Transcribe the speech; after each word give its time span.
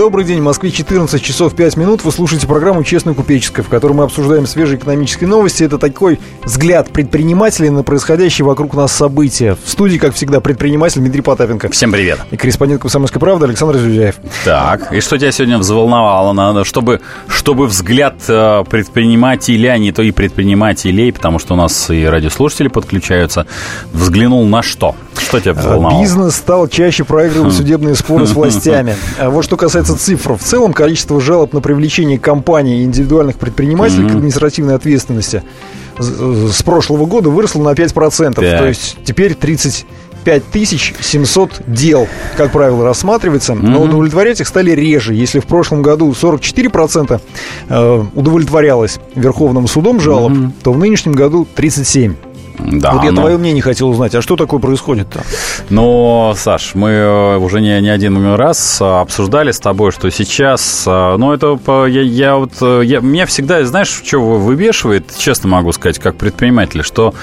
Добрый 0.00 0.24
день, 0.24 0.40
в 0.40 0.44
Москве 0.44 0.70
14 0.70 1.22
часов 1.22 1.54
5 1.54 1.76
минут. 1.76 2.04
Вы 2.04 2.10
слушаете 2.10 2.46
программу 2.46 2.82
«Честная 2.82 3.12
купеческая», 3.12 3.62
в 3.62 3.68
которой 3.68 3.92
мы 3.92 4.04
обсуждаем 4.04 4.46
свежие 4.46 4.78
экономические 4.78 5.28
новости. 5.28 5.62
Это 5.62 5.76
такой 5.76 6.18
взгляд 6.42 6.88
предпринимателей 6.88 7.68
на 7.68 7.82
происходящие 7.82 8.46
вокруг 8.46 8.72
нас 8.72 8.92
события. 8.92 9.58
В 9.62 9.68
студии, 9.68 9.98
как 9.98 10.14
всегда, 10.14 10.40
предприниматель 10.40 11.02
Дмитрий 11.02 11.20
Потапенко. 11.20 11.68
Всем 11.68 11.92
привет. 11.92 12.18
И 12.30 12.38
корреспондент 12.38 12.80
«Комсомольской 12.80 13.20
правды» 13.20 13.44
Александр 13.44 13.76
Зюзяев. 13.76 14.14
Так, 14.42 14.90
и 14.90 15.00
что 15.00 15.18
тебя 15.18 15.32
сегодня 15.32 15.58
взволновало? 15.58 16.32
Надо, 16.32 16.64
чтобы, 16.64 17.02
чтобы 17.28 17.66
взгляд 17.66 18.14
э, 18.26 18.64
предпринимателя, 18.70 19.76
не 19.76 19.92
то 19.92 20.00
и 20.00 20.12
предпринимателей, 20.12 21.12
потому 21.12 21.38
что 21.38 21.52
у 21.52 21.56
нас 21.58 21.90
и 21.90 22.06
радиослушатели 22.06 22.68
подключаются, 22.68 23.46
взглянул 23.92 24.46
на 24.46 24.62
что? 24.62 24.96
Что 25.18 25.40
тебя 25.40 25.52
взволновало? 25.52 26.00
Бизнес 26.00 26.36
стал 26.36 26.66
чаще 26.68 27.04
проигрывать 27.04 27.52
судебные 27.52 27.94
споры 27.94 28.26
с 28.26 28.30
властями. 28.34 28.96
А 29.18 29.28
вот 29.28 29.44
что 29.44 29.56
касается 29.58 29.89
цифр. 29.96 30.36
В 30.36 30.42
целом 30.42 30.72
количество 30.72 31.20
жалоб 31.20 31.52
на 31.52 31.60
привлечение 31.60 32.18
компаний 32.18 32.80
и 32.80 32.84
индивидуальных 32.84 33.36
предпринимателей 33.36 34.08
к 34.08 34.12
административной 34.12 34.74
ответственности 34.74 35.42
с 35.98 36.62
прошлого 36.62 37.06
года 37.06 37.30
выросло 37.30 37.62
на 37.62 37.72
5%. 37.72 38.34
То 38.34 38.66
есть 38.66 38.96
теперь 39.04 39.34
30 39.34 39.86
5700 40.24 41.62
дел, 41.66 42.06
как 42.36 42.52
правило, 42.52 42.84
рассматривается, 42.84 43.54
но 43.54 43.82
удовлетворять 43.82 44.40
их 44.40 44.48
стали 44.48 44.72
реже. 44.72 45.14
Если 45.14 45.40
в 45.40 45.46
прошлом 45.46 45.82
году 45.82 46.10
44% 46.10 47.20
э, 47.68 48.04
удовлетворялось 48.14 49.00
Верховным 49.14 49.66
судом 49.66 50.00
жалоб, 50.00 50.32
то 50.62 50.72
в 50.72 50.78
нынешнем 50.78 51.12
году 51.12 51.46
37%. 51.56 52.16
Да, 52.66 52.92
вот 52.92 53.04
я 53.04 53.12
но... 53.12 53.22
твое 53.22 53.38
мнение 53.38 53.62
хотел 53.62 53.88
узнать. 53.88 54.14
А 54.14 54.22
что 54.22 54.36
такое 54.36 54.60
происходит-то? 54.60 55.22
Ну, 55.68 56.32
Саш, 56.36 56.74
мы 56.74 56.90
э, 56.90 57.36
уже 57.38 57.60
не, 57.60 57.80
не 57.80 57.88
один 57.88 58.34
раз 58.34 58.80
э, 58.80 58.84
обсуждали 58.84 59.50
с 59.50 59.60
тобой, 59.60 59.92
что 59.92 60.10
сейчас... 60.10 60.84
Ну, 60.86 61.32
это 61.32 61.58
я, 61.86 62.02
я 62.02 62.36
вот... 62.36 62.52
Я, 62.60 63.00
меня 63.00 63.26
всегда, 63.26 63.64
знаешь, 63.64 63.88
что 63.88 64.20
выбешивает, 64.20 65.04
честно 65.16 65.48
могу 65.48 65.72
сказать, 65.72 65.98
как 65.98 66.16
предприниматель, 66.16 66.82
что 66.82 67.14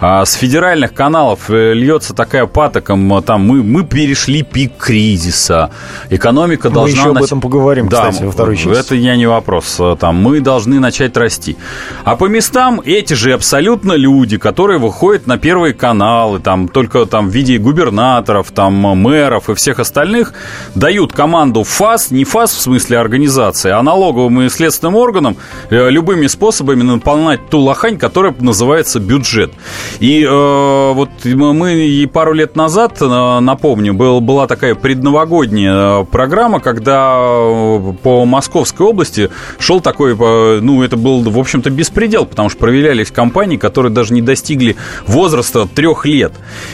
а, 0.00 0.24
с 0.24 0.34
федеральных 0.34 0.94
каналов 0.94 1.48
льется 1.48 2.14
такая 2.14 2.46
патоком, 2.46 3.22
там, 3.22 3.46
мы, 3.46 3.62
мы 3.62 3.84
перешли 3.84 4.42
пик 4.42 4.76
кризиса, 4.76 5.70
экономика 6.10 6.68
мы 6.68 6.74
должна... 6.74 7.02
Мы 7.02 7.10
еще 7.10 7.18
об 7.18 7.22
этом 7.22 7.40
поговорим, 7.40 7.88
да, 7.88 8.08
кстати, 8.08 8.24
во 8.24 8.32
второй 8.32 8.56
части. 8.56 8.78
Это 8.78 8.94
я 8.94 9.16
не 9.16 9.26
вопрос. 9.26 9.80
Там, 9.98 10.16
мы 10.16 10.40
должны 10.40 10.80
начать 10.80 11.16
расти. 11.16 11.56
А 12.04 12.16
по 12.16 12.26
местам 12.26 12.80
эти 12.84 13.14
же 13.14 13.32
абсолютно 13.32 13.92
люди, 13.92 14.38
которые 14.38 14.78
выходит 14.82 15.26
на 15.26 15.38
первые 15.38 15.72
каналы, 15.72 16.40
там 16.40 16.68
только 16.68 17.06
там 17.06 17.28
в 17.28 17.32
виде 17.32 17.58
губернаторов, 17.58 18.50
там 18.50 18.74
мэров 18.74 19.48
и 19.48 19.54
всех 19.54 19.78
остальных, 19.78 20.34
дают 20.74 21.12
команду 21.12 21.64
ФАС, 21.64 22.10
не 22.10 22.24
ФАС 22.24 22.52
в 22.52 22.60
смысле 22.60 22.98
организации, 22.98 23.70
а 23.70 23.82
налоговым 23.82 24.42
и 24.42 24.48
следственным 24.48 24.96
органам 24.96 25.36
э, 25.70 25.90
любыми 25.90 26.26
способами 26.26 26.82
наполнять 26.82 27.48
ту 27.48 27.60
лохань, 27.60 27.96
которая 27.98 28.34
называется 28.40 29.00
бюджет. 29.00 29.52
И 30.00 30.22
э, 30.22 30.92
вот 30.92 31.10
мы 31.24 31.86
и 31.86 32.06
пару 32.06 32.32
лет 32.32 32.56
назад, 32.56 33.00
э, 33.00 33.38
напомню, 33.40 33.94
был, 33.94 34.20
была 34.20 34.46
такая 34.46 34.74
предновогодняя 34.74 36.04
программа, 36.04 36.60
когда 36.60 37.14
э, 37.16 37.92
по 38.02 38.24
Московской 38.24 38.86
области 38.86 39.30
шел 39.58 39.80
такой, 39.80 40.16
ну, 40.60 40.82
это 40.82 40.96
был, 40.96 41.22
в 41.22 41.38
общем-то, 41.38 41.70
беспредел, 41.70 42.26
потому 42.26 42.48
что 42.48 42.58
проверялись 42.58 43.10
компании, 43.10 43.56
которые 43.56 43.92
даже 43.92 44.12
не 44.12 44.22
достигли 44.22 44.61
возраста 45.06 45.66
трех 45.66 46.06
лет. 46.06 46.32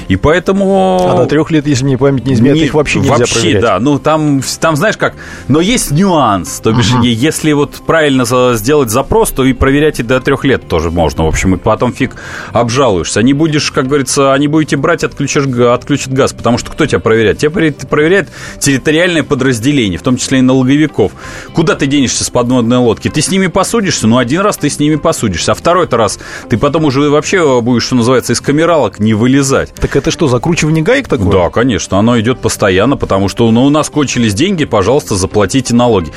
И 0.08 0.16
поэтому... 0.16 1.08
А 1.10 1.16
до 1.16 1.26
трех 1.26 1.50
лет, 1.50 1.66
если 1.66 1.84
мне 1.84 1.98
память 1.98 2.26
не 2.26 2.34
изменяет, 2.34 2.58
не, 2.58 2.64
их 2.66 2.74
вообще 2.74 2.98
нельзя 3.00 3.16
вообще, 3.16 3.40
проверять. 3.40 3.62
да. 3.62 3.78
Ну, 3.80 3.98
там, 3.98 4.42
там, 4.60 4.76
знаешь 4.76 4.96
как, 4.96 5.14
но 5.48 5.60
есть 5.60 5.90
нюанс. 5.90 6.60
То 6.60 6.72
бишь, 6.72 6.92
uh-huh. 6.92 7.06
если 7.06 7.52
вот 7.52 7.80
правильно 7.86 8.24
сделать 8.54 8.90
запрос, 8.90 9.30
то 9.30 9.44
и 9.44 9.52
проверять 9.52 10.00
и 10.00 10.02
до 10.02 10.20
трех 10.20 10.44
лет 10.44 10.68
тоже 10.68 10.90
можно. 10.90 11.24
В 11.24 11.28
общем, 11.28 11.54
и 11.54 11.58
потом 11.58 11.92
фиг 11.92 12.16
обжалуешься. 12.52 13.22
Не 13.22 13.32
будешь, 13.32 13.70
как 13.70 13.86
говорится, 13.86 14.34
не 14.38 14.48
будете 14.48 14.76
брать, 14.76 15.04
отключишь, 15.04 15.46
отключит 15.46 16.12
газ. 16.12 16.32
Потому 16.32 16.58
что 16.58 16.70
кто 16.70 16.86
тебя 16.86 17.00
проверяет? 17.00 17.38
Тебя 17.38 17.50
проверяет 17.50 18.28
территориальное 18.58 19.22
подразделение, 19.22 19.98
в 19.98 20.02
том 20.02 20.16
числе 20.16 20.38
и 20.38 20.42
налоговиков. 20.42 21.12
Куда 21.52 21.74
ты 21.74 21.86
денешься 21.86 22.24
с 22.24 22.30
подводной 22.30 22.78
лодки? 22.78 23.08
Ты 23.08 23.20
с 23.20 23.30
ними 23.30 23.46
посудишься? 23.46 24.06
Ну, 24.06 24.18
один 24.18 24.40
раз 24.40 24.56
ты 24.56 24.68
с 24.68 24.78
ними 24.78 24.96
посудишься. 24.96 25.52
А 25.52 25.54
второй-то 25.54 25.96
раз 25.96 26.18
ты 26.48 26.58
потом 26.58 26.84
уже 26.84 27.08
вообще 27.10 27.60
будешь 27.60 27.77
что 27.80 27.94
называется, 27.94 28.32
из 28.32 28.40
камералок 28.40 28.98
не 28.98 29.14
вылезать. 29.14 29.72
Так 29.74 29.96
это 29.96 30.10
что, 30.10 30.28
закручивание 30.28 30.82
гаек 30.82 31.08
такое? 31.08 31.30
Да, 31.30 31.50
конечно, 31.50 31.98
оно 31.98 32.18
идет 32.20 32.40
постоянно, 32.40 32.96
потому 32.96 33.28
что 33.28 33.50
ну, 33.50 33.64
у 33.64 33.70
нас 33.70 33.88
кончились 33.90 34.34
деньги, 34.34 34.64
пожалуйста, 34.64 35.14
заплатите 35.14 35.74
налоги. 35.74 36.12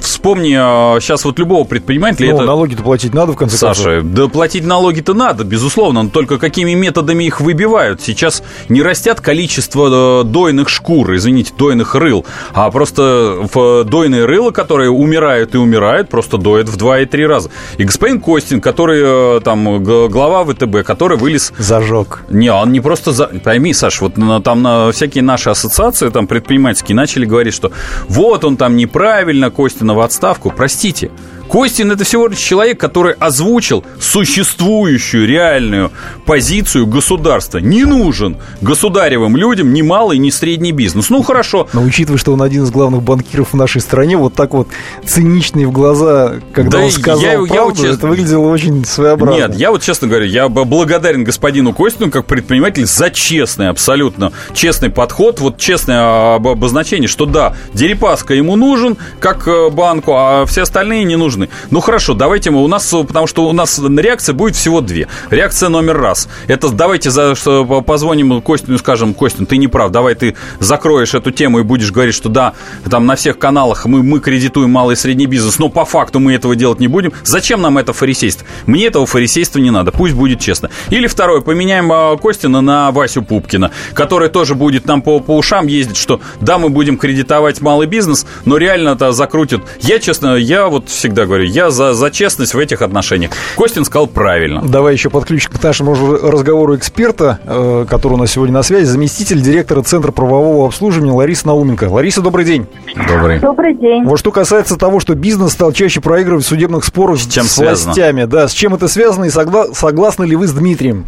Вспомни, 0.00 0.52
сейчас 1.00 1.24
а, 1.24 1.28
вот 1.28 1.38
любого 1.38 1.64
предпринимателя... 1.64 2.30
Ну, 2.30 2.36
это... 2.36 2.44
налоги-то 2.44 2.82
платить 2.82 3.14
надо, 3.14 3.32
в 3.32 3.36
конце 3.36 3.58
концов. 3.58 3.84
Саша, 3.84 4.02
да 4.02 4.28
платить 4.28 4.64
налоги-то 4.64 5.14
надо, 5.14 5.44
безусловно, 5.44 6.02
но 6.02 6.10
только 6.10 6.38
какими 6.38 6.74
методами 6.74 7.24
их 7.24 7.40
выбивают. 7.40 8.00
Сейчас 8.00 8.42
не 8.68 8.82
растят 8.82 9.20
количество 9.20 10.22
э, 10.22 10.24
дойных 10.24 10.68
шкур, 10.68 11.14
извините, 11.14 11.52
дойных 11.56 11.94
рыл, 11.94 12.24
а 12.52 12.70
просто 12.70 13.38
в 13.52 13.84
дойные 13.84 14.24
рыла, 14.24 14.50
которые 14.50 14.90
умирают 14.90 15.54
и 15.54 15.58
умирают, 15.58 16.08
просто 16.08 16.38
доят 16.38 16.68
в 16.68 16.76
два 16.76 17.00
и 17.00 17.06
три 17.06 17.26
раза. 17.26 17.50
И 17.76 17.84
господин 17.84 18.20
Костин, 18.20 18.60
который 18.60 19.38
э, 19.38 19.40
там 19.40 19.82
глава 19.82 20.44
ВТБ, 20.44 20.77
который 20.84 21.18
вылез... 21.18 21.52
Зажег. 21.58 22.24
Не, 22.28 22.52
он 22.52 22.72
не 22.72 22.80
просто... 22.80 23.12
За... 23.12 23.26
Пойми, 23.26 23.72
Саш, 23.72 24.00
вот 24.00 24.14
там 24.44 24.62
на 24.62 24.92
всякие 24.92 25.22
наши 25.22 25.50
ассоциации 25.50 26.08
там 26.08 26.26
предпринимательские 26.26 26.96
начали 26.96 27.24
говорить, 27.24 27.54
что 27.54 27.72
вот 28.08 28.44
он 28.44 28.56
там 28.56 28.76
неправильно, 28.76 29.50
Костина 29.50 29.94
в 29.94 30.00
отставку. 30.00 30.50
Простите, 30.50 31.10
Костин 31.48 31.90
это 31.90 32.04
всего 32.04 32.28
лишь 32.28 32.38
человек, 32.38 32.78
который 32.78 33.14
озвучил 33.14 33.84
существующую 34.00 35.26
реальную 35.26 35.90
позицию 36.26 36.86
государства. 36.86 37.58
Не 37.58 37.84
нужен 37.84 38.36
государевым 38.60 39.36
людям 39.36 39.72
ни 39.72 39.82
малый, 39.82 40.18
ни 40.18 40.30
средний 40.30 40.72
бизнес. 40.72 41.08
Ну, 41.10 41.22
хорошо. 41.22 41.68
Но 41.72 41.82
учитывая, 41.82 42.18
что 42.18 42.32
он 42.32 42.42
один 42.42 42.64
из 42.64 42.70
главных 42.70 43.02
банкиров 43.02 43.52
в 43.52 43.56
нашей 43.56 43.80
стране, 43.80 44.16
вот 44.16 44.34
так 44.34 44.52
вот 44.52 44.68
циничный 45.06 45.64
в 45.64 45.72
глаза, 45.72 46.34
когда 46.52 46.78
да 46.78 46.84
он 46.84 46.90
сказал 46.90 47.20
я, 47.20 47.32
правду, 47.32 47.54
я 47.54 47.64
вот 47.64 47.76
честно... 47.76 47.94
это 47.94 48.06
выглядело 48.06 48.48
очень 48.48 48.84
своеобразно. 48.84 49.40
Нет, 49.40 49.56
я 49.56 49.70
вот 49.70 49.82
честно 49.82 50.06
говорю, 50.06 50.26
я 50.26 50.48
благодарен 50.48 51.24
господину 51.24 51.72
Костину 51.72 52.10
как 52.10 52.26
предприниматель 52.26 52.86
за 52.86 53.10
честный, 53.10 53.70
абсолютно 53.70 54.32
честный 54.52 54.90
подход, 54.90 55.40
вот 55.40 55.58
честное 55.58 56.34
обозначение, 56.34 57.08
что 57.08 57.24
да, 57.24 57.54
Дерипаска 57.72 58.34
ему 58.34 58.56
нужен 58.56 58.96
как 59.18 59.48
э, 59.48 59.70
банку, 59.70 60.12
а 60.14 60.44
все 60.44 60.62
остальные 60.62 61.04
не 61.04 61.16
нужны 61.16 61.37
нужны. 61.38 61.48
Ну 61.70 61.80
хорошо, 61.80 62.14
давайте 62.14 62.50
мы 62.50 62.62
у 62.62 62.68
нас, 62.68 62.86
потому 62.86 63.26
что 63.26 63.48
у 63.48 63.52
нас 63.52 63.78
реакция 63.78 64.34
будет 64.34 64.56
всего 64.56 64.80
две. 64.80 65.08
Реакция 65.30 65.68
номер 65.68 65.98
раз. 65.98 66.28
Это 66.46 66.68
давайте 66.70 67.10
за, 67.10 67.34
что, 67.34 67.82
позвоним 67.82 68.40
Костину 68.42 68.78
скажем, 68.78 69.14
Костин, 69.14 69.46
ты 69.46 69.56
не 69.56 69.68
прав, 69.68 69.90
давай 69.90 70.14
ты 70.14 70.34
закроешь 70.58 71.14
эту 71.14 71.30
тему 71.30 71.60
и 71.60 71.62
будешь 71.62 71.90
говорить, 71.90 72.14
что 72.14 72.28
да, 72.28 72.54
там 72.90 73.06
на 73.06 73.16
всех 73.16 73.38
каналах 73.38 73.86
мы, 73.86 74.02
мы 74.02 74.20
кредитуем 74.20 74.70
малый 74.70 74.94
и 74.94 74.96
средний 74.96 75.26
бизнес, 75.26 75.58
но 75.58 75.68
по 75.68 75.84
факту 75.84 76.18
мы 76.18 76.34
этого 76.34 76.56
делать 76.56 76.80
не 76.80 76.88
будем. 76.88 77.12
Зачем 77.24 77.62
нам 77.62 77.78
это 77.78 77.92
фарисейство? 77.92 78.46
Мне 78.66 78.86
этого 78.86 79.06
фарисейства 79.06 79.58
не 79.58 79.70
надо, 79.70 79.92
пусть 79.92 80.14
будет 80.14 80.40
честно. 80.40 80.70
Или 80.90 81.06
второе, 81.06 81.40
поменяем 81.40 81.90
а, 81.92 82.16
Костина 82.16 82.60
на 82.60 82.90
Васю 82.90 83.22
Пупкина, 83.22 83.70
который 83.94 84.28
тоже 84.28 84.54
будет 84.54 84.86
нам 84.86 85.02
по, 85.02 85.20
по 85.20 85.36
ушам 85.36 85.66
ездить, 85.66 85.96
что 85.96 86.20
да, 86.40 86.58
мы 86.58 86.68
будем 86.68 86.98
кредитовать 86.98 87.60
малый 87.60 87.86
бизнес, 87.86 88.26
но 88.44 88.56
реально 88.56 88.90
это 88.90 89.12
закрутит. 89.12 89.62
Я, 89.80 89.98
честно, 89.98 90.36
я 90.36 90.68
вот 90.68 90.88
всегда 90.88 91.26
говорю, 91.28 91.44
я 91.44 91.70
за, 91.70 91.94
за 91.94 92.10
честность 92.10 92.54
в 92.54 92.58
этих 92.58 92.82
отношениях. 92.82 93.30
Костин 93.56 93.84
сказал 93.84 94.06
правильно. 94.06 94.62
Давай 94.62 94.94
еще 94.94 95.10
подключим 95.10 95.52
к 95.52 95.62
нашему 95.62 95.94
разговору 95.94 96.76
эксперта, 96.76 97.38
э, 97.44 97.86
который 97.88 98.14
у 98.14 98.16
нас 98.16 98.32
сегодня 98.32 98.54
на 98.54 98.62
связи, 98.62 98.84
заместитель 98.84 99.40
директора 99.40 99.82
Центра 99.82 100.10
правового 100.12 100.66
обслуживания 100.66 101.12
Лариса 101.12 101.46
Науменко. 101.46 101.84
Лариса, 101.84 102.20
добрый 102.22 102.44
день. 102.44 102.66
Добрый. 103.08 103.38
Добрый 103.38 103.74
день. 103.74 104.04
Вот 104.04 104.18
что 104.18 104.32
касается 104.32 104.76
того, 104.76 105.00
что 105.00 105.14
бизнес 105.14 105.52
стал 105.52 105.72
чаще 105.72 106.00
проигрывать 106.00 106.44
в 106.44 106.48
судебных 106.48 106.84
спорах 106.84 107.18
с, 107.18 107.26
чем 107.26 107.44
с 107.44 107.58
властями, 107.58 108.24
да, 108.24 108.48
с 108.48 108.52
чем 108.52 108.74
это 108.74 108.88
связано 108.88 109.26
и 109.26 109.28
согла- 109.28 109.74
согласны 109.74 110.24
ли 110.24 110.34
вы 110.36 110.46
с 110.46 110.52
Дмитрием? 110.52 111.04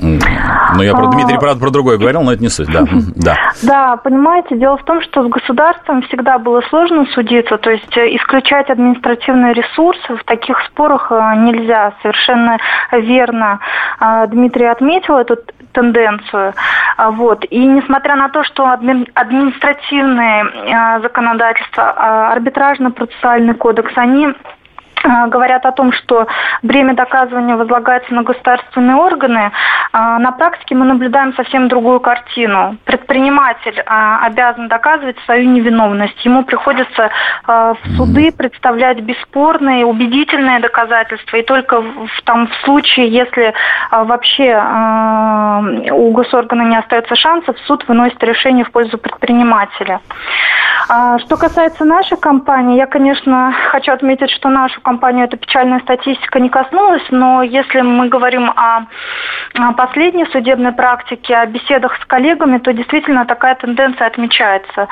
Ну, 0.00 0.82
я 0.82 0.92
про 0.92 1.06
Дмитрий, 1.06 1.38
правда, 1.38 1.60
про 1.60 1.70
другое 1.70 1.98
говорил, 1.98 2.22
но 2.22 2.32
это 2.32 2.42
не 2.42 2.48
суть, 2.48 2.70
да. 2.70 2.84
Да, 3.16 3.36
да 3.62 3.96
понимаете, 3.96 4.56
дело 4.56 4.76
в 4.76 4.84
том, 4.84 5.02
что 5.02 5.22
с 5.22 5.28
государством 5.28 6.02
всегда 6.02 6.38
было 6.38 6.60
сложно 6.62 7.06
судиться, 7.14 7.58
то 7.58 7.70
есть 7.70 7.96
э, 7.96 8.16
исключать 8.16 8.70
административные 8.70 9.54
ресурсы 9.54 10.16
в 10.16 10.24
таких 10.24 10.58
спорах 10.66 11.08
э, 11.10 11.34
нельзя. 11.36 11.94
Совершенно 12.02 12.58
верно 12.92 13.60
э, 14.00 14.26
Дмитрий 14.28 14.66
отметил 14.66 15.16
эту 15.16 15.38
тенденцию. 15.72 16.54
А, 16.96 17.10
вот. 17.10 17.44
И 17.50 17.66
несмотря 17.66 18.16
на 18.16 18.28
то, 18.28 18.44
что 18.44 18.66
административное 18.66 21.00
законодательство, 21.00 22.30
арбитражно-процессуальный 22.32 23.54
кодекс, 23.54 23.92
они 23.96 24.28
Э, 24.28 24.32
говорят 25.28 25.66
о 25.66 25.72
том, 25.72 25.92
что 25.92 26.26
бремя 26.62 26.94
доказывания 26.94 27.56
возлагается 27.56 28.12
на 28.14 28.22
государственные 28.22 28.96
органы, 28.96 29.50
э, 29.92 29.98
на 30.18 30.32
практике 30.32 30.74
мы 30.74 30.86
наблюдаем 30.86 31.34
совсем 31.34 31.68
другую 31.68 32.00
картину. 32.00 32.76
Предприниматель 32.84 33.78
э, 33.78 33.84
обязан 33.86 34.68
доказывать 34.68 35.16
свою 35.24 35.48
невиновность. 35.50 36.24
Ему 36.24 36.44
приходится 36.44 37.10
в 37.46 37.76
суды 37.96 38.32
представлять 38.32 39.00
бесспорные, 39.00 39.84
убедительные 39.84 40.60
доказательства. 40.60 41.36
И 41.36 41.42
только 41.42 41.80
в, 41.80 42.22
там, 42.24 42.48
в 42.48 42.54
случае, 42.64 43.08
если 43.08 43.52
вообще 43.90 44.54
у 45.92 46.10
госоргана 46.12 46.62
не 46.62 46.76
остается 46.76 47.14
шансов, 47.16 47.56
суд 47.66 47.86
выносит 47.88 48.22
решение 48.22 48.64
в 48.64 48.70
пользу 48.70 48.98
предпринимателя. 48.98 50.00
Что 50.84 51.36
касается 51.36 51.84
нашей 51.84 52.18
компании, 52.18 52.76
я, 52.76 52.86
конечно, 52.86 53.54
хочу 53.70 53.92
отметить, 53.92 54.30
что 54.30 54.48
нашу 54.48 54.80
компанию 54.80 55.04
компанию 55.04 55.26
эта 55.26 55.36
печальная 55.36 55.80
статистика 55.80 56.40
не 56.40 56.48
коснулась, 56.48 57.02
но 57.10 57.42
если 57.42 57.80
мы 57.80 58.08
говорим 58.08 58.50
о 58.50 58.86
последней 59.76 60.24
судебной 60.26 60.72
практике, 60.72 61.34
о 61.34 61.46
беседах 61.46 61.96
с 62.00 62.04
коллегами, 62.06 62.58
то 62.58 62.72
действительно 62.72 63.26
такая 63.26 63.54
тенденция 63.54 64.06
отмечается. 64.06 64.88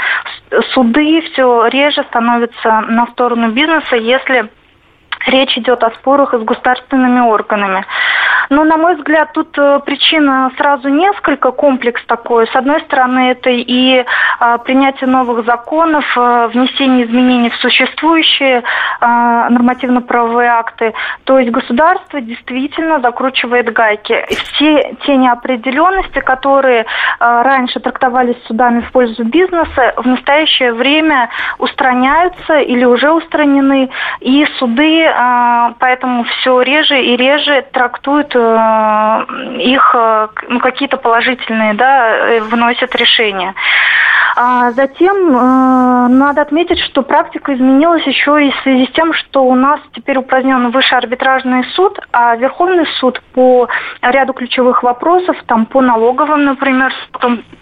Суды 0.74 1.22
все 1.32 1.66
реже 1.68 2.02
становятся 2.04 2.80
на 2.88 3.06
сторону 3.06 3.50
бизнеса, 3.52 3.96
если 3.96 4.50
речь 5.26 5.56
идет 5.58 5.82
о 5.82 5.90
спорах 5.92 6.34
с 6.34 6.42
государственными 6.42 7.20
органами. 7.20 7.84
Но, 8.50 8.64
на 8.64 8.76
мой 8.76 8.96
взгляд, 8.96 9.32
тут 9.32 9.56
э, 9.56 9.80
причина 9.84 10.50
сразу 10.56 10.88
несколько, 10.88 11.52
комплекс 11.52 12.04
такой. 12.06 12.46
С 12.48 12.56
одной 12.56 12.80
стороны, 12.82 13.30
это 13.30 13.50
и 13.50 14.04
а, 14.38 14.58
принятие 14.58 15.08
новых 15.08 15.46
законов, 15.46 16.04
а, 16.16 16.48
внесение 16.48 17.06
изменений 17.06 17.50
в 17.50 17.56
существующие 17.56 18.62
а, 19.00 19.48
нормативно-правовые 19.50 20.50
акты. 20.50 20.92
То 21.24 21.38
есть 21.38 21.50
государство 21.50 22.20
действительно 22.20 23.00
закручивает 23.00 23.72
гайки. 23.72 24.24
Все 24.28 24.96
те 25.06 25.16
неопределенности, 25.16 26.18
которые 26.20 26.86
раньше 27.18 27.80
трактовались 27.80 28.36
судами 28.46 28.80
в 28.80 28.92
пользу 28.92 29.24
бизнеса, 29.24 29.94
в 29.96 30.06
настоящее 30.06 30.72
время 30.72 31.30
устраняются 31.58 32.58
или 32.58 32.84
уже 32.84 33.10
устранены, 33.12 33.90
и 34.20 34.44
суды 34.58 35.11
поэтому 35.78 36.24
все 36.24 36.62
реже 36.62 37.02
и 37.02 37.16
реже 37.16 37.64
трактуют 37.72 38.34
Э, 38.52 39.24
их 39.58 39.94
э, 39.94 40.28
ну, 40.48 40.60
какие-то 40.60 40.96
положительные, 40.96 41.74
да, 41.74 42.08
э, 42.08 42.40
выносят 42.40 42.94
решения. 42.94 43.54
А 44.34 44.70
затем 44.72 45.16
э, 45.16 46.08
надо 46.08 46.42
отметить, 46.42 46.78
что 46.80 47.02
практика 47.02 47.54
изменилась 47.54 48.06
еще 48.06 48.46
и 48.46 48.50
в 48.50 48.56
связи 48.62 48.86
с 48.86 48.92
тем, 48.92 49.12
что 49.12 49.44
у 49.44 49.54
нас 49.54 49.80
теперь 49.92 50.18
упразднен 50.18 50.70
высший 50.70 50.98
арбитражный 50.98 51.64
суд, 51.74 51.98
а 52.12 52.36
Верховный 52.36 52.86
суд 52.98 53.20
по 53.34 53.68
ряду 54.00 54.32
ключевых 54.32 54.82
вопросов, 54.82 55.36
там 55.46 55.66
по 55.66 55.82
налоговым, 55.82 56.44
например, 56.44 56.92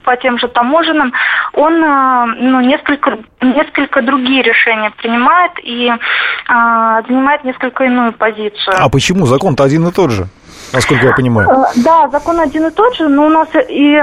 по 0.05 0.17
тем 0.17 0.39
же 0.39 0.49
таможенным, 0.49 1.13
он 1.55 1.75
э, 1.83 2.25
ну, 2.39 2.61
несколько, 2.61 3.19
несколько 3.41 4.03
другие 4.03 4.43
решения 4.43 4.91
принимает 4.97 5.53
и 5.63 5.89
э, 5.89 7.03
занимает 7.09 7.40
несколько 7.45 7.85
иную 7.85 8.13
позицию. 8.13 8.75
А 8.77 8.89
почему? 8.89 9.27
Закон-то 9.27 9.65
один 9.65 9.87
и 9.87 9.93
тот 9.93 10.11
же 10.11 10.29
насколько 10.73 11.07
я 11.07 11.13
понимаю. 11.13 11.49
Э, 11.49 11.65
да, 11.85 12.09
закон 12.09 12.41
один 12.41 12.67
и 12.67 12.71
тот 12.71 12.95
же, 12.97 13.09
но 13.09 13.27
у 13.27 13.29
нас 13.29 13.49
и, 13.69 14.01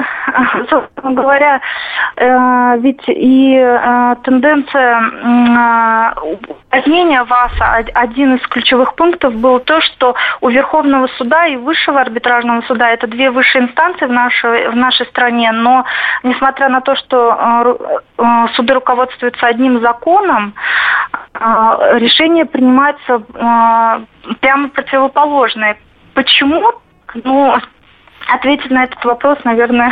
собственно 0.70 1.14
говоря, 1.14 1.62
э, 2.16 2.78
ведь 2.80 3.04
и 3.08 3.56
э, 3.56 4.16
тенденция 4.24 5.02
упразднения 6.22 7.24
ВАСа, 7.24 7.84
один 7.94 8.36
из 8.36 8.48
ключевых 8.48 8.96
пунктов 8.96 9.36
был 9.36 9.60
то, 9.60 9.82
что 9.82 10.16
у 10.42 10.50
Верховного 10.50 11.08
суда 11.18 11.48
и 11.48 11.56
Высшего 11.56 12.02
арбитражного 12.02 12.62
суда, 12.62 12.90
это 12.90 13.08
две 13.08 13.32
высшие 13.32 13.66
инстанции 13.66 14.06
в 14.06 14.12
нашей, 14.12 14.70
в 14.70 14.76
нашей 14.76 15.06
стране, 15.08 15.52
но 15.52 15.86
несмотря 16.24 16.70
на 16.70 16.82
то, 16.82 16.96
что 16.96 17.98
суды 18.56 18.74
руководствуются 18.74 19.48
одним 19.48 19.82
законом, 19.82 20.54
решение 21.34 22.46
принимается 22.46 23.22
прямо 24.40 24.70
противоположное. 24.70 25.78
Почему? 26.18 26.72
Ну, 27.14 27.56
ответить 28.34 28.72
на 28.72 28.84
этот 28.84 29.04
вопрос, 29.06 29.38
наверное, 29.44 29.92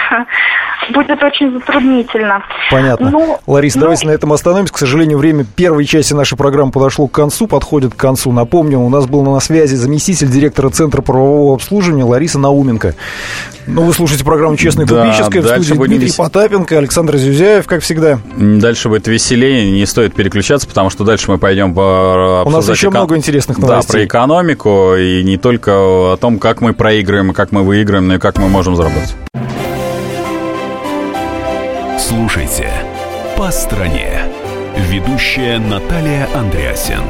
будет 0.94 1.22
очень 1.24 1.52
затруднительно. 1.54 2.44
Понятно. 2.70 3.10
Ну, 3.10 3.40
Лариса, 3.48 3.78
ну... 3.78 3.84
давайте 3.84 4.08
на 4.08 4.12
этом 4.12 4.34
остановимся. 4.34 4.74
К 4.74 4.78
сожалению, 4.78 5.18
время 5.18 5.46
первой 5.46 5.86
части 5.86 6.14
нашей 6.14 6.38
программы 6.38 6.72
подошло 6.72 7.08
к 7.08 7.12
концу, 7.12 7.48
подходит 7.48 7.94
к 7.94 7.98
концу. 7.98 8.32
Напомню, 8.32 8.80
у 8.80 8.90
нас 8.90 9.08
был 9.08 9.24
на 9.24 9.40
связи 9.40 9.76
заместитель 9.76 10.30
директора 10.30 10.70
Центра 10.70 11.02
правового 11.02 11.56
обслуживания 11.56 12.04
Лариса 12.04 12.40
Науменко. 12.40 12.96
Ну, 13.68 13.82
вы 13.84 13.94
слушаете 13.94 14.24
программу 14.24 14.58
«Честная 14.58 14.86
да, 14.86 15.06
купеческая» 15.06 15.42
в 15.42 15.48
студии 15.48 15.74
Дмитрий 15.74 16.08
вес... 16.08 16.16
Потапенко, 16.16 16.78
Александр 16.78 17.18
Зюзяев, 17.18 17.66
как 17.66 17.82
всегда. 17.82 18.20
Дальше 18.38 18.90
будет 18.90 19.08
веселее, 19.08 19.72
не 19.72 19.86
стоит 19.88 20.14
переключаться, 20.14 20.68
потому 20.68 20.92
что 20.92 21.04
дальше 21.04 21.32
мы 21.32 21.40
пойдем 21.40 21.74
по 21.74 22.44
У 22.46 22.50
нас 22.52 22.70
еще 22.70 22.88
эко... 22.88 22.98
много 22.98 23.18
интересных 23.18 23.58
новостей. 23.58 23.88
Да, 23.88 23.94
про 23.94 24.06
экономику, 24.06 24.96
и 24.96 25.24
не 25.24 25.38
только 25.38 25.72
о 25.72 26.18
том, 26.18 26.38
как 26.38 26.62
мы 26.62 26.74
проигрываем 26.74 27.32
и 27.32 27.34
как 27.34 27.52
мы 27.52 27.64
выигрываем, 27.64 28.08
но 28.08 28.16
и 28.16 28.20
как 28.26 28.40
мы 28.40 28.50
можем 28.50 28.76
заработать. 28.76 29.16
Слушайте 32.00 32.72
«По 33.38 33.52
стране». 33.52 34.20
Ведущая 34.76 35.60
Наталья 35.60 36.28
Андреасен. 36.34 37.04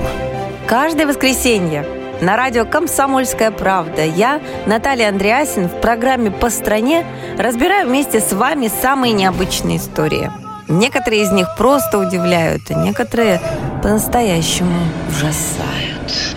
Каждое 0.68 1.08
воскресенье 1.08 1.86
на 2.20 2.36
радио 2.36 2.66
«Комсомольская 2.66 3.52
правда» 3.52 4.04
я, 4.04 4.42
Наталья 4.66 5.08
Андреасин, 5.08 5.70
в 5.70 5.80
программе 5.80 6.32
«По 6.32 6.50
стране» 6.50 7.06
разбираю 7.38 7.88
вместе 7.88 8.20
с 8.20 8.34
вами 8.34 8.70
самые 8.82 9.14
необычные 9.14 9.78
истории. 9.78 10.30
Некоторые 10.68 11.22
из 11.22 11.32
них 11.32 11.48
просто 11.58 11.98
удивляют, 11.98 12.64
а 12.72 12.74
некоторые 12.74 13.40
по-настоящему 13.82 14.82
ужасают. 15.08 16.36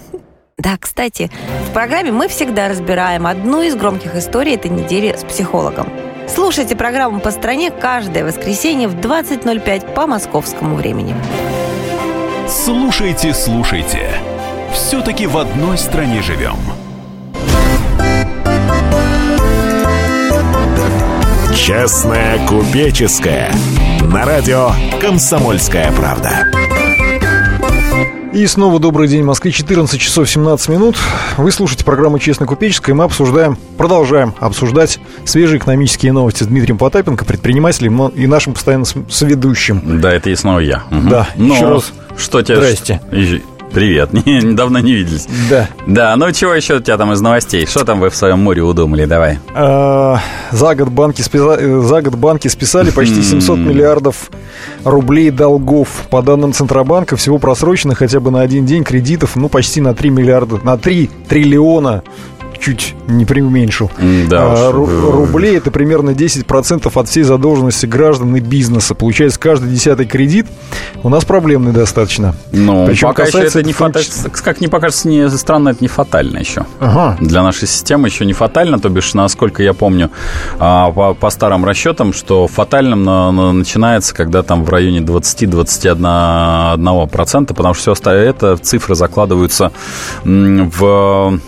Да, 0.66 0.76
кстати, 0.80 1.30
в 1.70 1.72
программе 1.72 2.10
мы 2.10 2.26
всегда 2.26 2.66
разбираем 2.66 3.28
одну 3.28 3.62
из 3.62 3.76
громких 3.76 4.16
историй 4.16 4.56
этой 4.56 4.68
недели 4.68 5.14
с 5.16 5.22
психологом. 5.22 5.88
Слушайте 6.26 6.74
программу 6.74 7.20
«По 7.20 7.30
стране» 7.30 7.70
каждое 7.70 8.24
воскресенье 8.24 8.88
в 8.88 8.96
20.05 8.96 9.94
по 9.94 10.08
московскому 10.08 10.74
времени. 10.74 11.14
Слушайте, 12.48 13.32
слушайте. 13.32 14.10
Все-таки 14.72 15.28
в 15.28 15.38
одной 15.38 15.78
стране 15.78 16.20
живем. 16.20 16.56
Честная 21.54 22.44
купеческая. 22.48 23.52
На 24.12 24.24
радио 24.24 24.72
«Комсомольская 25.00 25.92
правда». 25.92 26.65
И 28.36 28.46
снова 28.46 28.78
добрый 28.78 29.08
день, 29.08 29.24
Москве, 29.24 29.50
14 29.50 29.98
часов 29.98 30.28
17 30.28 30.68
минут. 30.68 30.94
Вы 31.38 31.50
слушаете 31.50 31.86
программу 31.86 32.18
«Честно 32.18 32.44
купеческая», 32.44 32.94
мы 32.94 33.04
обсуждаем, 33.04 33.56
продолжаем 33.78 34.34
обсуждать 34.40 34.98
свежие 35.24 35.56
экономические 35.56 36.12
новости 36.12 36.42
с 36.42 36.46
Дмитрием 36.46 36.76
Потапенко, 36.76 37.24
предпринимателем 37.24 38.08
и 38.08 38.26
нашим 38.26 38.52
постоянным 38.52 39.08
соведущим. 39.08 40.02
Да, 40.02 40.12
это 40.12 40.28
и 40.28 40.36
снова 40.36 40.58
я. 40.58 40.82
Угу. 40.90 41.08
Да, 41.08 41.28
Но 41.36 41.54
еще 41.54 41.66
раз. 41.66 41.92
Что 42.18 42.42
тебе... 42.42 42.56
Здрасте. 42.56 43.00
Привет, 43.76 44.10
недавно 44.26 44.78
не 44.78 44.94
виделись. 44.94 45.28
Да. 45.50 45.68
Да, 45.86 46.16
ну 46.16 46.32
чего 46.32 46.54
еще 46.54 46.76
у 46.76 46.80
тебя 46.80 46.96
там 46.96 47.12
из 47.12 47.20
новостей? 47.20 47.66
Что 47.66 47.84
там 47.84 48.00
вы 48.00 48.08
в 48.08 48.16
своем 48.16 48.38
море 48.38 48.62
удумали? 48.62 49.04
Давай. 49.04 49.38
А, 49.54 50.18
за, 50.50 50.74
год 50.74 50.88
банки 50.88 51.20
списали, 51.20 51.82
за 51.82 52.00
год 52.00 52.14
банки 52.14 52.48
списали 52.48 52.90
почти 52.90 53.22
700 53.22 53.58
миллиардов 53.58 54.30
рублей 54.82 55.30
долгов. 55.30 55.88
По 56.08 56.22
данным 56.22 56.54
Центробанка, 56.54 57.16
всего 57.16 57.36
просрочено 57.36 57.94
хотя 57.94 58.18
бы 58.18 58.30
на 58.30 58.40
один 58.40 58.64
день 58.64 58.82
кредитов, 58.82 59.36
ну, 59.36 59.50
почти 59.50 59.82
на 59.82 59.94
3 59.94 60.08
миллиарда, 60.08 60.58
на 60.64 60.78
3 60.78 61.10
триллиона 61.28 62.02
чуть 62.60 62.94
не 63.06 63.24
преуменьшил. 63.24 63.90
Да, 64.28 64.68
а, 64.68 64.72
ру- 64.72 65.10
рублей 65.10 65.56
это 65.56 65.70
примерно 65.70 66.10
10% 66.10 66.90
от 66.94 67.08
всей 67.08 67.22
задолженности 67.22 67.86
граждан 67.86 68.36
и 68.36 68.40
бизнеса. 68.40 68.94
Получается, 68.94 69.40
каждый 69.40 69.70
десятый 69.70 70.06
кредит 70.06 70.46
у 71.02 71.08
нас 71.08 71.24
проблемный 71.24 71.72
достаточно. 71.72 72.34
Ну, 72.52 72.86
Причем 72.86 73.08
пока 73.08 73.24
еще 73.24 73.40
это 73.40 73.62
не 73.62 73.72
фатально. 73.72 74.08
Как 74.32 74.60
мне 74.60 74.68
покажется, 74.68 75.08
не 75.08 75.28
странно, 75.30 75.70
это 75.70 75.78
не 75.82 75.88
фатально 75.88 76.38
еще. 76.38 76.66
Ага. 76.80 77.16
Для 77.20 77.42
нашей 77.42 77.68
системы 77.68 78.08
еще 78.08 78.24
не 78.24 78.32
фатально, 78.32 78.78
то 78.78 78.88
бишь, 78.88 79.14
насколько 79.14 79.62
я 79.62 79.72
помню, 79.72 80.10
а, 80.58 80.90
по, 80.90 81.14
по 81.14 81.30
старым 81.30 81.64
расчетам, 81.64 82.12
что 82.12 82.46
фатальным 82.46 83.04
на, 83.04 83.30
на, 83.32 83.52
начинается, 83.52 84.14
когда 84.14 84.42
там 84.42 84.64
в 84.64 84.70
районе 84.70 85.00
20-21%, 85.00 87.46
потому 87.46 87.74
что 87.74 87.82
все 87.82 87.92
остальное 87.92 88.30
это 88.30 88.56
цифры 88.56 88.94
закладываются 88.94 89.72
в 90.24 91.38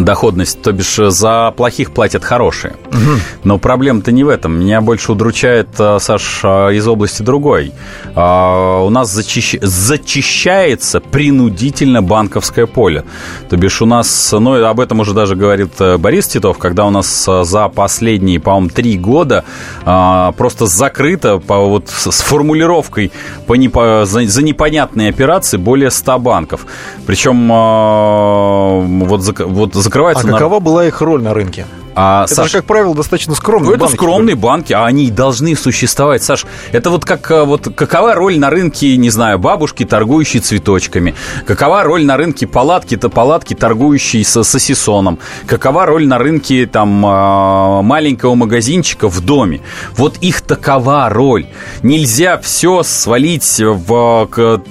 доходность, 0.00 0.62
то 0.62 0.72
бишь 0.72 0.96
за 0.96 1.52
плохих 1.56 1.92
платят 1.92 2.24
хорошие. 2.24 2.74
Угу. 2.88 3.20
Но 3.44 3.58
проблема-то 3.58 4.12
не 4.12 4.24
в 4.24 4.28
этом. 4.28 4.58
Меня 4.60 4.80
больше 4.80 5.12
удручает, 5.12 5.68
э, 5.78 5.98
Саш, 6.00 6.40
э, 6.42 6.74
из 6.74 6.88
области 6.88 7.22
другой. 7.22 7.72
А, 8.14 8.82
у 8.82 8.90
нас 8.90 9.10
зачищ... 9.12 9.56
зачищается 9.60 11.00
принудительно 11.00 12.02
банковское 12.02 12.66
поле. 12.66 13.04
То 13.50 13.56
бишь 13.56 13.82
у 13.82 13.86
нас, 13.86 14.32
ну, 14.32 14.64
об 14.64 14.80
этом 14.80 15.00
уже 15.00 15.12
даже 15.12 15.36
говорит 15.36 15.72
э, 15.78 15.98
Борис 15.98 16.28
Титов, 16.28 16.58
когда 16.58 16.86
у 16.86 16.90
нас 16.90 17.28
за 17.42 17.68
последние, 17.68 18.40
по-моему, 18.40 18.70
три 18.70 18.96
года 18.96 19.44
просто 19.84 20.66
закрыто 20.66 21.38
по, 21.38 21.58
вот, 21.58 21.88
с 21.88 22.20
формулировкой 22.22 23.12
по 23.46 23.54
непо... 23.54 24.04
за, 24.04 24.26
за 24.26 24.42
непонятные 24.42 25.08
операции 25.10 25.56
более 25.56 25.90
100 25.90 26.18
банков. 26.18 26.66
Причем 27.06 27.48
вот, 29.06 29.38
вот 29.38 29.74
закрывается... 29.82 30.26
А 30.26 30.30
какова 30.30 30.60
была 30.60 30.86
их 30.86 31.00
роль 31.00 31.22
на 31.22 31.34
рынке? 31.34 31.66
А, 31.94 32.24
это 32.24 32.34
Саш, 32.34 32.50
же, 32.50 32.58
как 32.58 32.66
правило, 32.66 32.94
достаточно 32.94 33.34
скромные 33.34 33.70
ну, 33.70 33.74
это 33.74 33.84
банки. 33.84 33.94
скромные 33.96 34.36
банки, 34.36 34.72
а 34.72 34.86
они 34.86 35.10
должны 35.10 35.54
существовать, 35.56 36.22
Саш. 36.22 36.46
Это 36.72 36.90
вот 36.90 37.04
как 37.04 37.30
э, 37.30 37.44
вот 37.44 37.68
какова 37.74 38.14
роль 38.14 38.38
на 38.38 38.50
рынке, 38.50 38.96
не 38.96 39.10
знаю, 39.10 39.38
бабушки, 39.38 39.84
торгующей 39.84 40.40
цветочками, 40.40 41.14
какова 41.46 41.82
роль 41.82 42.04
на 42.04 42.16
рынке 42.16 42.46
палатки-то 42.46 43.08
палатки, 43.10 43.54
торгующей 43.54 44.24
со 44.24 44.42
сосисоном, 44.42 45.18
какова 45.46 45.84
роль 45.86 46.06
на 46.06 46.18
рынке 46.18 46.66
там 46.66 47.04
э, 47.04 47.82
маленького 47.82 48.34
магазинчика 48.34 49.08
в 49.08 49.20
доме. 49.20 49.60
Вот 49.96 50.16
их 50.18 50.40
такова 50.40 51.08
роль. 51.10 51.46
Нельзя 51.82 52.38
все 52.38 52.82
свалить 52.82 53.60
в 53.60 54.28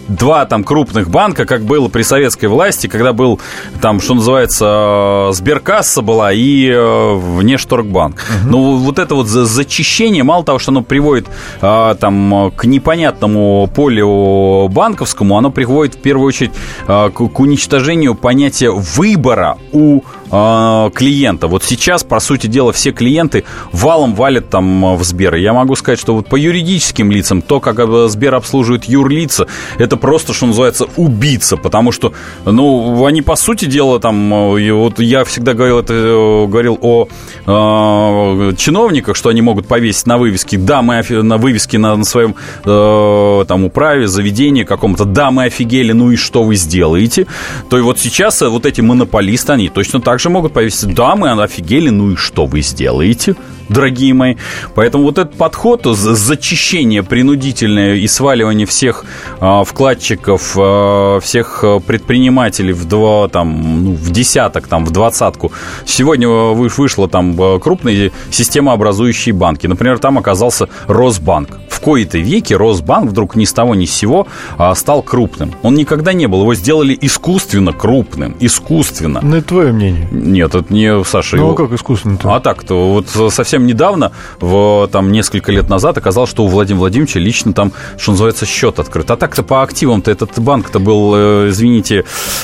два 0.07 0.45
там 0.45 0.63
крупных 0.63 1.09
банка, 1.09 1.45
как 1.45 1.63
было 1.63 1.87
при 1.87 2.01
советской 2.01 2.47
власти, 2.47 2.87
когда 2.87 3.13
был 3.13 3.39
там, 3.81 4.01
что 4.01 4.15
называется, 4.15 5.29
э, 5.29 5.33
Сберкасса 5.33 6.01
была 6.01 6.31
и 6.33 6.71
внешторгбанк. 7.13 8.15
Угу. 8.15 8.49
Но 8.49 8.77
вот 8.77 8.99
это 8.99 9.15
вот 9.15 9.27
зачищение, 9.27 10.23
мало 10.23 10.43
того, 10.43 10.59
что 10.59 10.71
оно 10.71 10.83
приводит 10.83 11.27
а, 11.61 11.95
там 11.95 12.51
к 12.55 12.65
непонятному 12.65 13.69
полю 13.73 14.67
банковскому, 14.69 15.37
оно 15.37 15.51
приводит 15.51 15.95
в 15.95 15.99
первую 15.99 16.27
очередь 16.27 16.51
а, 16.87 17.09
к 17.09 17.39
уничтожению 17.39 18.15
понятия 18.15 18.71
выбора 18.71 19.57
у 19.71 20.01
а, 20.31 20.89
клиента. 20.91 21.47
Вот 21.47 21.63
сейчас, 21.63 22.03
по 22.03 22.19
сути 22.19 22.47
дела, 22.47 22.71
все 22.71 22.91
клиенты 22.91 23.43
валом 23.71 24.15
валят 24.15 24.49
там 24.49 24.95
в 24.95 25.03
Сбер. 25.03 25.35
Я 25.35 25.53
могу 25.53 25.75
сказать, 25.75 25.99
что 25.99 26.15
вот 26.15 26.27
по 26.27 26.35
юридическим 26.35 27.11
лицам, 27.11 27.41
то, 27.41 27.59
как 27.59 27.79
Сбер 28.09 28.35
обслуживает 28.35 28.85
юрлица, 28.85 29.47
это 29.77 29.97
просто, 29.97 30.33
что 30.33 30.47
называется, 30.47 30.85
убийца, 30.95 31.57
потому 31.57 31.91
что, 31.91 32.13
ну, 32.45 33.05
они, 33.05 33.21
по 33.21 33.35
сути 33.35 33.65
дела, 33.65 33.99
там, 33.99 34.29
вот 34.29 34.99
я 34.99 35.25
всегда 35.25 35.53
говорил, 35.53 35.79
это, 35.79 35.93
э, 35.93 36.47
говорил 36.47 36.77
о 36.81 37.07
э, 37.45 38.55
чиновниках, 38.55 39.15
что 39.15 39.29
они 39.29 39.41
могут 39.41 39.67
повесить 39.67 40.07
на 40.07 40.17
вывеске, 40.17 40.57
да, 40.57 40.81
мы 40.81 41.01
на 41.09 41.37
вывеске 41.37 41.77
на, 41.77 41.95
на 41.95 42.05
своем 42.05 42.35
э, 42.63 43.45
там 43.47 43.65
управе, 43.65 44.07
заведении 44.07 44.63
каком-то, 44.63 45.05
да, 45.05 45.31
мы 45.31 45.45
офигели, 45.45 45.91
ну 45.91 46.11
и 46.11 46.15
что 46.15 46.43
вы 46.43 46.55
сделаете? 46.55 47.27
То 47.69 47.77
и 47.77 47.81
вот 47.81 47.99
сейчас 47.99 48.41
вот 48.41 48.65
эти 48.65 48.81
монополисты, 48.81 49.53
они 49.53 49.69
точно 49.69 49.99
так 49.99 50.20
также 50.21 50.29
могут 50.29 50.53
повесить, 50.53 50.93
да, 50.93 51.15
мы 51.15 51.31
офигели, 51.31 51.89
ну 51.89 52.11
и 52.11 52.15
что 52.15 52.45
вы 52.45 52.61
сделаете? 52.61 53.35
дорогие 53.71 54.13
мои. 54.13 54.35
Поэтому 54.75 55.05
вот 55.05 55.17
этот 55.17 55.35
подход, 55.35 55.85
зачищение 55.85 57.03
принудительное 57.03 57.95
и 57.95 58.07
сваливание 58.07 58.67
всех 58.67 59.05
э, 59.39 59.63
вкладчиков, 59.65 60.55
э, 60.57 61.19
всех 61.21 61.63
предпринимателей 61.85 62.73
в 62.73 62.85
два, 62.85 63.27
там, 63.27 63.83
ну, 63.83 63.93
в 63.93 64.11
десяток, 64.11 64.67
там, 64.67 64.85
в 64.85 64.91
двадцатку. 64.91 65.51
Сегодня 65.85 66.27
вышло 66.27 67.07
там 67.07 67.59
крупные 67.59 68.11
системообразующие 68.29 69.33
банки. 69.33 69.67
Например, 69.67 69.99
там 69.99 70.17
оказался 70.17 70.67
Росбанк. 70.87 71.59
В 71.69 71.79
кои-то 71.79 72.17
веки 72.17 72.53
Росбанк 72.53 73.09
вдруг 73.09 73.35
ни 73.35 73.45
с 73.45 73.53
того 73.53 73.75
ни 73.75 73.85
с 73.85 73.93
сего 73.93 74.27
а, 74.57 74.75
стал 74.75 75.01
крупным. 75.01 75.53
Он 75.63 75.75
никогда 75.75 76.13
не 76.13 76.27
был. 76.27 76.41
Его 76.41 76.53
сделали 76.53 76.97
искусственно 76.99 77.73
крупным. 77.73 78.35
Искусственно. 78.39 79.19
Ну, 79.23 79.37
это 79.37 79.47
твое 79.47 79.71
мнение. 79.71 80.07
Нет, 80.11 80.53
это 80.53 80.73
не 80.73 81.03
Саша. 81.05 81.37
Ну, 81.37 81.43
его... 81.43 81.53
а 81.53 81.55
как 81.55 81.71
искусственно-то? 81.71 82.35
А 82.35 82.39
так-то. 82.39 82.93
Вот 82.93 83.33
совсем 83.33 83.65
недавно, 83.65 84.11
в, 84.39 84.87
там, 84.91 85.11
несколько 85.11 85.51
лет 85.51 85.69
назад, 85.69 85.97
оказалось, 85.97 86.29
что 86.29 86.43
у 86.43 86.47
Владимира 86.47 86.81
Владимировича 86.81 87.19
лично 87.19 87.53
там, 87.53 87.71
что 87.97 88.11
называется, 88.11 88.45
счет 88.45 88.79
открыт. 88.79 89.09
А 89.09 89.15
так-то 89.15 89.43
по 89.43 89.63
активам-то 89.63 90.11
этот 90.11 90.37
банк-то 90.39 90.79
был, 90.79 91.13
э, 91.15 91.49
извините, 91.49 92.03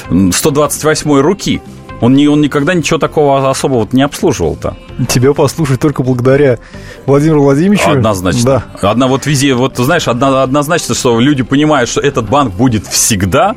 128 0.09 1.19
руки. 1.19 1.61
Он, 1.99 2.13
не, 2.13 2.27
он 2.27 2.41
никогда 2.41 2.73
ничего 2.73 2.99
такого 2.99 3.49
особого 3.49 3.87
не 3.91 4.03
обслуживал-то. 4.03 4.77
Тебя 5.07 5.33
послушать 5.33 5.79
только 5.79 6.03
благодаря 6.03 6.59
Владимиру 7.05 7.41
Владимировичу. 7.41 7.89
Однозначно. 7.89 8.63
Да. 8.81 8.89
Одна 8.91 9.07
вот 9.07 9.25
везде, 9.25 9.55
вот 9.55 9.77
знаешь, 9.77 10.07
одна, 10.07 10.43
однозначно, 10.43 10.93
что 10.93 11.19
люди 11.19 11.43
понимают, 11.43 11.89
что 11.89 11.99
этот 12.01 12.29
банк 12.29 12.53
будет 12.53 12.85
всегда, 12.85 13.55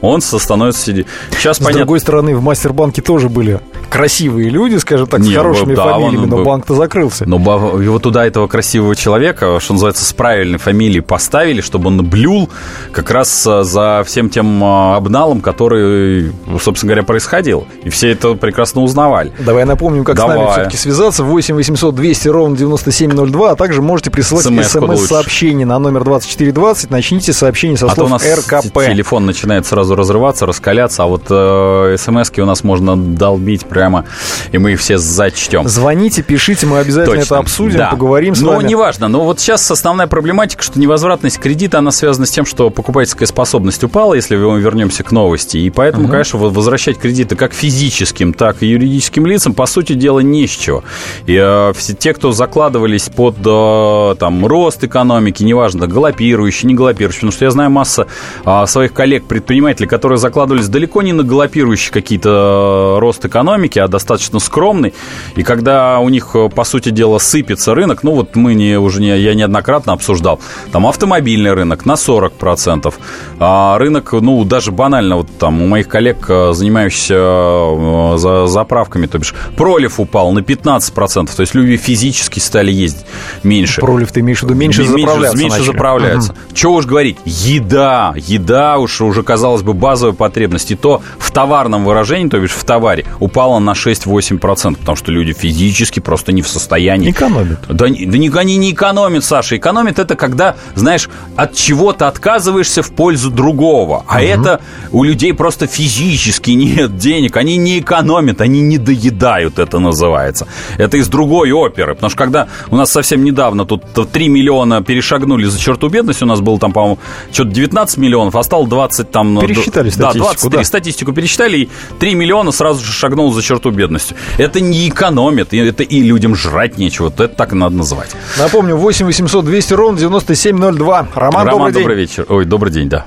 он 0.00 0.20
становится 0.20 0.82
сидеть. 0.82 1.06
Сейчас, 1.30 1.56
с 1.56 1.60
понятно... 1.60 1.78
другой 1.80 2.00
стороны, 2.00 2.36
в 2.36 2.42
Мастербанке 2.42 3.02
тоже 3.02 3.28
были 3.28 3.60
красивые 3.90 4.48
люди, 4.48 4.76
скажем 4.76 5.06
так, 5.06 5.20
Не, 5.20 5.32
с 5.32 5.36
хорошими 5.36 5.74
да, 5.74 5.92
фамилиями, 5.92 6.24
он, 6.24 6.28
но 6.30 6.44
банк-то 6.44 6.74
закрылся. 6.74 7.28
Но 7.28 7.36
его 7.36 7.98
туда, 7.98 8.24
этого 8.24 8.46
красивого 8.46 8.94
человека, 8.96 9.58
что 9.60 9.74
называется, 9.74 10.04
с 10.04 10.12
правильной 10.12 10.58
фамилией 10.58 11.00
поставили, 11.00 11.60
чтобы 11.60 11.88
он 11.88 12.04
блюл 12.04 12.48
как 12.92 13.10
раз 13.10 13.46
э, 13.46 13.62
за 13.64 14.02
всем 14.06 14.30
тем 14.30 14.62
э, 14.62 14.94
обналом, 14.96 15.40
который, 15.40 16.32
собственно 16.60 16.90
говоря, 16.90 17.02
происходил. 17.02 17.66
И 17.82 17.90
все 17.90 18.12
это 18.12 18.34
прекрасно 18.34 18.82
узнавали. 18.82 19.32
Давай 19.40 19.64
напомним, 19.64 20.04
как 20.04 20.16
Давай. 20.16 20.36
с 20.36 20.40
нами 20.40 20.52
все-таки 20.52 20.76
связаться. 20.76 21.24
8 21.24 21.54
800 21.54 21.94
200 21.94 22.28
ровно 22.28 22.56
9702, 22.56 23.50
а 23.50 23.56
также 23.56 23.82
можете 23.82 24.10
присылать 24.10 24.46
смс-сообщение 24.46 25.66
на 25.66 25.78
номер 25.78 26.04
2420. 26.04 26.90
Начните 26.90 27.32
сообщение 27.32 27.76
со 27.76 27.86
а 27.86 27.94
слов 27.94 28.12
РКП. 28.12 28.86
телефон 28.86 29.26
начинает 29.26 29.66
сразу 29.66 29.89
сразу 29.90 29.96
разрываться, 29.96 30.46
раскаляться, 30.46 31.04
а 31.04 31.06
вот 31.06 31.24
э, 31.30 31.96
смс-ки 31.98 32.40
у 32.40 32.46
нас 32.46 32.64
можно 32.64 32.96
долбить 32.96 33.66
прямо, 33.66 34.04
и 34.52 34.58
мы 34.58 34.72
их 34.72 34.80
все 34.80 34.98
зачтем. 34.98 35.68
Звоните, 35.68 36.22
пишите, 36.22 36.66
мы 36.66 36.78
обязательно 36.78 37.16
Точно. 37.16 37.34
это 37.34 37.38
обсудим, 37.38 37.78
да. 37.78 37.90
поговорим 37.90 38.34
с 38.34 38.40
но 38.40 38.52
вами. 38.52 38.62
Ну, 38.62 38.68
неважно, 38.68 39.08
но 39.08 39.24
вот 39.24 39.40
сейчас 39.40 39.70
основная 39.70 40.06
проблематика, 40.06 40.62
что 40.62 40.78
невозвратность 40.78 41.38
кредита, 41.38 41.78
она 41.78 41.90
связана 41.90 42.26
с 42.26 42.30
тем, 42.30 42.46
что 42.46 42.70
покупательская 42.70 43.26
способность 43.26 43.82
упала, 43.84 44.14
если 44.14 44.36
мы 44.36 44.60
вернемся 44.60 45.02
к 45.02 45.12
новости, 45.12 45.58
и 45.58 45.70
поэтому, 45.70 46.04
угу. 46.04 46.12
конечно, 46.12 46.38
возвращать 46.38 46.98
кредиты 46.98 47.36
как 47.36 47.52
физическим, 47.52 48.32
так 48.32 48.62
и 48.62 48.66
юридическим 48.66 49.26
лицам, 49.26 49.54
по 49.54 49.66
сути 49.66 49.94
дела, 49.94 50.20
не 50.20 50.46
с 50.46 50.50
чего. 50.50 50.84
И 51.26 51.36
э, 51.40 51.72
все 51.76 51.94
те, 51.94 52.14
кто 52.14 52.32
закладывались 52.32 53.08
под 53.08 53.36
э, 53.44 54.14
там, 54.18 54.46
рост 54.46 54.84
экономики, 54.84 55.42
неважно, 55.42 55.86
галопирующий, 55.86 56.68
не 56.68 56.74
галопирующий, 56.74 57.20
потому 57.20 57.32
что 57.32 57.44
я 57.44 57.50
знаю 57.50 57.70
масса 57.70 58.06
э, 58.44 58.66
своих 58.66 58.92
коллег-предпринимателей, 58.92 59.79
показатели, 59.80 59.86
которые 59.86 60.18
закладывались 60.18 60.68
далеко 60.68 61.02
не 61.02 61.12
на 61.12 61.22
галопирующие 61.22 61.92
какие-то 61.92 62.96
э, 62.96 63.00
рост 63.00 63.24
экономики, 63.24 63.78
а 63.78 63.88
достаточно 63.88 64.38
скромный. 64.38 64.92
И 65.36 65.42
когда 65.42 65.98
у 65.98 66.08
них, 66.08 66.30
э, 66.34 66.48
по 66.48 66.64
сути 66.64 66.90
дела, 66.90 67.18
сыпется 67.18 67.74
рынок, 67.74 68.02
ну 68.02 68.12
вот 68.12 68.36
мы 68.36 68.54
не, 68.54 68.78
уже 68.78 69.00
не, 69.00 69.18
я 69.18 69.34
неоднократно 69.34 69.92
обсуждал, 69.92 70.40
там 70.72 70.86
автомобильный 70.86 71.52
рынок 71.52 71.86
на 71.86 71.94
40%, 71.94 72.92
а 73.38 73.78
рынок, 73.78 74.12
ну 74.12 74.44
даже 74.44 74.72
банально, 74.72 75.16
вот 75.16 75.28
там 75.38 75.62
у 75.62 75.66
моих 75.66 75.88
коллег, 75.88 76.26
э, 76.28 76.52
занимающихся 76.52 78.16
за, 78.16 78.46
заправками, 78.46 79.06
то 79.06 79.18
бишь 79.18 79.34
пролив 79.56 80.00
упал 80.00 80.32
на 80.32 80.40
15%, 80.40 81.34
то 81.34 81.40
есть 81.40 81.54
люди 81.54 81.76
физически 81.76 82.40
стали 82.40 82.72
ездить 82.72 83.06
меньше. 83.42 83.80
Пролив 83.80 84.12
ты 84.12 84.20
имеешь 84.20 84.40
в 84.40 84.42
виду 84.44 84.54
меньше, 84.54 84.82
меньше 84.82 85.00
заправляться 85.00 85.38
Меньше 85.38 85.62
заправляется. 85.64 86.32
Угу. 86.32 86.54
Чего 86.54 86.74
уж 86.74 86.86
говорить, 86.86 87.16
еда, 87.24 88.14
еда 88.16 88.78
уж 88.78 89.00
уже, 89.00 89.22
казалось 89.22 89.62
бы, 89.62 89.69
бы 89.72 89.80
базовая 89.80 90.14
потребность, 90.14 90.70
и 90.70 90.74
то 90.74 91.02
в 91.18 91.30
товарном 91.30 91.84
выражении, 91.84 92.28
то 92.28 92.38
бишь 92.38 92.52
в 92.52 92.64
товаре, 92.64 93.04
упала 93.18 93.58
на 93.58 93.72
6-8%, 93.72 94.76
потому 94.76 94.96
что 94.96 95.12
люди 95.12 95.32
физически 95.32 96.00
просто 96.00 96.32
не 96.32 96.42
в 96.42 96.48
состоянии... 96.48 97.10
Экономят. 97.10 97.60
Да, 97.68 97.86
да 97.88 98.40
они 98.40 98.56
не 98.56 98.72
экономят, 98.72 99.24
Саша. 99.24 99.56
Экономят 99.56 99.98
это 99.98 100.16
когда, 100.16 100.56
знаешь, 100.74 101.08
от 101.36 101.54
чего-то 101.54 102.08
отказываешься 102.08 102.82
в 102.82 102.92
пользу 102.92 103.30
другого. 103.30 104.04
А 104.08 104.16
угу. 104.16 104.24
это 104.24 104.60
у 104.92 105.04
людей 105.04 105.32
просто 105.34 105.66
физически 105.66 106.50
нет 106.50 106.96
денег. 106.96 107.36
Они 107.36 107.56
не 107.56 107.78
экономят, 107.78 108.40
они 108.40 108.60
не 108.60 108.78
доедают, 108.78 109.58
это 109.58 109.78
называется. 109.78 110.46
Это 110.78 110.96
из 110.96 111.08
другой 111.08 111.52
оперы. 111.52 111.94
Потому 111.94 112.10
что 112.10 112.18
когда 112.18 112.48
у 112.70 112.76
нас 112.76 112.90
совсем 112.90 113.24
недавно 113.24 113.64
тут 113.64 113.82
3 114.12 114.28
миллиона 114.28 114.82
перешагнули 114.82 115.44
за 115.44 115.58
черту 115.58 115.88
бедности, 115.88 116.24
у 116.24 116.26
нас 116.26 116.40
было 116.40 116.58
там, 116.58 116.72
по-моему, 116.72 116.98
что-то 117.32 117.50
19 117.50 117.98
миллионов, 117.98 118.36
а 118.36 118.42
стало 118.42 118.66
20 118.66 119.10
там... 119.10 119.38
Переш 119.40 119.59
пересчитали 119.60 119.90
статистику. 119.90 120.24
Да, 120.24 120.30
23. 120.32 120.58
Да. 120.58 120.64
Статистику 120.64 121.12
пересчитали, 121.12 121.56
и 121.58 121.68
3 121.98 122.14
миллиона 122.14 122.52
сразу 122.52 122.84
же 122.84 122.92
шагнул 122.92 123.32
за 123.32 123.42
черту 123.42 123.70
бедности. 123.70 124.14
Это 124.38 124.60
не 124.60 124.88
экономит, 124.88 125.52
это 125.52 125.82
и 125.82 126.02
людям 126.02 126.34
жрать 126.34 126.78
нечего. 126.78 127.08
Это 127.08 127.28
так 127.28 127.52
и 127.52 127.56
надо 127.56 127.76
называть. 127.76 128.14
Напомню, 128.38 128.76
8 128.76 129.06
800 129.06 129.44
200 129.44 129.74
ровно 129.74 129.98
9702. 129.98 131.08
Роман, 131.14 131.46
Роман 131.46 131.46
добрый, 131.46 131.72
добрый 131.72 131.96
день. 131.96 132.06
вечер. 132.06 132.26
Ой, 132.28 132.44
добрый 132.44 132.72
день, 132.72 132.88
да. 132.88 133.06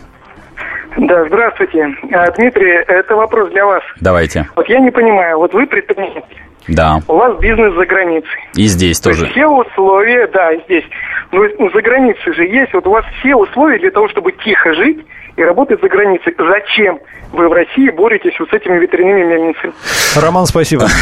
Да, 0.97 1.25
здравствуйте. 1.25 1.87
А, 2.11 2.31
Дмитрий, 2.31 2.71
это 2.87 3.15
вопрос 3.15 3.49
для 3.51 3.65
вас. 3.65 3.81
Давайте. 3.99 4.47
Вот 4.55 4.69
я 4.69 4.79
не 4.79 4.91
понимаю, 4.91 5.37
вот 5.39 5.53
вы 5.53 5.65
предприниматель, 5.65 6.23
Да. 6.67 6.99
у 7.07 7.15
вас 7.15 7.39
бизнес 7.39 7.73
за 7.73 7.85
границей. 7.85 8.29
И 8.55 8.65
здесь 8.67 8.99
То 8.99 9.09
тоже. 9.09 9.27
все 9.27 9.47
условия, 9.47 10.27
да, 10.27 10.53
и 10.53 10.61
здесь. 10.65 10.85
Но 11.31 11.45
ну, 11.57 11.71
за 11.71 11.81
границей 11.81 12.33
же 12.33 12.43
есть, 12.45 12.73
вот 12.73 12.85
у 12.85 12.91
вас 12.91 13.05
все 13.19 13.35
условия 13.35 13.79
для 13.79 13.89
того, 13.89 14.07
чтобы 14.09 14.33
тихо 14.33 14.73
жить 14.75 14.99
и 15.35 15.41
работать 15.41 15.81
за 15.81 15.89
границей. 15.89 16.33
Зачем 16.37 16.99
вы 17.31 17.49
в 17.49 17.51
России 17.53 17.89
боретесь 17.89 18.33
вот 18.39 18.49
с 18.49 18.53
этими 18.53 18.77
ветряными 18.79 19.23
мельницами? 19.23 19.73
Роман, 20.15 20.45
спасибо. 20.45 20.87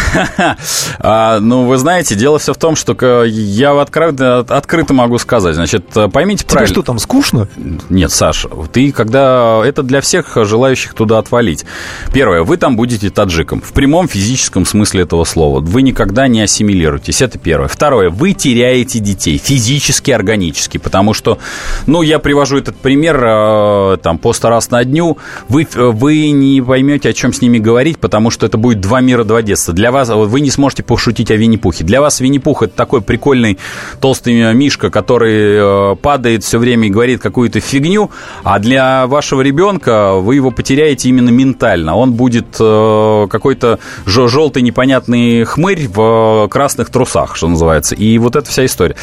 А, 1.04 1.40
ну, 1.40 1.64
вы 1.66 1.78
знаете, 1.78 2.14
дело 2.16 2.38
все 2.38 2.54
в 2.54 2.58
том, 2.58 2.76
что 2.76 3.24
я 3.24 3.80
открыто, 3.80 4.40
открыто 4.48 4.94
могу 4.94 5.18
сказать. 5.18 5.56
Значит, 5.56 5.86
поймите 6.14 6.44
Тебе 6.44 6.54
правильно. 6.54 6.74
что 6.74 6.84
там, 6.84 7.00
скучно? 7.00 7.48
Нет, 7.90 8.12
Саш, 8.12 8.46
ты 8.72 8.92
когда... 8.92 9.62
Это 9.66 9.82
для 9.82 10.00
всех 10.02 10.38
желающих 10.46 10.94
туда 10.94 11.18
отвалить. 11.18 11.66
Первое, 12.14 12.44
вы 12.44 12.58
там 12.58 12.76
будете 12.76 13.10
таджиком. 13.10 13.62
В 13.62 13.74
прямом 13.74 14.08
физическом 14.08 14.66
смысле 14.66 15.04
этого 15.04 15.24
слова. 15.24 15.60
Вы 15.60 15.82
никогда 15.82 16.28
не 16.28 16.42
ассимилируетесь. 16.42 17.22
Это 17.22 17.40
первое. 17.40 17.68
Второе, 17.68 18.10
вы 18.12 18.34
теряете 18.34 19.00
детей. 19.00 19.38
Физически, 19.40 20.12
органически. 20.12 20.78
Потому 20.78 21.14
что, 21.14 21.40
ну, 21.88 22.04
я 22.04 22.20
привожу 22.20 22.58
этот 22.60 22.76
пример, 22.76 23.20
э, 23.24 23.98
там, 24.04 24.20
по 24.22 24.34
сто 24.34 24.50
раз 24.50 24.70
на 24.72 24.84
дню. 24.84 25.18
Вы, 25.50 25.68
вы 25.74 26.32
не 26.32 26.62
поймете, 26.62 27.10
о 27.10 27.14
чем 27.14 27.34
с 27.34 27.42
ними 27.42 27.58
говорить, 27.58 27.98
потому 27.98 28.30
что 28.30 28.46
это 28.46 28.58
будет 28.58 28.80
два 28.80 29.02
мира, 29.02 29.24
два 29.24 29.42
детства. 29.42 29.74
Для 29.74 29.92
вас, 29.92 30.10
вы 30.10 30.42
не 30.42 30.52
сможете 30.52 30.84
пошутить 30.84 31.32
о 31.32 31.36
Винни-Пухе. 31.36 31.84
Для 31.84 32.02
вас 32.02 32.20
Винни-Пух 32.20 32.64
это 32.64 32.76
такой 32.76 33.02
прикольный 33.02 33.58
толстый 34.00 34.54
мишка, 34.54 34.90
который 34.90 35.94
э, 35.94 35.96
падает 35.96 36.44
все 36.44 36.60
время 36.60 36.88
и 36.88 36.90
говорит 36.90 37.22
какую-то 37.22 37.60
фигню, 37.60 38.12
а 38.44 38.60
для 38.60 39.08
вашего 39.08 39.42
ребенка 39.42 40.14
вы 40.16 40.36
его 40.36 40.52
потеряете 40.52 41.10
именно 41.10 41.30
ментально. 41.30 41.96
Он 41.96 42.14
будет 42.14 42.58
э, 42.60 43.28
какой-то 43.30 43.80
желтый 44.06 44.62
непонятный 44.62 45.44
хмырь 45.44 45.88
в 45.88 46.46
э, 46.46 46.48
красных 46.50 46.90
трусах, 46.90 47.36
что 47.36 47.48
называется. 47.48 47.96
И 47.96 48.18
вот 48.18 48.36
эта 48.36 48.50
вся 48.50 48.66
история. 48.66 48.96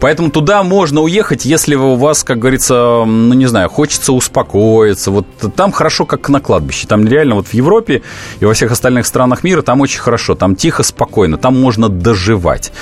Поэтому 0.00 0.30
туда 0.30 0.62
можно 0.62 1.00
уехать, 1.02 1.44
если 1.44 1.74
у 1.74 1.96
вас, 1.96 2.24
как 2.24 2.38
говорится, 2.38 3.04
ну 3.04 3.34
не 3.34 3.46
знаю, 3.46 3.68
хочется 3.68 4.12
успокоиться. 4.12 4.61
Вот 5.10 5.26
там 5.56 5.72
хорошо, 5.72 6.06
как 6.06 6.28
на 6.28 6.40
кладбище. 6.40 6.86
Там 6.86 7.06
реально 7.06 7.34
вот 7.34 7.46
в 7.46 7.54
Европе 7.54 8.02
и 8.40 8.44
во 8.44 8.52
всех 8.52 8.72
остальных 8.72 9.06
странах 9.06 9.44
мира 9.44 9.62
там 9.62 9.80
очень 9.80 10.00
хорошо. 10.00 10.34
Там 10.34 10.56
тихо, 10.56 10.82
спокойно. 10.82 11.36
Там 11.36 11.60
можно 11.60 11.88
доживать. 11.88 12.72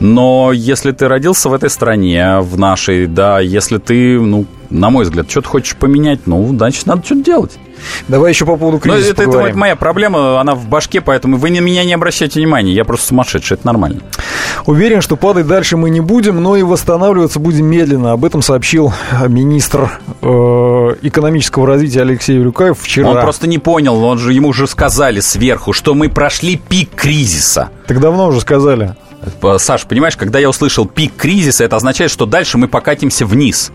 Но 0.00 0.52
если 0.52 0.92
ты 0.92 1.08
родился 1.08 1.48
в 1.48 1.52
этой 1.52 1.70
стране, 1.70 2.40
в 2.40 2.58
нашей, 2.58 3.06
да, 3.06 3.40
если 3.40 3.78
ты, 3.78 4.20
ну, 4.20 4.46
на 4.70 4.90
мой 4.90 5.04
взгляд, 5.04 5.30
что-то 5.30 5.48
хочешь 5.48 5.76
поменять, 5.76 6.20
ну, 6.26 6.46
значит, 6.48 6.86
надо 6.86 7.04
что-то 7.04 7.22
делать. 7.22 7.58
Давай 8.08 8.32
еще 8.32 8.44
по 8.44 8.56
поводу 8.56 8.78
Но 8.84 8.94
кризиса 8.94 9.06
Ну, 9.06 9.12
это, 9.12 9.22
это 9.22 9.30
поговорим. 9.30 9.58
моя 9.58 9.76
проблема, 9.76 10.40
она 10.40 10.54
в 10.56 10.66
башке, 10.66 11.00
поэтому 11.00 11.36
вы 11.36 11.50
на 11.50 11.60
меня 11.60 11.84
не 11.84 11.92
обращайте 11.92 12.40
внимания. 12.40 12.72
Я 12.72 12.84
просто 12.84 13.06
сумасшедший, 13.06 13.54
это 13.56 13.66
нормально. 13.66 14.00
Уверен, 14.66 15.00
что 15.00 15.16
падать 15.16 15.46
дальше 15.46 15.76
мы 15.76 15.88
не 15.88 16.00
будем, 16.00 16.42
но 16.42 16.56
и 16.56 16.62
восстанавливаться 16.62 17.38
будем 17.38 17.66
медленно. 17.66 18.12
Об 18.12 18.24
этом 18.24 18.42
сообщил 18.42 18.92
э, 19.12 19.28
министр 19.28 19.90
э, 20.22 20.26
экономического 21.02 21.66
развития 21.66 22.02
Алексей 22.02 22.36
Люкаев 22.38 22.78
вчера. 22.80 23.10
Он 23.10 23.20
просто 23.20 23.46
не 23.46 23.58
понял, 23.58 24.02
он 24.02 24.18
же, 24.18 24.32
ему 24.32 24.48
уже 24.48 24.66
сказали 24.66 25.20
сверху, 25.20 25.72
что 25.72 25.94
мы 25.94 26.08
прошли 26.08 26.56
пик 26.56 26.90
кризиса. 26.94 27.68
Так 27.86 28.00
давно 28.00 28.26
уже 28.26 28.40
сказали. 28.40 28.96
П- 29.40 29.58
Саш, 29.58 29.84
понимаешь, 29.84 30.16
когда 30.16 30.38
я 30.38 30.48
услышал 30.48 30.86
пик 30.86 31.14
кризиса, 31.16 31.64
это 31.64 31.76
означает, 31.76 32.10
что 32.10 32.24
дальше 32.26 32.56
мы 32.58 32.68
покатимся 32.68 33.26
вниз. 33.26 33.72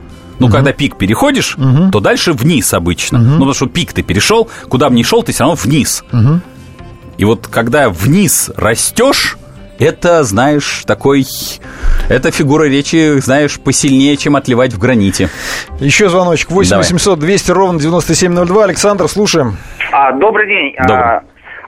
Ну, 0.48 0.52
когда 0.52 0.72
пик 0.74 0.98
переходишь, 0.98 1.58
то 1.92 2.00
дальше 2.00 2.34
вниз 2.34 2.74
обычно. 2.74 3.20
Ну, 3.20 3.34
потому 3.34 3.54
что 3.54 3.68
пик 3.68 3.94
ты 3.94 4.02
перешел, 4.04 4.50
куда 4.70 4.90
бы 4.90 4.96
ни 4.96 5.04
шел, 5.04 5.24
ты 5.24 5.32
все 5.32 5.44
равно 5.44 5.56
вниз. 5.62 6.04
И 7.18 7.26
вот 7.26 7.48
когда 7.48 7.90
вниз 7.90 8.52
растешь, 8.58 9.38
это, 9.80 10.24
знаешь, 10.24 10.84
такой... 10.86 11.26
Это 12.10 12.32
фигура 12.32 12.66
речи, 12.66 13.20
знаешь, 13.20 13.60
посильнее, 13.60 14.18
чем 14.18 14.36
отливать 14.36 14.74
в 14.74 14.80
граните. 14.80 15.30
Еще 15.80 16.10
звоночек. 16.10 16.52
8 16.52 16.70
Давай. 16.70 16.84
800 16.84 17.20
200 17.20 17.52
ровно 17.52 17.80
9702. 17.80 18.64
Александр, 18.64 19.08
слушаем. 19.08 19.58
А, 19.92 20.12
добрый 20.12 20.48
день. 20.48 20.76
Добрый. 20.78 20.98
А, 21.00 21.22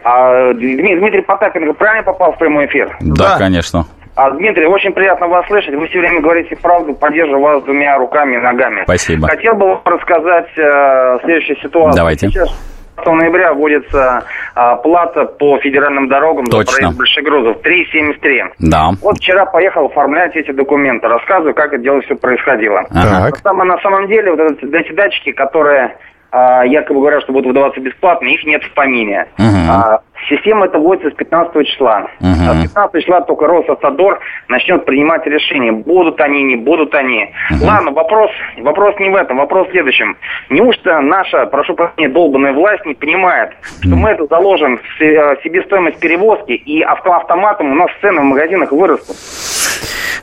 а, 0.03 0.53
Дми- 0.53 0.99
Дмитрий 0.99 1.21
Потапенко 1.21 1.73
правильно 1.73 2.03
попал 2.03 2.33
в 2.33 2.37
прямой 2.37 2.65
эфир? 2.67 2.95
Да, 2.99 3.29
Да. 3.29 3.37
конечно. 3.37 3.85
А, 4.15 4.31
Дмитрий, 4.31 4.65
очень 4.65 4.93
приятно 4.93 5.27
вас 5.27 5.45
слышать. 5.47 5.75
Вы 5.75 5.87
все 5.87 5.99
время 5.99 6.21
говорите 6.21 6.55
правду, 6.55 6.93
поддерживаю 6.93 7.41
вас 7.41 7.63
двумя 7.63 7.97
руками 7.97 8.35
и 8.35 8.39
ногами. 8.39 8.83
Спасибо. 8.83 9.27
Хотел 9.27 9.55
бы 9.55 9.67
вам 9.67 9.81
рассказать 9.83 10.47
э, 10.57 11.19
следующую 11.23 11.57
ситуацию. 11.57 11.97
Давайте. 11.97 12.29
Сейчас 12.29 12.49
15 12.95 13.13
ноября 13.13 13.53
вводится 13.53 14.23
а, 14.55 14.75
плата 14.77 15.25
по 15.25 15.59
федеральным 15.59 16.07
дорогам 16.07 16.45
Точно. 16.45 16.71
за 16.71 16.77
проезд 16.77 16.97
большегрузов 16.97 17.57
3,73. 17.57 18.53
Да. 18.59 18.91
Вот 19.01 19.17
вчера 19.17 19.45
поехал 19.45 19.85
оформлять 19.85 20.35
эти 20.35 20.51
документы, 20.51 21.07
рассказываю, 21.07 21.53
как 21.53 21.73
это 21.73 21.83
дело 21.83 22.01
все 22.01 22.15
происходило. 22.15 22.83
Так. 22.91 23.41
Там, 23.41 23.57
на 23.57 23.77
самом 23.79 24.07
деле, 24.07 24.31
вот 24.31 24.39
эти 24.39 24.93
датчики, 24.93 25.31
которые 25.31 25.97
а, 26.35 26.63
якобы 26.65 26.99
говорят, 26.99 27.23
что 27.23 27.31
будут 27.31 27.47
выдаваться 27.47 27.79
бесплатно, 27.79 28.27
их 28.27 28.43
нет 28.43 28.61
в 28.61 28.73
помине. 28.73 29.25
Мгм. 29.37 29.69
А, 29.69 30.01
система 30.29 30.65
это 30.65 30.79
вводится 30.79 31.11
с 31.11 31.13
15 31.13 31.65
числа. 31.65 32.07
А 32.49 32.55
с 32.55 32.61
15 32.63 33.01
числа 33.01 33.21
только 33.21 33.47
Росавтодор 33.47 34.19
начнет 34.49 34.83
принимать 34.83 35.25
решение, 35.25 35.71
будут 35.71 36.19
они, 36.19 36.43
не 36.43 36.57
будут 36.57 36.93
они. 36.93 37.31
Ладно, 37.61 37.91
вопрос, 37.91 38.31
вопрос 38.57 38.95
не 38.99 39.09
в 39.09 39.15
этом, 39.15 39.37
вопрос 39.37 39.69
в 39.69 39.71
следующем. 39.71 40.17
Неужто 40.49 40.99
наша, 40.99 41.45
прошу 41.45 41.73
прощения, 41.73 42.09
долбанная 42.09 42.51
власть 42.51 42.85
не 42.85 42.95
понимает, 42.95 43.51
что 43.81 43.95
мы 43.95 44.09
это 44.09 44.25
заложим 44.25 44.77
в 44.77 45.01
э, 45.01 45.37
себестоимость 45.41 45.99
перевозки, 46.01 46.51
и 46.51 46.81
авто- 46.81 47.13
автоматом 47.13 47.71
у 47.71 47.75
нас 47.75 47.89
цены 48.01 48.19
в 48.19 48.25
магазинах 48.25 48.73
вырастут? 48.73 49.15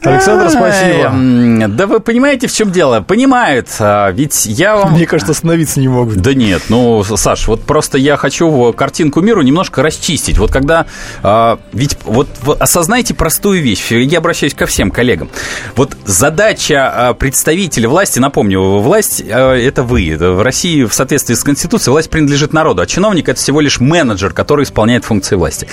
Александр, 0.05 0.51
спасибо. 0.51 1.69
Да 1.69 1.87
вы 1.87 2.01
понимаете, 2.01 2.47
в 2.49 2.53
чем 2.53 2.73
дело? 2.73 3.01
Понимают. 3.01 3.69
а, 3.79 4.11
Ведь 4.11 4.47
я 4.47 4.77
вам... 4.77 4.93
Мне 4.95 5.07
кажется, 5.07 5.33
остановиться 5.33 5.79
не 5.81 5.89
могут. 5.89 6.17
Да 6.17 6.35
нет, 6.35 6.63
ну, 6.69 7.05
Саш, 7.05 7.47
вот 7.47 7.63
просто 7.63 7.99
я 7.99 8.17
хочу 8.17 8.73
картинку 8.73 9.21
миру 9.21 9.43
немножко 9.43 9.83
расчистить. 9.83 10.39
Вот 10.39 10.51
когда... 10.51 10.87
а, 11.23 11.59
ведь 11.73 11.97
вот 12.05 12.29
осознайте 12.59 13.15
простую 13.15 13.63
вещь. 13.63 13.91
Я 13.93 14.19
обращаюсь 14.19 14.55
ко 14.55 14.67
всем 14.67 14.91
коллегам. 14.91 15.31
Вот 15.77 15.97
задача 16.05 17.09
а, 17.11 17.15
представителя 17.15 17.89
власти, 17.89 18.19
напомню, 18.19 18.61
власть 18.81 19.21
это 19.21 19.83
вы. 19.83 20.17
В 20.19 20.43
России 20.43 20.85
в 20.85 20.93
соответствии 20.93 21.35
с 21.35 21.45
Конституцией 21.45 21.93
власть 21.93 22.11
принадлежит 22.11 22.53
народу, 22.53 22.83
а 22.83 22.87
чиновник 22.87 23.29
это 23.29 23.39
всего 23.39 23.61
лишь 23.61 23.79
менеджер, 23.81 24.33
который 24.33 24.65
исполняет 24.65 25.05
функции 25.05 25.37
власти. 25.37 25.69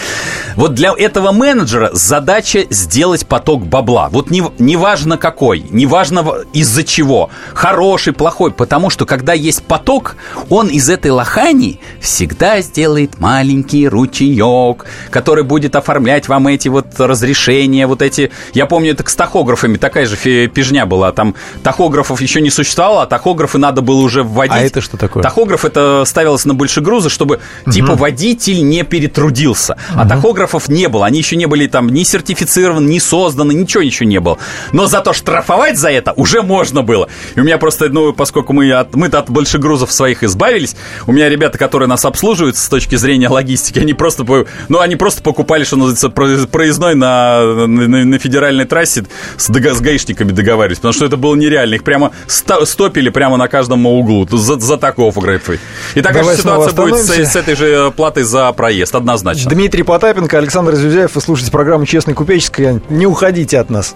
Вот 0.55 0.75
для 0.75 0.93
этого 0.95 1.31
менеджера 1.31 1.89
задача 1.93 2.65
сделать 2.69 3.25
поток 3.25 3.65
бабла. 3.65 4.09
Вот 4.19 4.31
не, 4.31 4.43
неважно 4.59 5.17
какой, 5.17 5.63
неважно 5.69 6.25
из-за 6.51 6.83
чего, 6.83 7.29
хороший, 7.53 8.11
плохой, 8.11 8.51
потому 8.51 8.89
что 8.89 9.05
когда 9.05 9.31
есть 9.31 9.63
поток, 9.63 10.17
он 10.49 10.67
из 10.67 10.89
этой 10.89 11.09
лохани 11.09 11.79
всегда 12.01 12.59
сделает 12.59 13.17
маленький 13.21 13.87
ручеек, 13.87 14.85
который 15.09 15.45
будет 15.45 15.77
оформлять 15.77 16.27
вам 16.27 16.49
эти 16.49 16.67
вот 16.67 16.87
разрешения, 16.99 17.87
вот 17.87 18.01
эти... 18.01 18.29
Я 18.53 18.65
помню, 18.65 18.91
это 18.91 19.09
с 19.09 19.15
тахографами 19.15 19.77
такая 19.77 20.05
же 20.05 20.17
пижня 20.49 20.85
была. 20.85 21.13
Там 21.13 21.33
тахографов 21.63 22.19
еще 22.19 22.41
не 22.41 22.49
существовало, 22.49 23.03
а 23.03 23.05
тахографы 23.05 23.57
надо 23.57 23.81
было 23.81 24.01
уже 24.01 24.23
вводить. 24.23 24.53
А 24.53 24.59
это 24.59 24.81
что 24.81 24.97
такое? 24.97 25.23
Тахограф 25.23 25.63
это 25.63 26.03
ставилось 26.05 26.43
на 26.43 26.53
большегрузы, 26.53 27.09
чтобы 27.09 27.39
типа 27.71 27.95
водитель 27.95 28.67
не 28.67 28.83
перетрудился. 28.83 29.77
А 29.95 30.05
тахографов 30.05 30.67
не 30.67 30.89
было. 30.89 31.05
Они 31.05 31.19
еще 31.19 31.37
не 31.37 31.45
были 31.45 31.67
там 31.67 31.87
ни 31.87 32.03
сертифицированы, 32.03 32.89
ни 32.89 32.99
созданы, 32.99 33.53
ничего 33.53 33.81
еще 33.81 34.05
не 34.08 34.08
было. 34.17 34.39
Но 34.71 34.87
зато 34.87 35.13
штрафовать 35.13 35.77
за 35.77 35.91
это 35.91 36.13
уже 36.15 36.41
можно 36.41 36.81
было. 36.81 37.07
И 37.35 37.39
у 37.39 37.43
меня 37.43 37.59
просто, 37.59 37.89
ну, 37.89 38.13
поскольку 38.13 38.53
мы 38.53 38.71
от, 38.71 38.95
мы-то 38.95 39.19
от 39.19 39.29
большегрузов 39.29 39.91
своих 39.91 40.23
избавились, 40.23 40.75
у 41.05 41.11
меня 41.11 41.29
ребята, 41.29 41.59
которые 41.59 41.87
нас 41.87 42.03
обслуживают 42.05 42.57
с 42.57 42.67
точки 42.67 42.95
зрения 42.95 43.29
логистики, 43.29 43.77
они 43.79 43.93
просто, 43.93 44.25
ну, 44.69 44.79
они 44.79 44.95
просто 44.95 45.21
покупали, 45.21 45.63
что 45.63 45.75
называется, 45.75 46.09
про- 46.09 46.47
проездной 46.47 46.95
на, 46.95 47.67
на, 47.67 48.05
на 48.05 48.17
федеральной 48.19 48.65
трассе 48.65 49.05
с, 49.37 49.47
с 49.47 49.81
гаишниками 49.81 50.31
договаривались, 50.31 50.77
потому 50.79 50.93
что 50.93 51.05
это 51.05 51.17
было 51.17 51.35
нереально. 51.35 51.75
Их 51.75 51.83
прямо 51.83 52.11
стопили 52.27 53.09
прямо 53.09 53.37
на 53.37 53.47
каждом 53.47 53.85
углу 53.85 54.27
за, 54.29 54.59
за 54.59 54.77
тахографы. 54.77 55.59
И 55.95 56.01
такая 56.01 56.23
Давай 56.23 56.35
же 56.35 56.41
ситуация 56.41 56.73
будет 56.73 57.05
с, 57.05 57.31
с 57.31 57.35
этой 57.35 57.55
же 57.55 57.91
платой 57.91 58.23
за 58.23 58.51
проезд, 58.53 58.95
однозначно. 58.95 59.49
Дмитрий 59.51 59.83
Потапенко, 59.83 60.37
Александр 60.37 60.75
Зюзяев. 60.75 61.15
Вы 61.15 61.21
слушаете 61.21 61.51
программу 61.51 61.85
«Честный 61.85 62.13
купеческий». 62.13 62.81
Не 62.89 63.05
уходите 63.05 63.59
от 63.59 63.69
нас. 63.69 63.95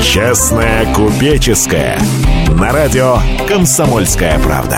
Честная 0.00 0.92
купеческая. 0.94 1.98
На 2.58 2.72
радио 2.72 3.18
«Комсомольская 3.46 4.38
правда». 4.38 4.76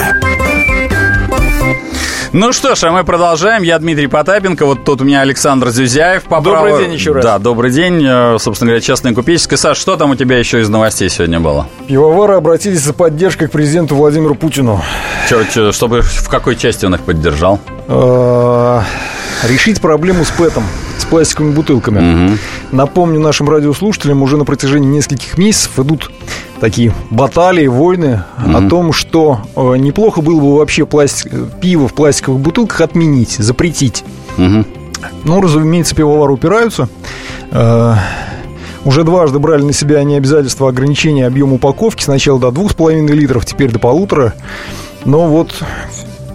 Ну 2.32 2.52
что 2.52 2.76
ж, 2.76 2.84
а 2.84 2.92
мы 2.92 3.02
продолжаем. 3.02 3.62
Я 3.64 3.78
Дмитрий 3.80 4.06
Потапенко. 4.06 4.64
Вот 4.64 4.84
тут 4.84 5.00
у 5.00 5.04
меня 5.04 5.20
Александр 5.22 5.70
Зюзяев. 5.70 6.22
По 6.24 6.40
Добрый 6.40 6.70
праву- 6.70 6.78
день 6.78 6.92
еще 6.94 7.12
раз. 7.12 7.24
Да, 7.24 7.38
добрый 7.40 7.72
день. 7.72 8.04
Э, 8.06 8.36
Собственно 8.38 8.68
говоря, 8.70 8.80
частная 8.80 9.12
купеческая. 9.14 9.56
Саш, 9.56 9.76
что 9.78 9.96
там 9.96 10.10
у 10.12 10.14
тебя 10.14 10.38
еще 10.38 10.60
из 10.60 10.68
новостей 10.68 11.08
сегодня 11.08 11.40
было? 11.40 11.66
Пивовары 11.88 12.34
обратились 12.34 12.80
за 12.80 12.92
поддержкой 12.92 13.48
к 13.48 13.50
президенту 13.50 13.96
Владимиру 13.96 14.36
Путину. 14.36 14.80
Чё, 15.28 15.42
чё, 15.52 15.72
чтобы 15.72 16.02
в 16.02 16.28
какой 16.28 16.54
части 16.54 16.86
он 16.86 16.94
их 16.94 17.00
поддержал? 17.00 17.58
Решить 19.48 19.80
проблему 19.80 20.24
с 20.24 20.30
ПЭТом, 20.30 20.64
с 20.98 21.04
пластиковыми 21.04 21.52
бутылками. 21.52 22.36
Напомню 22.72 23.20
нашим 23.20 23.48
радиослушателям, 23.48 24.22
уже 24.22 24.36
на 24.36 24.44
протяжении 24.44 24.88
нескольких 24.88 25.38
месяцев 25.38 25.78
идут 25.78 26.10
такие 26.60 26.92
баталии, 27.10 27.66
войны 27.66 28.24
о 28.36 28.68
том, 28.68 28.92
что 28.92 29.40
э, 29.56 29.76
неплохо 29.78 30.20
было 30.20 30.38
бы 30.38 30.56
вообще 30.58 30.84
пластик, 30.84 31.32
пиво 31.60 31.88
в 31.88 31.94
пластиковых 31.94 32.40
бутылках 32.40 32.82
отменить, 32.82 33.36
запретить. 33.38 34.04
Мгм. 34.36 34.66
Ну, 35.24 35.40
разумеется, 35.40 35.94
пивовары 35.94 36.34
упираются. 36.34 36.88
Э, 37.50 37.94
Уже 38.84 39.04
дважды 39.04 39.38
брали 39.38 39.62
на 39.62 39.72
себя 39.72 39.98
они 39.98 40.16
обязательства 40.16 40.68
ограничения 40.68 41.26
объема 41.26 41.54
упаковки. 41.54 42.02
Сначала 42.02 42.38
до 42.38 42.48
2,5 42.48 43.06
литров, 43.12 43.44
теперь 43.44 43.70
до 43.70 43.78
полутора. 43.78 44.34
Но 45.04 45.26
вот, 45.28 45.54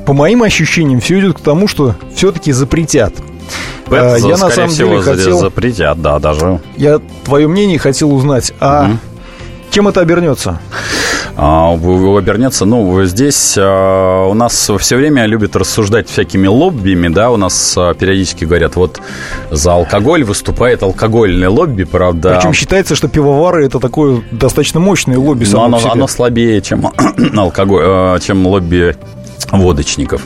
по 0.06 0.14
моим 0.14 0.44
ощущениям, 0.44 1.00
все 1.00 1.20
идет 1.20 1.38
к 1.38 1.42
тому, 1.42 1.68
что 1.68 1.96
все-таки 2.16 2.52
запретят. 2.52 3.14
Пэт, 3.86 4.18
Э, 4.24 4.28
Я 4.28 4.38
на 4.38 4.50
самом 4.50 4.70
всего, 4.70 5.02
деле 5.02 5.02
хотел... 5.02 5.40
запретят, 5.40 6.02
да, 6.02 6.20
даже. 6.20 6.60
Я 6.78 7.00
твое 7.24 7.48
мнение 7.48 7.78
хотел 7.78 8.14
узнать. 8.14 8.54
А 8.60 8.92
чем 9.72 9.88
это 9.88 10.02
обернется? 10.02 10.60
А, 11.38 11.74
обернется. 11.74 12.66
Ну, 12.66 13.04
здесь 13.04 13.56
а, 13.58 14.26
у 14.28 14.34
нас 14.34 14.72
все 14.80 14.96
время 14.96 15.26
любят 15.26 15.56
рассуждать 15.56 16.08
всякими 16.10 16.48
лоббиями, 16.48 17.10
да, 17.10 17.30
у 17.30 17.38
нас 17.38 17.76
а, 17.78 17.94
периодически 17.94 18.46
говорят, 18.46 18.78
вот 18.78 19.02
за 19.52 19.74
алкоголь 19.74 20.24
выступает 20.24 20.82
алкогольное 20.82 21.50
лобби, 21.50 21.84
правда. 21.84 22.36
Причем 22.38 22.54
считается, 22.54 22.96
что 22.96 23.10
пивовары 23.10 23.66
это 23.66 23.80
такое 23.80 24.24
достаточно 24.32 24.80
мощное 24.80 25.18
лобби 25.18 25.44
Но 25.44 25.50
само 25.52 25.66
оно, 25.66 25.78
по 25.78 25.82
себе. 25.84 25.92
оно 25.92 26.08
слабее, 26.08 26.62
чем 26.62 26.88
алкоголь, 27.38 28.20
чем 28.22 28.48
лобби 28.48 28.96
водочников. 29.52 30.22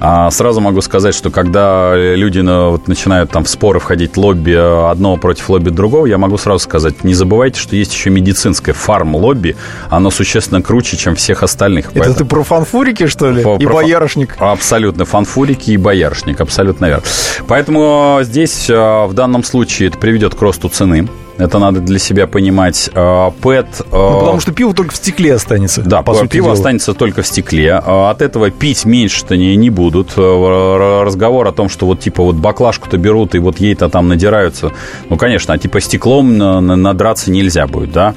А 0.00 0.30
сразу 0.30 0.60
могу 0.60 0.80
сказать, 0.80 1.14
что 1.14 1.30
когда 1.30 1.94
люди 1.96 2.40
ну, 2.40 2.70
вот, 2.70 2.88
начинают 2.88 3.30
там 3.30 3.44
в 3.44 3.48
споры 3.48 3.80
входить 3.80 4.16
лобби 4.16 4.52
одного 4.90 5.16
против 5.16 5.48
лобби 5.48 5.70
другого, 5.70 6.06
я 6.06 6.18
могу 6.18 6.38
сразу 6.38 6.60
сказать, 6.60 7.04
не 7.04 7.14
забывайте, 7.14 7.60
что 7.60 7.76
есть 7.76 7.92
еще 7.92 8.10
медицинское 8.10 8.72
фарм-лобби, 8.72 9.56
оно 9.90 10.10
существенно 10.10 10.62
круче, 10.62 10.96
чем 10.96 11.14
всех 11.16 11.42
остальных. 11.42 11.86
Это 11.90 11.98
Поэтому- 11.98 12.16
ты 12.18 12.24
про 12.24 12.42
фанфурики, 12.42 13.06
что 13.06 13.30
ли? 13.30 13.42
По- 13.42 13.56
И 13.56 13.64
про 13.64 13.74
боярышник? 13.74 14.36
Абсолютно. 14.38 15.04
Фанфурики 15.04 15.70
и 15.70 15.76
боярышник. 15.76 16.40
Абсолютно 16.40 16.86
верно. 16.86 17.02
Поэтому 17.48 18.18
здесь 18.22 18.68
э, 18.68 18.74
в 19.06 19.12
данном 19.14 19.44
случае 19.44 19.88
это 19.88 19.98
приведет 19.98 20.34
к 20.34 20.42
росту 20.42 20.68
цены. 20.68 21.08
Это 21.38 21.58
надо 21.58 21.80
для 21.80 21.98
себя 21.98 22.26
понимать. 22.26 22.90
Э, 22.94 23.30
ПЭТ... 23.42 23.66
э, 23.80 23.84
Ну, 23.92 24.18
потому 24.20 24.40
что 24.40 24.52
пиво 24.52 24.72
только 24.72 24.92
в 24.92 24.96
стекле 24.96 25.34
останется. 25.34 25.82
да, 25.82 26.02
по 26.02 26.14
сути 26.14 26.28
пиво 26.28 26.44
дела. 26.46 26.54
останется 26.54 26.94
только 26.94 27.22
в 27.22 27.26
стекле. 27.26 27.74
А 27.84 28.10
От 28.10 28.22
этого 28.22 28.50
пить 28.50 28.84
меньше-то 28.86 29.36
не, 29.36 29.54
не 29.56 29.68
будут. 29.70 30.16
Разговор 30.16 31.46
о 31.46 31.52
том, 31.52 31.68
что 31.68 31.86
вот 31.86 32.00
типа 32.00 32.22
вот 32.22 32.36
баклажку-то 32.36 32.96
берут 32.96 33.34
и 33.34 33.38
вот 33.38 33.58
ей-то 33.58 33.88
там 33.88 34.08
надираются. 34.08 34.72
Ну, 35.10 35.16
конечно, 35.16 35.52
а 35.54 35.58
типа 35.58 35.80
стеклом 35.80 36.38
на- 36.38 36.60
на- 36.60 36.76
надраться 36.76 37.30
нельзя 37.30 37.66
будет, 37.66 37.92
да? 37.92 38.14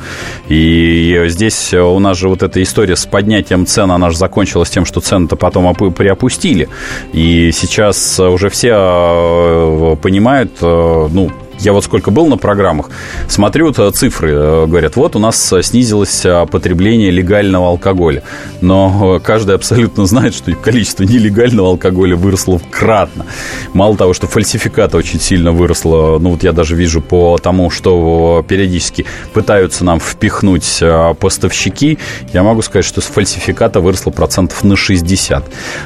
И 0.47 1.23
здесь 1.27 1.73
у 1.73 1.99
нас 1.99 2.17
же 2.17 2.29
вот 2.29 2.41
эта 2.43 2.62
история 2.63 2.95
с 2.95 3.05
поднятием 3.05 3.65
цен, 3.65 3.91
она 3.91 4.10
же 4.12 4.17
закончилась 4.17 4.69
тем, 4.69 4.86
что 4.86 5.01
цены-то 5.01 5.36
потом 5.36 5.65
опу- 5.67 5.91
приопустили. 5.91 6.69
И 7.12 7.51
сейчас 7.53 8.19
уже 8.19 8.49
все 8.49 9.97
понимают, 10.01 10.51
ну, 10.62 11.29
я 11.60 11.74
вот 11.74 11.84
сколько 11.84 12.12
был 12.12 12.28
на 12.28 12.38
программах, 12.38 12.89
смотрю 13.28 13.67
вот, 13.67 13.80
э, 13.80 13.91
цифры, 13.91 14.32
э, 14.32 14.65
говорят, 14.65 14.95
вот 14.95 15.15
у 15.15 15.19
нас 15.19 15.52
э, 15.52 15.62
снизилось 15.62 16.26
потребление 16.52 17.12
легального 17.12 17.67
алкоголя. 17.67 18.24
Но 18.62 19.19
каждый 19.24 19.56
абсолютно 19.56 20.06
знает, 20.06 20.34
что 20.34 20.54
количество 20.54 21.04
нелегального 21.04 21.69
алкоголя 21.69 22.15
выросло 22.15 22.62
кратно. 22.72 23.26
Мало 23.74 23.98
того, 23.98 24.13
что 24.13 24.28
фальсификата 24.28 24.98
очень 24.98 25.19
сильно 25.19 25.52
выросло, 25.52 26.17
ну 26.19 26.32
вот 26.32 26.43
я 26.43 26.52
даже 26.54 26.76
вижу 26.76 27.02
по 27.02 27.38
тому, 27.38 27.69
что 27.69 28.43
периодически 28.48 29.06
пытаются 29.34 29.84
нам 29.84 30.00
впихнуть 30.00 30.82
поставщики, 31.19 31.98
я 32.34 32.43
могу 32.43 32.62
сказать, 32.62 32.86
что 32.86 33.02
с 33.02 33.06
фальсификата 33.06 33.80
выросло 33.80 34.12
процентов 34.12 34.63
на 34.63 34.76
60. 34.76 35.43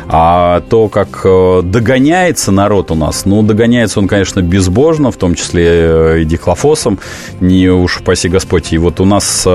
А 0.08 0.62
то, 0.70 0.88
как 0.90 1.26
догоняется 1.64 2.52
народ 2.52 2.92
у 2.92 2.96
нас, 2.96 3.26
ну, 3.26 3.42
догоняется 3.42 4.00
он, 4.00 4.08
конечно, 4.08 4.42
безбожно, 4.42 5.12
в 5.12 5.18
том 5.18 5.36
числе 5.36 5.63
э, 5.66 6.22
и 6.22 6.26
дихлофосом, 6.26 7.00
не 7.40 7.70
уж 7.70 8.00
упаси 8.00 8.30
Господь. 8.30 8.74
И 8.74 8.78
вот 8.78 9.00
у 9.00 9.06
нас 9.06 9.44
э, 9.46 9.50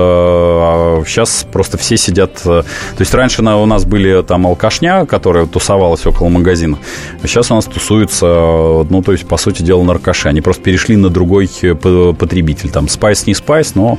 сейчас 1.07 1.45
просто 1.51 1.77
все 1.77 1.97
сидят... 1.97 2.41
э, 2.45 2.63
То 2.63 2.99
есть 2.99 3.13
раньше 3.13 3.41
у 3.41 3.65
нас 3.65 3.85
были 3.85 4.21
там 4.23 4.45
алкашня, 4.47 5.05
которая 5.05 5.45
тусовалась 5.45 6.05
около 6.05 6.29
магазина, 6.29 6.77
а 7.23 7.27
сейчас 7.27 7.51
у 7.51 7.55
нас 7.55 7.65
тусуются, 7.65 8.25
э, 8.25 8.85
ну, 8.89 9.01
то 9.01 9.11
есть, 9.11 9.27
по 9.27 9.37
сути 9.37 9.61
дела, 9.61 9.83
наркоши. 9.83 10.29
Они 10.29 10.41
просто 10.41 10.63
перешли 10.63 10.95
на 10.95 11.09
другой 11.09 11.49
э, 11.61 11.73
потребитель. 11.75 12.69
Там 12.69 12.87
спайс, 12.87 13.25
не 13.27 13.33
спайс, 13.33 13.75
но 13.75 13.97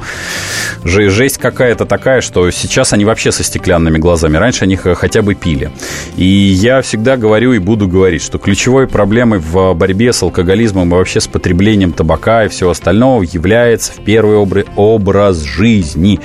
же- 0.85 1.11
жесть 1.11 1.39
какая-то 1.39 1.87
такая, 1.87 2.21
что 2.21 2.51
сейчас 2.51 2.93
они 2.93 3.05
вообще 3.05 3.33
со 3.33 3.43
стеклянными 3.43 3.99
глазами. 3.99 4.37
Раньше 4.37 4.65
они 4.65 4.77
хотя 4.77 5.23
бы 5.23 5.35
пили. 5.35 5.71
И 6.17 6.25
я 6.25 6.83
всегда 6.83 7.17
говорю 7.17 7.53
и 7.53 7.59
буду 7.59 7.89
говорить, 7.89 8.23
что 8.23 8.39
ключевой 8.39 8.87
проблемой 8.87 9.39
в 9.39 9.75
борьбе 9.75 10.13
с 10.13 10.23
алкоголизмом 10.23 10.89
и 10.93 10.97
вообще 10.97 11.21
с 11.21 11.27
потреблением 11.27 11.93
табака 12.01 12.47
и 12.47 12.49
всего 12.49 12.71
остального 12.71 13.23
является 13.23 13.93
в 13.93 13.97
первый 13.97 14.39
обра- 14.39 14.67
образ 14.75 15.43
жизни. 15.43 16.19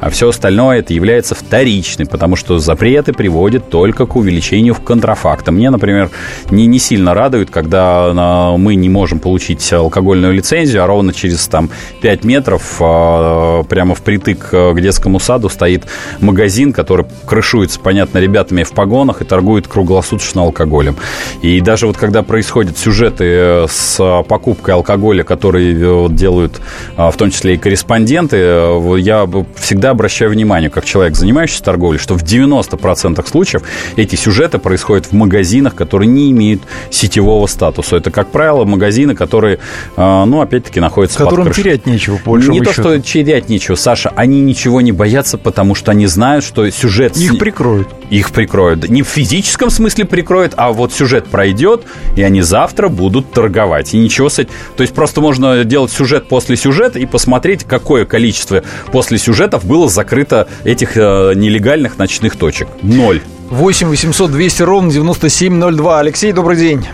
А 0.00 0.08
все 0.08 0.30
остальное 0.30 0.78
это 0.78 0.94
является 0.94 1.34
вторичным, 1.34 2.08
потому 2.08 2.34
что 2.34 2.58
запреты 2.58 3.12
приводят 3.12 3.68
только 3.68 4.06
к 4.06 4.16
увеличению 4.16 4.72
в 4.72 4.80
контрафакта. 4.80 5.52
Мне, 5.52 5.68
например, 5.68 6.08
не, 6.50 6.64
не 6.66 6.78
сильно 6.78 7.12
радует, 7.12 7.50
когда 7.50 8.10
а, 8.16 8.56
мы 8.56 8.74
не 8.74 8.88
можем 8.88 9.18
получить 9.18 9.70
алкогольную 9.70 10.32
лицензию, 10.32 10.82
а 10.82 10.86
ровно 10.86 11.12
через 11.12 11.46
там 11.46 11.68
5 12.00 12.24
метров 12.24 12.76
а, 12.80 13.64
прямо 13.64 13.94
впритык 13.94 14.48
к 14.48 14.80
детскому 14.80 15.20
саду 15.20 15.50
стоит 15.50 15.84
магазин, 16.20 16.72
который 16.72 17.04
крышуется, 17.26 17.78
понятно, 17.80 18.16
ребятами 18.16 18.62
в 18.62 18.72
погонах 18.72 19.20
и 19.20 19.26
торгует 19.26 19.68
круглосуточно 19.68 20.40
алкоголем. 20.40 20.96
И 21.42 21.60
даже 21.60 21.86
вот 21.86 21.98
когда 21.98 22.22
происходят 22.22 22.78
сюжеты 22.78 23.24
э, 23.26 23.66
с 23.68 23.98
а, 24.00 24.22
покупкой 24.22 24.74
алкоголя, 24.74 25.17
которые 25.22 25.74
э, 25.74 26.06
делают 26.10 26.60
а, 26.96 27.10
в 27.10 27.16
том 27.16 27.30
числе 27.30 27.54
и 27.54 27.56
корреспонденты, 27.56 28.36
э, 28.38 28.96
я 28.98 29.28
всегда 29.56 29.90
обращаю 29.90 30.30
внимание, 30.30 30.70
как 30.70 30.84
человек, 30.84 31.16
занимающийся 31.16 31.62
торговлей, 31.64 31.98
что 31.98 32.14
в 32.14 32.22
90% 32.22 33.26
случаев 33.28 33.62
эти 33.96 34.16
сюжеты 34.16 34.58
происходят 34.58 35.06
в 35.06 35.12
магазинах, 35.12 35.74
которые 35.74 36.08
не 36.08 36.30
имеют 36.30 36.62
сетевого 36.90 37.46
статуса. 37.46 37.96
Это, 37.96 38.10
как 38.10 38.30
правило, 38.30 38.64
магазины, 38.64 39.14
которые, 39.14 39.58
а, 39.96 40.24
ну, 40.26 40.40
опять-таки, 40.40 40.80
находятся 40.80 41.18
Которым 41.18 41.46
под 41.46 41.54
крышей. 41.54 41.64
терять 41.72 41.86
нечего, 41.86 42.16
по 42.18 42.36
Не 42.38 42.60
то, 42.60 42.72
счету. 42.72 42.82
что 42.82 42.98
терять 43.00 43.48
нечего, 43.48 43.74
Саша, 43.76 44.12
они 44.16 44.40
ничего 44.40 44.80
не 44.80 44.92
боятся, 44.92 45.38
потому 45.38 45.74
что 45.74 45.90
они 45.92 46.06
знают, 46.06 46.44
что 46.44 46.68
сюжет... 46.70 47.16
с- 47.16 47.20
Их 47.20 47.38
прикроют. 47.38 47.88
Их 48.10 48.32
прикроют. 48.32 48.88
Не 48.88 49.02
в 49.02 49.08
физическом 49.08 49.70
смысле 49.70 50.04
прикроют, 50.04 50.54
а 50.56 50.72
вот 50.72 50.92
сюжет 50.92 51.26
пройдет, 51.26 51.84
и 52.16 52.22
они 52.22 52.42
завтра 52.42 52.88
будут 52.88 53.32
торговать. 53.32 53.94
И 53.94 53.98
ничего 53.98 54.28
с 54.28 54.38
этим... 54.38 54.50
То 54.76 54.82
есть 54.82 54.94
просто 54.94 55.20
можно 55.20 55.64
делать 55.64 55.90
сюжет 55.92 56.28
после 56.28 56.56
сюжета 56.56 56.98
и 56.98 57.06
посмотреть, 57.06 57.64
какое 57.64 58.04
количество 58.04 58.62
после 58.92 59.18
сюжетов 59.18 59.64
было 59.64 59.88
закрыто 59.88 60.48
этих 60.64 60.96
э, 60.96 61.32
нелегальных 61.34 61.98
ночных 61.98 62.36
точек. 62.36 62.68
Ноль. 62.82 63.20
8 63.50 63.88
800 63.88 64.30
200 64.30 64.62
ровно 64.62 64.90
9702. 64.90 66.00
Алексей, 66.00 66.32
добрый 66.32 66.56
день. 66.56 66.86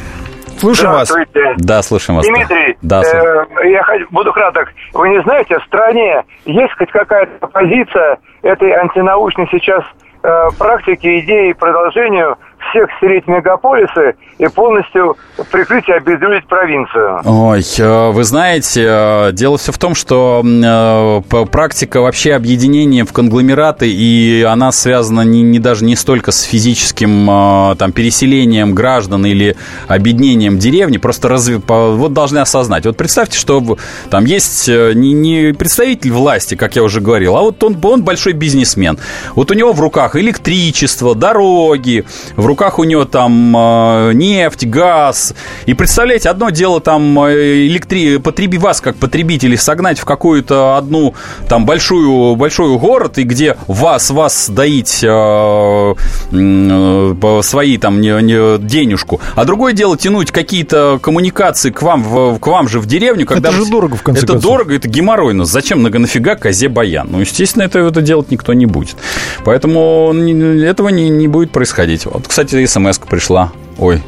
Слушаем 0.58 0.92
вас. 0.92 1.12
Да, 1.58 1.82
слышим 1.82 2.14
вас. 2.14 2.26
Дмитрий, 2.26 2.76
Да, 2.80 3.02
слушаем. 3.02 3.48
э, 3.64 3.70
я 3.70 3.82
хочу- 3.82 4.06
буду 4.10 4.32
краток. 4.32 4.68
Вы 4.92 5.08
не 5.10 5.22
знаете, 5.22 5.58
в 5.58 5.64
стране 5.64 6.22
есть 6.46 6.72
хоть 6.78 6.90
какая-то 6.90 7.46
позиция 7.48 8.18
этой 8.42 8.70
антинаучной 8.72 9.48
сейчас 9.50 9.82
э, 10.24 10.50
практики, 10.58 11.20
идеи, 11.20 11.52
продолжению 11.52 12.36
всех 12.74 12.88
стереть 12.98 13.26
мегаполисы 13.28 14.16
и 14.38 14.48
полностью 14.48 15.16
прикрыть 15.50 15.88
и 15.88 15.92
обезлюдить 15.92 16.46
провинцию. 16.48 17.20
Ой, 17.24 17.62
э, 17.78 18.10
вы 18.10 18.24
знаете, 18.24 18.84
э, 18.86 19.32
дело 19.32 19.56
все 19.58 19.70
в 19.70 19.78
том, 19.78 19.94
что 19.94 20.42
э, 20.44 21.44
практика 21.46 22.00
вообще 22.00 22.34
объединения 22.34 23.04
в 23.04 23.12
конгломераты, 23.12 23.88
и 23.88 24.42
она 24.42 24.72
связана 24.72 25.20
не, 25.20 25.42
не 25.42 25.60
даже 25.60 25.84
не 25.84 25.94
столько 25.94 26.32
с 26.32 26.42
физическим 26.42 27.76
там, 27.76 27.92
переселением 27.92 28.74
граждан 28.74 29.24
или 29.24 29.56
объединением 29.86 30.58
деревни, 30.58 30.96
просто 30.96 31.28
разве, 31.28 31.60
вот 31.66 32.12
должны 32.12 32.38
осознать. 32.38 32.86
Вот 32.86 32.96
представьте, 32.96 33.38
что 33.38 33.62
там 34.10 34.24
есть 34.24 34.68
не, 34.68 35.12
не 35.12 35.52
представитель 35.52 36.12
власти, 36.12 36.54
как 36.56 36.76
я 36.76 36.82
уже 36.82 37.00
говорил, 37.00 37.36
а 37.36 37.42
вот 37.42 37.62
он, 37.62 37.76
он 37.82 38.02
большой 38.02 38.32
бизнесмен. 38.32 38.98
Вот 39.34 39.50
у 39.50 39.54
него 39.54 39.72
в 39.72 39.80
руках 39.80 40.16
электричество, 40.16 41.14
дороги, 41.14 42.04
в 42.36 42.46
руках 42.46 42.63
у 42.78 42.84
него 42.84 43.04
там 43.04 43.54
э, 43.56 44.12
нефть, 44.14 44.66
газ. 44.66 45.34
И 45.66 45.74
представляете, 45.74 46.28
одно 46.28 46.50
дело 46.50 46.80
там 46.80 47.18
э, 47.24 47.66
электри... 47.66 48.18
потреби 48.18 48.56
вас 48.56 48.80
как 48.80 48.96
потребителей 48.96 49.56
согнать 49.56 49.98
в 49.98 50.04
какую-то 50.04 50.76
одну 50.76 51.14
там 51.48 51.66
большую, 51.66 52.36
большой 52.36 52.78
город, 52.78 53.18
и 53.18 53.24
где 53.24 53.56
вас, 53.66 54.10
вас 54.10 54.48
доить 54.50 55.00
э, 55.02 55.94
э, 56.32 57.40
свои 57.42 57.78
там 57.78 58.00
не, 58.00 58.22
не, 58.22 58.58
денежку. 58.58 59.20
А 59.34 59.44
другое 59.44 59.72
дело 59.72 59.96
тянуть 59.96 60.30
какие-то 60.30 60.98
коммуникации 61.02 61.70
к 61.70 61.82
вам, 61.82 62.02
в, 62.02 62.38
к 62.38 62.46
вам 62.46 62.68
же 62.68 62.80
в 62.80 62.86
деревню. 62.86 63.26
Когда 63.26 63.50
это 63.50 63.58
же 63.58 63.70
дорого, 63.70 63.96
в 63.96 64.02
конце 64.02 64.22
Это 64.22 64.32
концов. 64.34 64.50
дорого, 64.50 64.74
это 64.74 64.88
геморройно. 64.88 65.44
Зачем 65.44 65.80
много 65.80 65.98
нафига 65.98 66.36
козе 66.36 66.68
баян? 66.68 67.08
Ну, 67.10 67.20
естественно, 67.20 67.62
это, 67.64 67.80
это 67.80 68.00
делать 68.00 68.30
никто 68.30 68.52
не 68.52 68.66
будет. 68.66 68.96
Поэтому 69.44 70.12
этого 70.14 70.88
не, 70.88 71.08
не 71.08 71.28
будет 71.28 71.50
происходить. 71.50 72.06
Вот, 72.06 72.28
кстати, 72.28 72.53
смс 72.66 72.98
пришла. 72.98 73.52
Ой, 73.78 74.02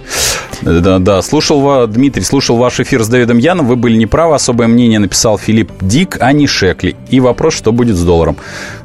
да, 0.63 0.99
да, 0.99 1.23
слушал, 1.23 1.87
Дмитрий, 1.87 2.23
слушал 2.23 2.57
ваш 2.57 2.81
эфир 2.81 3.03
с 3.03 3.09
Дэвидом 3.09 3.39
Яном, 3.39 3.67
вы 3.67 3.77
были 3.77 3.97
неправы, 3.97 4.35
особое 4.35 4.69
мнение 4.69 4.99
написал 4.99 5.39
Филипп 5.39 5.73
Дик, 5.81 6.19
а 6.21 6.33
не 6.33 6.47
Шекли. 6.47 6.97
И 7.11 7.21
вопрос, 7.21 7.55
что 7.55 7.73
будет 7.73 7.97
с 7.97 8.03
долларом. 8.03 8.37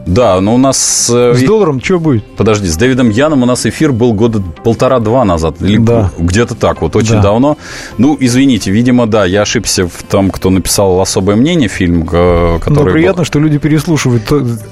Да, 0.05 0.41
но 0.41 0.55
у 0.55 0.57
нас... 0.57 1.09
Э, 1.13 1.33
с 1.33 1.43
долларом 1.43 1.81
что 1.81 1.99
будет? 1.99 2.23
Подожди, 2.35 2.67
с 2.67 2.75
Дэвидом 2.75 3.09
Яном 3.09 3.43
у 3.43 3.45
нас 3.45 3.65
эфир 3.65 3.91
был 3.91 4.13
года 4.13 4.41
полтора-два 4.63 5.25
назад. 5.25 5.61
Или 5.61 5.77
да. 5.77 6.11
где-то 6.17 6.55
так, 6.55 6.81
вот 6.81 6.95
очень 6.95 7.15
да. 7.15 7.21
давно. 7.21 7.57
Ну, 7.97 8.17
извините, 8.19 8.71
видимо, 8.71 9.05
да, 9.05 9.25
я 9.25 9.43
ошибся 9.43 9.87
в 9.87 10.03
том, 10.09 10.31
кто 10.31 10.49
написал 10.49 10.99
«Особое 11.01 11.35
мнение», 11.35 11.69
фильм, 11.69 12.05
который... 12.05 12.69
Но 12.69 12.83
приятно, 12.85 13.21
был... 13.21 13.25
что 13.25 13.39
люди 13.39 13.57
переслушивают 13.57 14.23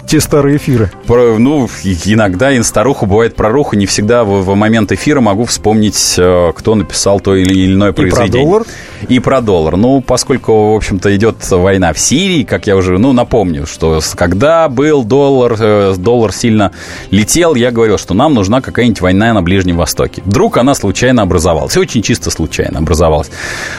те 0.08 0.20
старые 0.20 0.58
эфиры. 0.58 0.92
Про, 1.06 1.38
ну, 1.38 1.70
иногда 2.06 2.52
и 2.52 2.62
старуху 2.64 3.06
бывает 3.06 3.36
проруху, 3.36 3.76
не 3.76 3.86
всегда 3.86 4.24
в, 4.24 4.42
в 4.42 4.56
момент 4.56 4.92
эфира 4.92 5.22
могу 5.22 5.46
вспомнить, 5.46 6.16
э, 6.18 6.52
кто 6.56 6.76
написал 6.76 7.20
то 7.20 7.36
или 7.36 7.72
иное 7.74 7.92
произведение. 7.92 8.28
И 8.28 8.32
про 8.32 8.46
доллар? 8.46 8.64
И 9.08 9.20
про 9.20 9.42
доллар. 9.42 9.78
Ну, 9.78 10.02
поскольку, 10.02 10.74
в 10.74 10.76
общем-то, 10.76 11.16
идет 11.16 11.50
война 11.50 11.94
в 11.94 12.00
Сирии, 12.00 12.44
как 12.44 12.68
я 12.68 12.76
уже, 12.76 12.98
ну, 12.98 13.14
напомню, 13.14 13.66
что 13.68 14.00
когда 14.16 14.68
был 14.70 15.04
доллар 15.04 15.19
доллар, 15.20 15.56
э, 15.60 15.96
доллар 15.98 16.32
сильно 16.32 16.72
летел, 17.12 17.56
я 17.56 17.72
говорил, 17.72 17.98
что 17.98 18.14
нам 18.14 18.34
нужна 18.34 18.62
какая-нибудь 18.62 19.02
война 19.02 19.34
на 19.34 19.42
Ближнем 19.42 19.76
Востоке. 19.78 20.22
Вдруг 20.26 20.58
она 20.58 20.74
случайно 20.74 21.24
образовалась. 21.24 21.76
Очень 21.78 22.02
чисто 22.02 22.32
случайно 22.32 22.80
образовалась. 22.80 23.30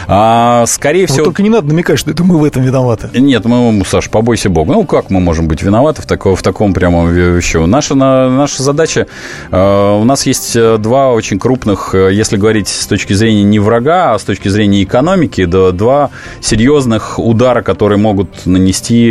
А, 0.07 0.65
скорее 0.67 1.07
вот 1.07 1.11
всего... 1.11 1.25
только 1.25 1.43
не 1.43 1.49
надо 1.49 1.69
намекать, 1.69 1.99
что 1.99 2.11
это 2.11 2.25
мы 2.25 2.39
в 2.39 2.45
этом 2.45 2.63
виноваты. 2.63 3.09
Нет, 3.19 3.47
мы, 3.47 3.83
Саш, 3.87 4.11
побойся 4.11 4.51
Бога. 4.51 4.73
Ну, 4.73 4.85
как 4.85 5.11
мы 5.11 5.21
можем 5.21 5.49
быть 5.49 5.63
виноваты 5.63 6.03
в, 6.03 6.07
таком, 6.07 6.37
в 6.37 6.43
таком 6.43 6.75
прямом 6.75 7.09
вещу? 7.09 7.67
Наша, 7.67 7.95
наша 7.95 8.63
задача... 8.63 9.07
Э, 9.51 9.99
у 9.99 10.05
нас 10.05 10.27
есть 10.27 10.55
э, 10.55 10.77
два 10.79 11.13
очень 11.13 11.39
крупных, 11.39 11.95
если 11.95 12.37
говорить 12.37 12.69
с 12.69 12.87
точки 12.87 13.15
зрения 13.15 13.45
не 13.45 13.59
врага, 13.59 14.15
а 14.15 14.19
с 14.19 14.25
точки 14.25 14.49
зрения 14.49 14.83
экономики, 14.83 15.47
два 15.47 16.11
серьезных 16.41 17.19
удара, 17.19 17.63
которые 17.63 17.99
могут 17.99 18.47
нанести 18.47 19.11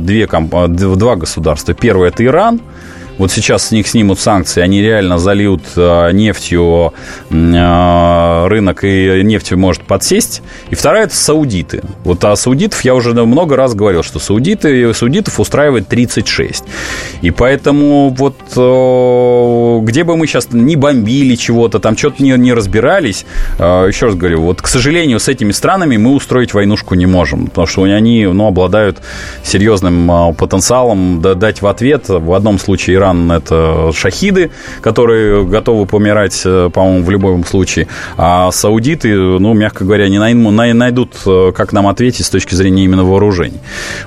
две, 0.00 0.26
два 0.26 1.16
государства 1.16 1.63
государства. 1.64 1.74
Первое– 1.74 2.08
это 2.10 2.24
Иран– 2.24 2.60
вот 3.18 3.30
сейчас 3.30 3.68
с 3.68 3.70
них 3.70 3.86
снимут 3.86 4.18
санкции, 4.18 4.60
они 4.60 4.82
реально 4.82 5.18
зальют 5.18 5.62
э, 5.76 6.10
нефтью 6.12 6.92
э, 7.30 8.46
рынок, 8.48 8.84
и 8.84 9.22
нефть 9.22 9.52
может 9.52 9.82
подсесть. 9.82 10.42
И 10.70 10.74
вторая– 10.74 11.04
это 11.04 11.14
саудиты. 11.14 11.82
Вот 12.02 12.24
о 12.24 12.34
саудитов 12.36 12.84
я 12.84 12.94
уже 12.94 13.12
много 13.12 13.56
раз 13.56 13.74
говорил, 13.74 14.02
что 14.02 14.18
саудиты, 14.18 14.92
саудитов 14.94 15.38
устраивает 15.38 15.88
36. 15.88 16.64
И 17.22 17.30
поэтому 17.30 18.10
вот 18.10 18.36
э, 18.56 19.78
где 19.84 20.04
бы 20.04 20.16
мы 20.16 20.26
сейчас 20.26 20.48
не 20.52 20.76
бомбили 20.76 21.36
чего-то, 21.36 21.78
там 21.78 21.96
что-то 21.96 22.22
не, 22.22 22.30
не 22.32 22.52
разбирались, 22.52 23.26
еще 23.58 24.06
раз 24.06 24.14
говорю, 24.14 24.40
вот, 24.42 24.60
к 24.60 24.66
сожалению, 24.66 25.20
с 25.20 25.28
этими 25.28 25.52
странами 25.52 25.96
мы 25.96 26.14
устроить 26.14 26.54
войнушку 26.54 26.94
не 26.94 27.06
можем, 27.06 27.46
потому 27.46 27.66
что 27.66 27.82
они 27.84 28.26
ну, 28.26 28.46
обладают 28.46 28.98
серьезным 29.42 30.34
потенциалом 30.34 31.20
дать 31.20 31.62
в 31.62 31.66
ответ. 31.66 32.08
В 32.08 32.32
одном 32.32 32.58
случае 32.58 32.98
Иран– 33.04 33.30
это 33.32 33.92
шахиды, 33.92 34.50
которые 34.80 35.44
готовы 35.44 35.86
помирать, 35.86 36.42
э, 36.44 36.70
по-моему, 36.72 37.04
в 37.04 37.10
любом 37.10 37.44
случае. 37.44 37.86
А 38.16 38.50
саудиты, 38.50 39.14
ну, 39.14 39.52
мягко 39.54 39.84
говоря, 39.84 40.08
не 40.08 40.18
найдут, 40.72 41.14
э, 41.26 41.52
как 41.54 41.72
нам 41.72 41.86
ответить 41.86 42.24
с 42.24 42.30
точки 42.30 42.54
зрения 42.54 42.84
именно 42.84 43.04
вооружений. 43.04 43.60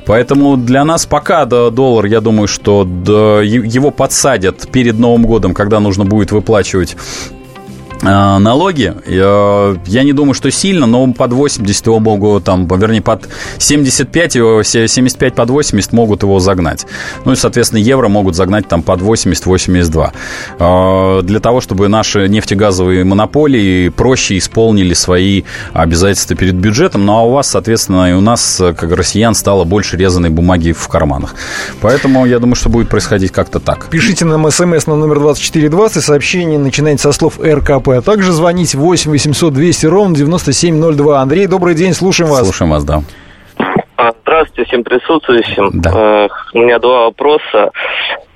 Поэтому 0.05 0.57
для 0.57 0.83
нас 0.83 1.05
пока 1.05 1.45
доллар, 1.45 2.05
я 2.05 2.21
думаю, 2.21 2.47
что 2.47 2.83
его 2.83 3.91
подсадят 3.91 4.67
перед 4.71 4.99
Новым 4.99 5.25
годом, 5.25 5.53
когда 5.53 5.79
нужно 5.79 6.05
будет 6.05 6.31
выплачивать 6.31 6.95
налоги, 8.03 8.93
я 9.05 10.03
не 10.03 10.13
думаю, 10.13 10.33
что 10.33 10.51
сильно, 10.51 10.85
но 10.85 11.11
под 11.13 11.33
80 11.33 11.87
его 11.87 11.99
могут, 11.99 12.43
там, 12.43 12.67
вернее, 12.67 13.01
под 13.01 13.27
75, 13.57 14.33
75 14.65 15.35
под 15.35 15.49
80 15.49 15.93
могут 15.93 16.23
его 16.23 16.39
загнать. 16.39 16.85
Ну 17.25 17.31
и, 17.33 17.35
соответственно, 17.35 17.79
евро 17.79 18.07
могут 18.07 18.35
загнать 18.35 18.67
там 18.67 18.83
под 18.83 19.01
80-82. 19.01 20.11
Э, 20.59 21.21
для 21.23 21.39
того, 21.39 21.61
чтобы 21.61 21.87
наши 21.87 22.27
нефтегазовые 22.27 23.03
монополии 23.03 23.89
проще 23.89 24.37
исполнили 24.37 24.93
свои 24.93 25.43
обязательства 25.73 26.35
перед 26.35 26.55
бюджетом. 26.55 27.05
Ну 27.05 27.17
а 27.17 27.21
у 27.23 27.31
вас, 27.31 27.47
соответственно, 27.47 28.11
и 28.11 28.13
у 28.13 28.21
нас, 28.21 28.57
как 28.77 28.91
россиян, 28.91 29.35
стало 29.35 29.63
больше 29.63 29.97
резаной 29.97 30.29
бумаги 30.29 30.71
в 30.71 30.87
карманах. 30.87 31.35
Поэтому 31.81 32.25
я 32.25 32.39
думаю, 32.39 32.55
что 32.55 32.69
будет 32.69 32.89
происходить 32.89 33.31
как-то 33.31 33.59
так. 33.59 33.87
Пишите 33.89 34.25
нам 34.25 34.49
смс 34.51 34.87
на 34.87 34.95
номер 34.95 35.19
2420, 35.19 36.03
сообщение 36.03 36.59
начинается 36.59 37.11
со 37.11 37.17
слов 37.17 37.39
РКП 37.39 37.86
КП. 37.87 37.97
А 37.97 38.01
также 38.01 38.31
звонить 38.31 38.75
8 38.75 39.11
800 39.11 39.53
200 39.53 39.85
ровно 39.85 40.15
9702. 40.15 41.21
Андрей, 41.21 41.47
добрый 41.47 41.75
день, 41.75 41.93
слушаем 41.93 42.29
вас. 42.29 42.43
Слушаем 42.43 42.71
вас, 42.71 42.83
да. 42.83 43.01
А, 43.95 44.11
здравствуйте 44.21 44.67
всем 44.67 44.83
присутствующим. 44.83 45.71
Да. 45.73 46.27
У 46.53 46.59
меня 46.59 46.79
два 46.79 47.05
вопроса 47.05 47.71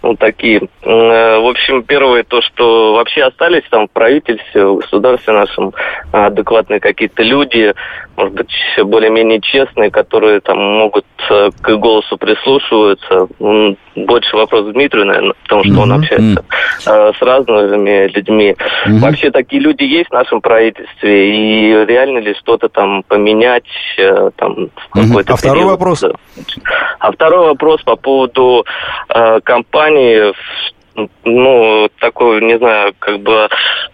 ну, 0.02 0.16
такие. 0.16 0.62
Э, 0.82 1.40
в 1.40 1.50
общем, 1.50 1.84
первое, 1.84 2.24
то, 2.24 2.42
что 2.42 2.71
вообще 2.94 3.24
остались 3.24 3.64
там 3.70 3.88
в 3.88 3.92
правительстве, 3.92 4.66
в 4.66 4.78
государстве 4.78 5.34
нашем 5.34 5.74
адекватные 6.12 6.80
какие-то 6.80 7.24
люди, 7.24 7.74
может 8.18 8.34
быть, 8.34 8.52
более-менее 8.84 9.42
честные, 9.42 9.90
которые 9.90 10.40
там 10.42 10.58
могут 10.58 11.06
э, 11.30 11.50
к 11.62 11.76
голосу 11.78 12.18
прислушиваются. 12.18 13.28
Больше 13.96 14.36
вопрос 14.36 14.72
Дмитрию, 14.74 15.06
наверное, 15.06 15.34
потому 15.44 15.64
что 15.64 15.74
mm-hmm. 15.74 15.82
он 15.82 15.92
общается 15.94 16.46
э, 16.88 17.12
с 17.18 17.22
разными 17.22 18.08
людьми. 18.08 18.56
Mm-hmm. 18.88 19.00
Вообще 19.00 19.32
такие 19.32 19.62
люди 19.62 19.84
есть 19.84 20.10
в 20.10 20.14
нашем 20.14 20.42
правительстве, 20.42 21.36
и 21.36 21.86
реально 21.86 22.20
ли 22.20 22.34
что-то 22.36 22.70
там 22.70 23.04
поменять 23.04 23.64
там 24.36 24.70
в 24.76 24.90
какой-то 24.92 25.34
mm-hmm. 25.34 25.36
А 25.36 25.38
период? 25.38 25.40
второй 25.40 25.66
вопрос? 25.66 26.04
А 27.00 27.12
второй 27.12 27.48
вопрос 27.48 27.82
по 27.84 27.96
поводу 27.96 28.66
э, 29.10 29.40
компании 29.44 30.34
ну, 31.24 31.90
такой, 32.00 32.42
не 32.42 32.58
знаю, 32.58 32.94
как 33.00 33.20
бы 33.22 33.48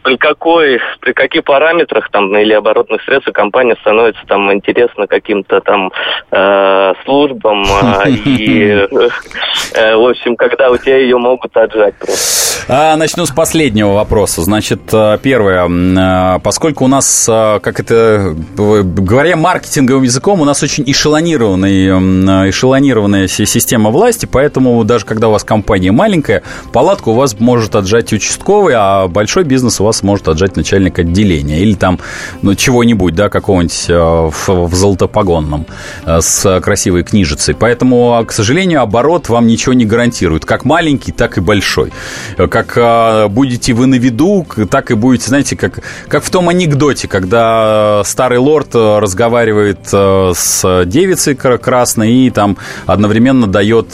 при 0.03 0.17
какой, 0.17 0.79
при 1.01 1.13
каких 1.13 1.43
параметрах 1.43 2.09
там 2.11 2.35
или 2.37 2.53
оборотных 2.53 3.01
средств 3.03 3.31
компания 3.33 3.75
становится 3.81 4.21
там 4.27 4.51
интересна 4.53 5.07
каким-то 5.07 5.59
там 5.61 5.91
э, 6.31 6.93
службам 7.03 7.63
э, 7.63 8.09
и, 8.09 8.69
э, 8.71 9.95
в 9.95 10.09
общем, 10.09 10.35
когда 10.35 10.71
у 10.71 10.77
тебя 10.77 10.97
ее 10.97 11.17
могут 11.17 11.55
отжать 11.57 11.95
просто. 11.95 12.47
А, 12.69 12.95
начну 12.95 13.25
с 13.25 13.31
последнего 13.31 13.93
вопроса. 13.93 14.41
Значит, 14.41 14.81
э, 14.91 15.17
первое, 15.21 15.67
э, 15.67 16.39
поскольку 16.39 16.85
у 16.85 16.87
нас, 16.87 17.25
как 17.27 17.79
это, 17.79 18.33
говоря 18.55 19.35
маркетинговым 19.35 20.03
языком, 20.03 20.41
у 20.41 20.45
нас 20.45 20.63
очень 20.63 20.83
эшелонированный, 20.87 22.49
эшелонированная 22.49 23.27
система 23.27 23.89
власти, 23.89 24.25
поэтому 24.25 24.83
даже 24.83 25.05
когда 25.05 25.27
у 25.27 25.31
вас 25.31 25.43
компания 25.43 25.91
маленькая, 25.91 26.43
палатку 26.87 27.11
у 27.11 27.15
вас 27.15 27.37
может 27.37 27.75
отжать 27.75 28.13
участковый, 28.13 28.73
а 28.77 29.09
большой 29.09 29.43
бизнес 29.43 29.81
у 29.81 29.83
вас 29.83 30.03
может 30.03 30.29
отжать 30.29 30.55
начальник 30.55 30.99
отделения 30.99 31.59
или 31.59 31.73
там 31.73 31.99
ну, 32.41 32.55
чего-нибудь, 32.55 33.13
да, 33.13 33.27
какого-нибудь 33.27 33.85
э, 33.89 33.93
в, 33.93 34.47
в 34.47 34.73
золотопогонном 34.73 35.65
э, 36.05 36.21
с 36.21 36.61
красивой 36.61 37.03
книжицей. 37.03 37.55
Поэтому, 37.55 38.23
к 38.25 38.31
сожалению, 38.31 38.83
оборот 38.83 39.27
вам 39.27 39.47
ничего 39.47 39.73
не 39.73 39.83
гарантирует. 39.83 40.45
Как 40.45 40.63
маленький, 40.63 41.11
так 41.11 41.37
и 41.37 41.41
большой. 41.41 41.91
Как 42.37 43.31
будете 43.31 43.73
вы 43.73 43.87
на 43.87 43.95
виду, 43.95 44.47
так 44.69 44.89
и 44.89 44.93
будете, 44.93 45.27
знаете, 45.27 45.57
как, 45.57 45.81
как 46.07 46.23
в 46.23 46.29
том 46.29 46.47
анекдоте, 46.47 47.09
когда 47.09 48.01
старый 48.05 48.39
лорд 48.39 48.73
разговаривает 48.75 49.79
с 49.91 50.85
девицей 50.85 51.35
красной 51.35 52.13
и 52.13 52.29
там 52.29 52.55
одновременно 52.85 53.45
дает 53.45 53.87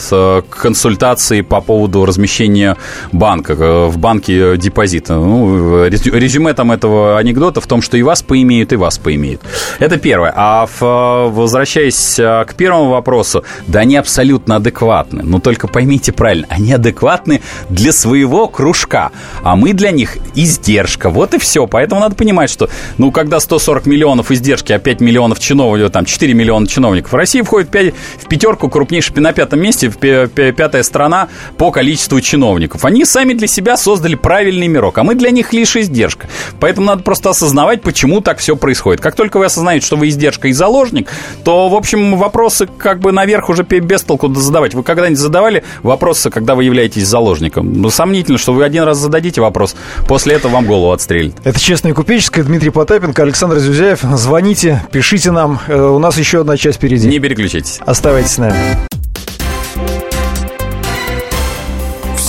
консультации 0.48 1.40
по 1.40 1.60
поводу 1.60 2.04
размещения 2.04 2.76
банка, 3.12 3.54
в 3.54 3.98
банке 3.98 4.56
депозита. 4.56 5.14
Ну, 5.14 5.86
резюме 5.86 6.54
там 6.54 6.72
этого 6.72 7.18
анекдота 7.18 7.60
в 7.60 7.66
том, 7.66 7.82
что 7.82 7.96
и 7.96 8.02
вас 8.02 8.22
поимеют, 8.22 8.72
и 8.72 8.76
вас 8.76 8.98
поимеют. 8.98 9.40
Это 9.78 9.96
первое. 9.98 10.32
А 10.34 10.66
возвращаясь 10.80 12.14
к 12.16 12.54
первому 12.56 12.90
вопросу, 12.90 13.44
да 13.66 13.80
они 13.80 13.96
абсолютно 13.96 14.56
адекватны. 14.56 15.22
Но 15.22 15.40
только 15.40 15.68
поймите 15.68 16.12
правильно, 16.12 16.46
они 16.50 16.72
адекватны 16.72 17.40
для 17.68 17.92
своего 17.92 18.48
кружка, 18.48 19.10
а 19.42 19.56
мы 19.56 19.72
для 19.72 19.90
них 19.90 20.16
издержка. 20.34 21.10
Вот 21.10 21.34
и 21.34 21.38
все. 21.38 21.66
Поэтому 21.66 22.00
надо 22.00 22.14
понимать, 22.14 22.50
что, 22.50 22.68
ну, 22.98 23.10
когда 23.10 23.40
140 23.40 23.86
миллионов 23.86 24.30
издержки, 24.30 24.72
а 24.72 24.78
5 24.78 25.00
миллионов 25.00 25.38
чиновников, 25.38 25.92
там 25.92 26.04
4 26.04 26.34
миллиона 26.34 26.66
чиновников 26.66 27.12
в 27.12 27.16
России 27.16 27.42
входит 27.42 27.70
5, 27.70 27.94
в 28.22 28.28
пятерку 28.28 28.68
крупнейшей 28.68 29.14
на 29.16 29.32
пятом 29.32 29.60
месте, 29.60 29.90
пятая 29.90 30.82
страна 30.82 31.28
по 31.56 31.70
количеству 31.70 32.20
чиновников. 32.20 32.73
Они 32.82 33.04
сами 33.04 33.32
для 33.34 33.46
себя 33.46 33.76
создали 33.76 34.14
правильный 34.14 34.66
мирок, 34.66 34.98
а 34.98 35.04
мы 35.04 35.14
для 35.14 35.30
них 35.30 35.52
лишь 35.52 35.76
издержка. 35.76 36.28
Поэтому 36.60 36.86
надо 36.86 37.02
просто 37.02 37.30
осознавать, 37.30 37.82
почему 37.82 38.20
так 38.20 38.38
все 38.38 38.56
происходит. 38.56 39.00
Как 39.00 39.14
только 39.14 39.38
вы 39.38 39.46
осознаете, 39.46 39.86
что 39.86 39.96
вы 39.96 40.08
издержка 40.08 40.48
и 40.48 40.52
заложник, 40.52 41.10
то, 41.44 41.68
в 41.68 41.74
общем, 41.74 42.16
вопросы 42.16 42.66
как 42.66 43.00
бы 43.00 43.12
наверх 43.12 43.48
уже 43.48 43.62
без 43.62 44.02
толку 44.02 44.32
задавать. 44.34 44.74
Вы 44.74 44.82
когда-нибудь 44.82 45.18
задавали 45.18 45.64
вопросы, 45.82 46.30
когда 46.30 46.54
вы 46.54 46.64
являетесь 46.64 47.06
заложником? 47.06 47.80
Ну, 47.80 47.90
сомнительно, 47.90 48.38
что 48.38 48.52
вы 48.52 48.64
один 48.64 48.84
раз 48.84 48.98
зададите 48.98 49.40
вопрос, 49.40 49.76
после 50.06 50.34
этого 50.34 50.52
вам 50.52 50.66
голову 50.66 50.92
отстрелят. 50.92 51.34
Это 51.44 51.58
«Честное 51.58 51.94
купеческое». 51.94 52.44
Дмитрий 52.44 52.70
Потапенко, 52.70 53.22
Александр 53.22 53.58
Зюзяев. 53.58 54.00
Звоните, 54.02 54.82
пишите 54.92 55.30
нам. 55.30 55.60
Э, 55.66 55.80
у 55.80 55.98
нас 55.98 56.18
еще 56.18 56.40
одна 56.40 56.56
часть 56.56 56.78
впереди. 56.78 57.08
Не 57.08 57.18
переключайтесь. 57.18 57.80
Оставайтесь 57.84 58.32
с 58.32 58.38
нами. 58.38 58.93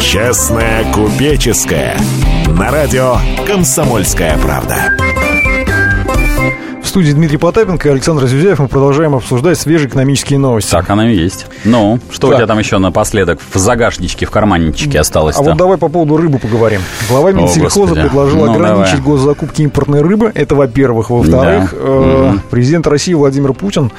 Честная 0.00 0.90
купеческая. 0.92 1.96
На 2.58 2.70
радио 2.70 3.16
«Комсомольская 3.46 4.36
правда» 4.38 4.96
студии 6.90 7.12
Дмитрий 7.12 7.38
Потапенко 7.38 7.88
и 7.88 7.92
Александр 7.92 8.26
Зюзяев. 8.26 8.58
Мы 8.58 8.66
продолжаем 8.66 9.14
обсуждать 9.14 9.56
свежие 9.58 9.88
экономические 9.88 10.40
новости. 10.40 10.72
Так 10.72 10.90
оно 10.90 11.06
и 11.06 11.14
есть. 11.14 11.46
Ну, 11.64 12.00
что 12.10 12.26
так. 12.26 12.34
у 12.34 12.36
тебя 12.38 12.46
там 12.48 12.58
еще 12.58 12.78
напоследок 12.78 13.38
в 13.54 13.58
загашничке, 13.58 14.26
в 14.26 14.30
карманничке 14.32 14.98
осталось 14.98 15.36
-то? 15.36 15.40
А 15.40 15.42
вот 15.42 15.56
давай 15.56 15.78
по 15.78 15.88
поводу 15.88 16.16
рыбы 16.16 16.40
поговорим. 16.40 16.80
Глава 17.08 17.30
Минсельхоза 17.30 17.94
предложил 17.94 18.44
ну, 18.44 18.52
ограничить 18.52 18.96
давай. 18.96 19.06
госзакупки 19.06 19.62
импортной 19.62 20.02
рыбы. 20.02 20.32
Это 20.34 20.56
во-первых. 20.56 21.10
Во-вторых, 21.10 21.72
да. 21.72 21.78
э, 21.80 22.32
президент 22.50 22.88
России 22.88 23.14
Владимир 23.14 23.52
Путин 23.52 23.92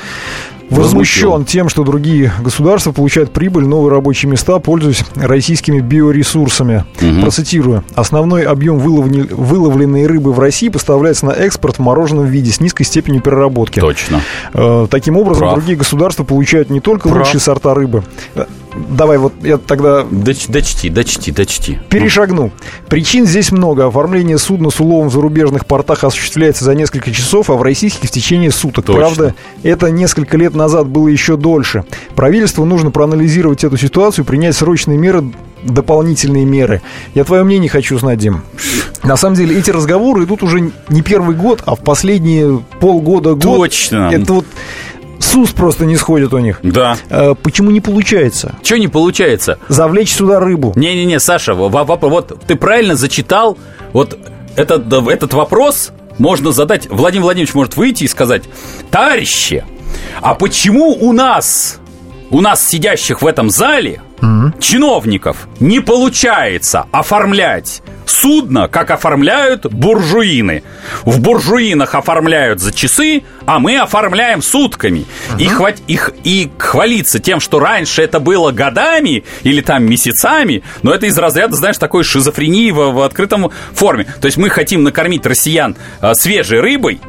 возмущен 0.71 1.45
тем, 1.45 1.69
что 1.69 1.83
другие 1.83 2.31
государства 2.41 2.91
получают 2.91 3.31
прибыль, 3.31 3.65
новые 3.65 3.91
рабочие 3.91 4.31
места, 4.31 4.59
пользуясь 4.59 5.03
российскими 5.15 5.79
биоресурсами. 5.79 6.85
Угу. 7.01 7.21
Процитирую. 7.21 7.83
Основной 7.95 8.43
объем 8.43 8.79
выловни... 8.79 9.21
выловленной 9.21 10.07
рыбы 10.07 10.33
в 10.33 10.39
России 10.39 10.69
поставляется 10.69 11.25
на 11.25 11.31
экспорт 11.31 11.77
в 11.77 11.79
мороженом 11.79 12.25
виде 12.25 12.51
с 12.51 12.59
низкой 12.59 12.83
степенью 12.83 13.21
переработки. 13.21 13.79
Точно. 13.79 14.21
Э, 14.53 14.87
таким 14.89 15.17
образом, 15.17 15.41
Прав. 15.41 15.55
другие 15.55 15.77
государства 15.77 16.23
получают 16.23 16.69
не 16.69 16.79
только 16.79 17.09
Прав. 17.09 17.25
лучшие 17.25 17.41
сорта 17.41 17.73
рыбы, 17.73 18.03
Давай, 18.73 19.17
вот 19.17 19.33
я 19.43 19.57
тогда... 19.57 20.05
Доч, 20.09 20.47
дочти, 20.47 20.89
дочти, 20.89 21.31
дочти. 21.31 21.79
Перешагну. 21.89 22.51
Причин 22.87 23.25
здесь 23.25 23.51
много. 23.51 23.87
Оформление 23.87 24.37
судна 24.37 24.69
с 24.69 24.79
уловом 24.79 25.09
в 25.09 25.13
зарубежных 25.13 25.65
портах 25.65 26.03
осуществляется 26.03 26.63
за 26.63 26.73
несколько 26.73 27.11
часов, 27.11 27.49
а 27.49 27.53
в 27.53 27.61
российских 27.61 28.09
в 28.09 28.11
течение 28.11 28.51
суток. 28.51 28.85
Точно. 28.85 29.01
Правда, 29.01 29.35
это 29.63 29.91
несколько 29.91 30.37
лет 30.37 30.55
назад 30.55 30.87
было 30.87 31.07
еще 31.09 31.35
дольше. 31.35 31.83
Правительству 32.15 32.65
нужно 32.65 32.91
проанализировать 32.91 33.63
эту 33.63 33.77
ситуацию, 33.77 34.25
принять 34.25 34.55
срочные 34.55 34.97
меры 34.97 35.23
дополнительные 35.63 36.45
меры. 36.45 36.81
Я 37.13 37.23
твое 37.23 37.43
мнение 37.43 37.69
хочу 37.69 37.97
знать, 37.99 38.19
Дим. 38.19 38.41
На 39.03 39.17
самом 39.17 39.35
деле, 39.35 39.57
эти 39.57 39.69
разговоры 39.69 40.23
идут 40.23 40.43
уже 40.43 40.71
не 40.89 41.01
первый 41.01 41.35
год, 41.35 41.61
а 41.65 41.75
в 41.75 41.81
последние 41.81 42.63
полгода, 42.79 43.33
год. 43.33 43.57
Точно. 43.57 44.09
Это 44.11 44.33
вот 44.33 44.45
СУС 45.21 45.51
просто 45.51 45.85
не 45.85 45.95
сходит 45.95 46.33
у 46.33 46.39
них. 46.39 46.59
Да. 46.63 46.97
А, 47.09 47.35
почему 47.35 47.71
не 47.71 47.81
получается? 47.81 48.55
Что 48.63 48.77
не 48.77 48.87
получается? 48.87 49.59
Завлечь 49.67 50.13
сюда 50.13 50.39
рыбу. 50.39 50.73
Не-не-не, 50.75 51.19
Саша, 51.19 51.53
вот 51.53 52.45
ты 52.47 52.55
правильно 52.55 52.95
зачитал 52.95 53.57
вот 53.93 54.17
этот, 54.55 54.91
этот 54.91 55.33
вопрос 55.33 55.91
можно 56.17 56.51
задать, 56.51 56.87
Владимир 56.89 57.23
Владимирович 57.23 57.53
может 57.53 57.77
выйти 57.77 58.03
и 58.03 58.07
сказать, 58.07 58.43
товарищи, 58.89 59.63
а 60.21 60.35
почему 60.35 60.95
у 60.99 61.13
нас, 61.13 61.79
у 62.31 62.41
нас 62.41 62.67
сидящих 62.67 63.21
в 63.21 63.27
этом 63.27 63.49
зале, 63.49 64.01
mm-hmm. 64.21 64.59
чиновников, 64.59 65.47
не 65.59 65.79
получается 65.79 66.85
оформлять 66.91 67.81
судно, 68.05 68.67
как 68.67 68.91
оформляют 68.91 69.65
буржуины. 69.65 70.63
В 71.03 71.19
буржуинах 71.19 71.95
оформляют 71.95 72.59
за 72.59 72.73
часы, 72.73 73.23
а 73.45 73.59
мы 73.59 73.77
оформляем 73.77 74.41
сутками. 74.41 75.05
Uh-huh. 75.29 75.41
И, 75.41 75.47
хват... 75.47 75.77
их... 75.87 76.11
и 76.23 76.51
хвалиться 76.57 77.19
тем, 77.19 77.39
что 77.39 77.59
раньше 77.59 78.01
это 78.01 78.19
было 78.19 78.51
годами 78.51 79.23
или 79.43 79.61
там 79.61 79.85
месяцами, 79.85 80.61
но 80.83 80.93
это 80.93 81.05
из 81.05 81.17
разряда, 81.17 81.55
знаешь, 81.55 81.77
такой 81.77 82.03
шизофрении 82.03 82.71
в, 82.71 82.91
в 82.91 83.01
открытом 83.01 83.51
форме. 83.73 84.05
То 84.19 84.25
есть 84.25 84.37
мы 84.37 84.49
хотим 84.49 84.83
накормить 84.83 85.25
россиян 85.25 85.75
э, 86.01 86.13
свежей 86.13 86.59
рыбой, 86.59 86.99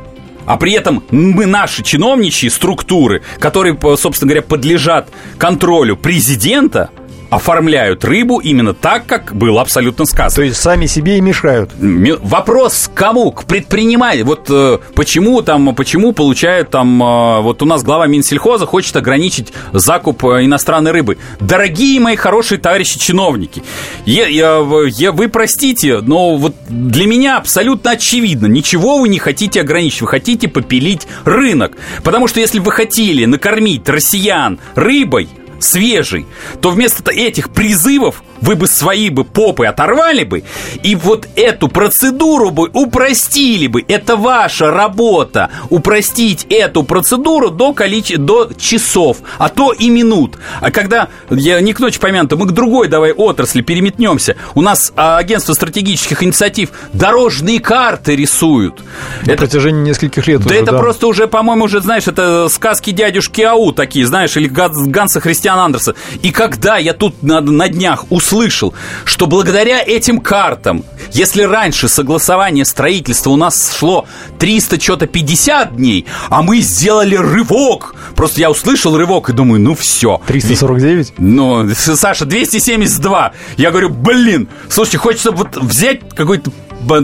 а 0.47 0.57
при 0.57 0.73
этом 0.73 1.03
мы 1.11 1.47
наши 1.47 1.83
чиновничьи 1.83 2.49
структуры, 2.49 3.23
которые, 3.39 3.79
собственно 3.97 4.29
говоря, 4.29 4.43
подлежат 4.43 5.09
контролю 5.39 5.97
президента, 5.97 6.91
оформляют 7.33 8.05
рыбу 8.05 8.41
именно 8.41 8.75
так, 8.75 9.07
как 9.07 9.35
было 9.35 9.63
абсолютно 9.63 10.05
сказано. 10.05 10.37
То 10.37 10.43
есть 10.43 10.61
сами 10.61 10.85
себе 10.85 11.17
и 11.17 11.21
мешают. 11.23 11.71
Вопрос 11.79 12.91
к 12.93 12.97
кому? 12.97 13.33
К 13.33 13.45
предпринимателю. 13.45 14.27
Вот 14.27 14.51
э, 14.51 14.79
почему 14.95 15.41
там, 15.41 15.75
почему 15.75 16.13
получают 16.13 16.69
там, 16.69 17.03
э, 17.03 17.41
вот 17.41 17.63
у 17.63 17.65
нас 17.65 17.83
глава 17.83 18.07
Минсельхоза 18.07 18.67
хочет 18.67 18.95
ограничить 18.97 19.55
закуп 19.73 20.23
э, 20.27 20.45
иностранной 20.45 20.91
рыбы. 20.91 21.17
Дорогие 21.41 22.01
мои 22.01 22.17
хорошие 22.17 22.59
товарищи 22.59 22.99
чиновники, 22.99 23.63
я, 24.05 24.27
я, 24.27 24.63
я, 24.89 25.11
вы 25.11 25.29
простите, 25.29 26.01
но 26.03 26.37
вот 26.37 26.55
для 26.69 27.07
меня 27.07 27.39
абсолютно 27.39 27.93
очевидно, 27.93 28.45
ничего 28.45 28.99
вы 28.99 29.09
не 29.09 29.19
хотите 29.19 29.63
ограничить, 29.63 30.03
вы 30.03 30.09
хотите 30.09 30.49
попилить 30.49 31.09
рынок. 31.25 31.79
Потому 32.05 32.29
что 32.29 32.41
если 32.41 32.59
вы 32.59 32.73
хотели 32.73 33.25
накормить 33.25 33.89
россиян 33.89 34.59
рыбой, 34.75 35.31
свежий, 35.63 36.27
то 36.61 36.71
вместо 36.71 37.11
этих 37.11 37.51
призывов 37.51 38.23
вы 38.43 38.57
бы 38.57 38.67
свои 38.67 39.09
бы 39.09 39.25
попы 39.25 39.67
оторвали 39.67 40.25
бы, 40.25 40.43
и 40.83 40.97
вот 40.97 41.29
эту 41.37 41.69
процедуру 41.69 42.51
бы 42.51 42.69
упростили 42.73 43.69
бы. 43.69 43.85
Это 43.87 44.17
ваша 44.17 44.71
работа. 44.71 45.51
Упростить 45.71 46.47
эту 46.51 46.83
процедуру 46.83 47.51
до, 47.51 47.73
количе... 47.73 48.17
до 48.17 48.51
часов, 48.59 49.19
а 49.39 49.49
то 49.49 49.73
и 49.73 49.89
минут. 49.89 50.39
А 50.61 50.71
когда, 50.71 51.09
я 51.31 51.61
не 51.61 51.73
к 51.73 51.79
ночи 51.79 52.01
помянуто, 52.01 52.37
мы 52.37 52.47
к 52.47 52.53
другой 52.53 52.89
давай 52.89 53.13
отрасли 53.13 53.63
переметнемся. 53.63 54.37
У 54.55 54.61
нас 54.61 54.93
а, 54.97 55.19
агентство 55.19 55.55
стратегических 55.55 56.23
инициатив 56.23 56.71
дорожные 56.93 57.61
карты 57.61 58.17
рисуют. 58.17 58.83
На 59.25 59.33
это... 59.33 59.39
протяжении 59.39 59.83
нескольких 59.83 60.27
лет. 60.27 60.41
Да 60.41 60.47
уже, 60.47 60.57
это 60.57 60.73
да. 60.73 60.79
просто 60.79 61.07
уже, 61.07 61.29
по-моему, 61.29 61.65
уже, 61.67 61.81
знаешь, 61.81 62.09
это 62.09 62.49
сказки 62.49 62.91
дядюшки 62.91 63.43
Ау 63.43 63.73
такие, 63.73 64.05
знаешь, 64.05 64.37
или 64.37 64.49
Ганса 64.49 65.21
Христиана 65.53 65.65
Андерса. 65.65 65.95
И 66.23 66.31
когда 66.31 66.79
я 66.79 66.93
тут 66.93 67.23
на, 67.23 67.41
на 67.41 67.69
днях 67.69 68.07
услышал, 68.11 68.75
что 69.05 69.27
благодаря 69.27 69.83
этим 69.83 70.21
картам, 70.21 70.85
если 71.13 71.43
раньше 71.43 71.89
согласование 71.89 72.65
строительства 72.65 73.31
у 73.31 73.37
нас 73.37 73.75
шло 73.77 74.07
300 74.39 74.81
что-то 74.81 75.07
50 75.07 75.77
дней, 75.77 76.07
а 76.29 76.43
мы 76.43 76.61
сделали 76.61 77.17
рывок. 77.17 77.95
Просто 78.17 78.41
я 78.41 78.51
услышал 78.51 78.97
рывок 78.97 79.31
и 79.31 79.33
думаю, 79.33 79.61
ну 79.61 79.75
все. 79.75 80.21
349? 80.27 81.15
Ну, 81.19 81.69
Саша, 81.75 82.25
272. 82.25 83.33
Я 83.57 83.71
говорю, 83.71 83.91
блин, 83.91 84.49
слушайте, 84.69 84.99
хочется 84.99 85.33
вот 85.33 85.57
взять 85.57 86.01
какой-то 86.15 86.51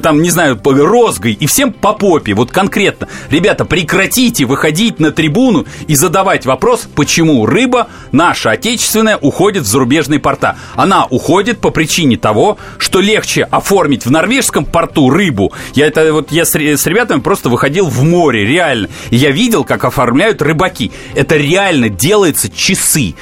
там, 0.02 0.22
не 0.22 0.30
знаю, 0.30 0.60
розгой 0.64 1.32
и 1.32 1.46
всем 1.46 1.72
по 1.72 1.92
попе, 1.92 2.34
вот 2.34 2.50
конкретно. 2.50 3.08
Ребята, 3.30 3.64
прекратите 3.64 4.44
выходить 4.44 5.00
на 5.00 5.10
трибуну 5.10 5.66
и 5.86 5.94
задавать 5.94 6.46
вопрос, 6.46 6.88
почему 6.94 7.46
рыба 7.46 7.88
наша 8.12 8.50
отечественная 8.50 9.16
уходит 9.16 9.64
в 9.64 9.66
зарубежные 9.66 10.20
порта. 10.20 10.56
Она 10.74 11.06
уходит 11.06 11.60
по 11.60 11.70
причине 11.70 12.16
того, 12.16 12.58
что 12.78 13.00
легче 13.00 13.42
оформить 13.44 14.06
в 14.06 14.10
норвежском 14.10 14.64
порту 14.64 15.10
рыбу. 15.10 15.52
Я 15.74 15.86
это 15.86 16.12
вот 16.12 16.32
я 16.32 16.44
с, 16.44 16.54
с 16.54 16.86
ребятами 16.86 17.20
просто 17.20 17.48
выходил 17.48 17.86
в 17.86 18.02
море, 18.02 18.46
реально. 18.46 18.88
И 19.10 19.16
я 19.16 19.30
видел, 19.30 19.64
как 19.64 19.84
оформляют 19.84 20.42
рыбаки. 20.42 20.92
Это 21.14 21.36
реально 21.36 21.88
делается 21.88 22.48
часы 22.48 23.14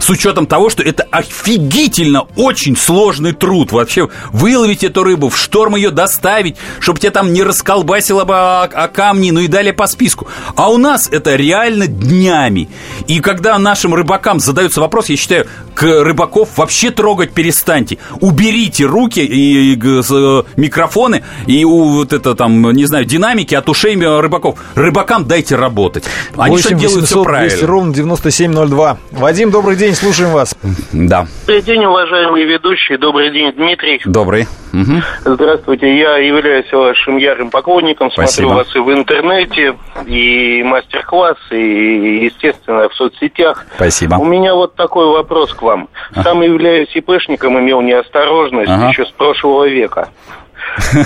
с 0.00 0.10
учетом 0.10 0.46
того, 0.46 0.70
что 0.70 0.82
это 0.82 1.06
офигительно 1.10 2.26
очень 2.36 2.76
сложный 2.76 3.32
труд. 3.32 3.72
Вообще 3.72 4.08
выловить 4.32 4.82
эту 4.82 5.04
рыбу, 5.04 5.28
в 5.28 5.38
шторм 5.38 5.76
ее 5.76 5.90
доставить, 5.90 6.56
чтобы 6.80 6.98
тебя 6.98 7.12
там 7.12 7.32
не 7.32 7.42
расколбасило 7.42 8.24
бы 8.24 8.34
о, 8.34 8.62
о 8.62 8.88
камни, 8.88 9.30
ну 9.30 9.40
и 9.40 9.46
далее 9.46 9.72
по 9.72 9.86
списку. 9.86 10.26
А 10.56 10.70
у 10.70 10.78
нас 10.78 11.08
это 11.10 11.36
реально 11.36 11.86
днями. 11.86 12.68
И 13.06 13.20
когда 13.20 13.58
нашим 13.58 13.94
рыбакам 13.94 14.40
задается 14.40 14.80
вопрос, 14.80 15.08
я 15.08 15.16
считаю, 15.16 15.46
к 15.74 15.82
рыбаков 15.82 16.56
вообще 16.56 16.90
трогать 16.90 17.32
перестаньте. 17.32 17.98
Уберите 18.20 18.84
руки 18.84 19.20
и, 19.20 19.72
и, 19.72 19.74
и 19.74 19.80
э, 19.80 20.42
микрофоны 20.56 21.22
и 21.46 21.64
у, 21.64 21.84
вот 21.90 22.12
это 22.12 22.34
там, 22.34 22.70
не 22.72 22.86
знаю, 22.86 23.04
динамики 23.04 23.54
от 23.54 23.68
ушей 23.68 23.96
рыбаков. 23.96 24.58
Рыбакам 24.74 25.26
дайте 25.26 25.56
работать. 25.56 26.04
Они 26.36 26.56
8 26.56 26.78
делают 26.78 27.06
все 27.06 27.22
правильно. 27.22 27.50
200 27.50 27.64
ровно 27.64 27.94
9702. 27.94 28.98
Вадим, 29.12 29.50
добрый 29.50 29.76
день 29.76 29.89
день, 29.90 29.96
слушаем 29.96 30.30
вас. 30.30 30.54
Да. 30.92 31.26
Добрый 31.46 31.62
день, 31.62 31.84
уважаемые 31.84 32.46
ведущие. 32.46 32.98
Добрый 32.98 33.30
день, 33.30 33.52
Дмитрий. 33.52 34.00
Добрый. 34.04 34.46
Угу. 34.72 35.34
Здравствуйте. 35.34 35.98
Я 35.98 36.16
являюсь 36.18 36.70
вашим 36.72 37.16
ярым 37.16 37.50
поклонником. 37.50 38.10
Спасибо. 38.12 38.48
Смотрю 38.48 38.58
вас 38.58 38.76
и 38.76 38.78
в 38.78 38.92
интернете, 38.92 39.76
и 40.06 40.62
мастер-классы, 40.62 41.60
и, 41.60 42.24
естественно, 42.24 42.88
в 42.88 42.94
соцсетях. 42.94 43.66
Спасибо. 43.74 44.14
У 44.14 44.24
меня 44.24 44.54
вот 44.54 44.76
такой 44.76 45.06
вопрос 45.06 45.52
к 45.54 45.62
вам. 45.62 45.88
Сам 46.22 46.42
являюсь 46.42 46.94
ИПшником, 46.94 47.58
имел 47.58 47.80
неосторожность 47.80 48.70
ага. 48.70 48.90
еще 48.90 49.06
с 49.06 49.10
прошлого 49.10 49.66
века. 49.68 50.08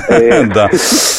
Э, 0.09 0.45
да, 0.45 0.71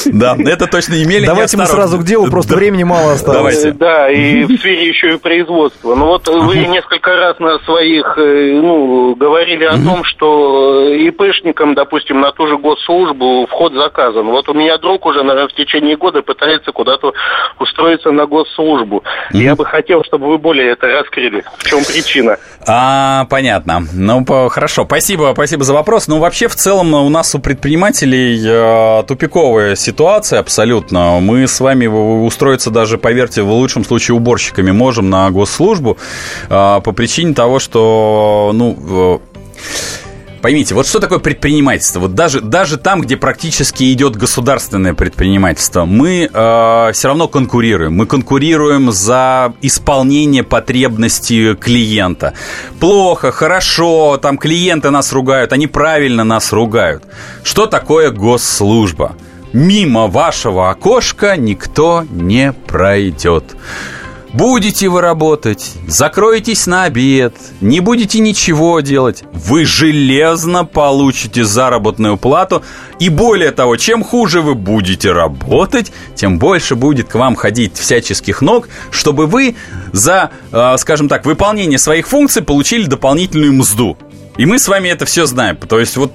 да, 0.05 0.35
это 0.45 0.67
точно 0.67 1.01
имели 1.01 1.25
Давайте 1.25 1.57
мы 1.57 1.65
сразу 1.65 1.99
к 1.99 2.03
делу, 2.03 2.29
просто 2.29 2.55
времени 2.55 2.83
мало 2.83 3.13
осталось. 3.13 3.63
Да, 3.73 4.09
и 4.09 4.43
в 4.43 4.57
сфере 4.57 4.87
еще 4.87 5.15
и 5.15 5.17
производства. 5.17 5.95
Ну 5.95 6.05
вот 6.05 6.27
вы 6.27 6.57
несколько 6.57 7.15
раз 7.15 7.39
на 7.39 7.59
своих, 7.59 8.17
э, 8.17 8.59
ну, 8.61 9.15
говорили 9.15 9.65
о 9.65 9.77
том, 9.77 10.03
что 10.03 10.93
ИПшникам, 10.93 11.75
допустим, 11.75 12.21
на 12.21 12.31
ту 12.31 12.47
же 12.47 12.57
госслужбу 12.57 13.47
вход 13.47 13.73
заказан. 13.73 14.25
Вот 14.27 14.47
у 14.49 14.53
меня 14.53 14.77
друг 14.77 15.05
уже, 15.05 15.23
наверное, 15.23 15.47
в 15.47 15.53
течение 15.53 15.97
года 15.97 16.21
пытается 16.21 16.71
куда-то 16.71 17.13
устроиться 17.59 18.11
на 18.11 18.25
госслужбу. 18.25 19.03
Я 19.31 19.55
бы 19.55 19.65
хотел, 19.65 20.03
чтобы 20.03 20.27
вы 20.27 20.37
более 20.37 20.71
это 20.71 20.87
раскрыли. 20.87 21.43
В 21.57 21.63
чем 21.63 21.83
причина? 21.83 22.37
А, 22.67 23.25
понятно. 23.29 23.83
Ну, 23.93 24.25
хорошо. 24.49 24.85
Спасибо, 24.85 25.31
спасибо 25.33 25.63
за 25.63 25.73
вопрос. 25.73 26.07
Ну, 26.07 26.19
вообще, 26.19 26.47
в 26.47 26.55
целом, 26.55 26.93
у 26.93 27.09
нас 27.09 27.33
у 27.35 27.39
предпринимателей 27.39 28.34
э, 28.43 29.03
тупиковая 29.07 29.75
ситуация 29.75 30.39
абсолютно. 30.39 31.19
Мы 31.19 31.47
с 31.47 31.59
вами 31.59 31.88
устроиться 31.88 32.71
даже, 32.71 32.97
поверьте, 32.97 33.41
в 33.41 33.51
лучшем 33.51 33.83
случае 33.86 34.15
уборщиками 34.15 34.71
можем 34.71 35.09
на 35.09 35.29
госслужбу 35.31 35.97
э, 36.49 36.81
по 36.83 36.91
причине 36.91 37.33
того, 37.33 37.59
что, 37.59 38.51
ну, 38.53 39.21
Поймите, 40.45 40.75
вот 40.75 40.85
что 40.85 40.99
такое 40.99 41.17
предпринимательство? 41.17 42.01
Вот 42.01 42.13
даже, 42.13 42.39
даже 42.39 42.77
там, 42.77 43.01
где 43.01 43.17
практически 43.17 43.91
идет 43.91 44.15
государственное 44.15 44.93
предпринимательство, 44.93 45.85
мы 45.85 46.29
э, 46.31 46.91
все 46.93 47.07
равно 47.07 47.27
конкурируем. 47.27 47.95
Мы 47.95 48.05
конкурируем 48.05 48.91
за 48.91 49.55
исполнение 49.63 50.43
потребностей 50.43 51.55
клиента. 51.55 52.35
Плохо, 52.79 53.31
хорошо, 53.31 54.19
там 54.21 54.37
клиенты 54.37 54.91
нас 54.91 55.11
ругают, 55.13 55.51
они 55.51 55.65
правильно 55.65 56.23
нас 56.23 56.53
ругают. 56.53 57.03
Что 57.43 57.65
такое 57.65 58.11
госслужба? 58.11 59.15
Мимо 59.51 60.05
вашего 60.05 60.69
окошка 60.69 61.37
никто 61.37 62.05
не 62.11 62.53
пройдет. 62.53 63.55
Будете 64.36 64.89
вы 64.89 64.99
работать, 64.99 65.75
закроетесь 65.88 66.67
на 66.67 66.83
обед, 66.83 67.33
не 67.61 67.79
будете 67.79 68.19
ничего 68.19 68.81
делать, 68.81 69.23
вы 69.31 69.63
железно 69.63 70.65
получите 70.65 71.45
заработную 71.45 72.17
плату. 72.17 72.61
И 72.99 73.07
более 73.07 73.51
того, 73.51 73.77
чем 73.77 74.03
хуже 74.03 74.41
вы 74.41 74.55
будете 74.55 75.13
работать, 75.13 75.93
тем 76.15 76.38
больше 76.38 76.75
будет 76.75 77.07
к 77.07 77.15
вам 77.15 77.38
ходить 77.38 77.77
всяческих 77.77 78.41
ног, 78.41 78.67
чтобы 78.91 79.25
вы 79.25 79.55
за, 79.93 80.31
э, 80.51 80.75
скажем 80.79 81.07
так, 81.07 81.25
выполнение 81.25 81.79
своих 81.79 82.05
функций 82.05 82.43
получили 82.43 82.88
дополнительную 82.88 83.53
мзду. 83.53 83.97
И 84.36 84.45
мы 84.45 84.59
с 84.59 84.67
вами 84.67 84.89
это 84.89 85.05
все 85.05 85.25
знаем. 85.27 85.55
То 85.55 85.79
есть 85.79 85.95
вот 85.95 86.11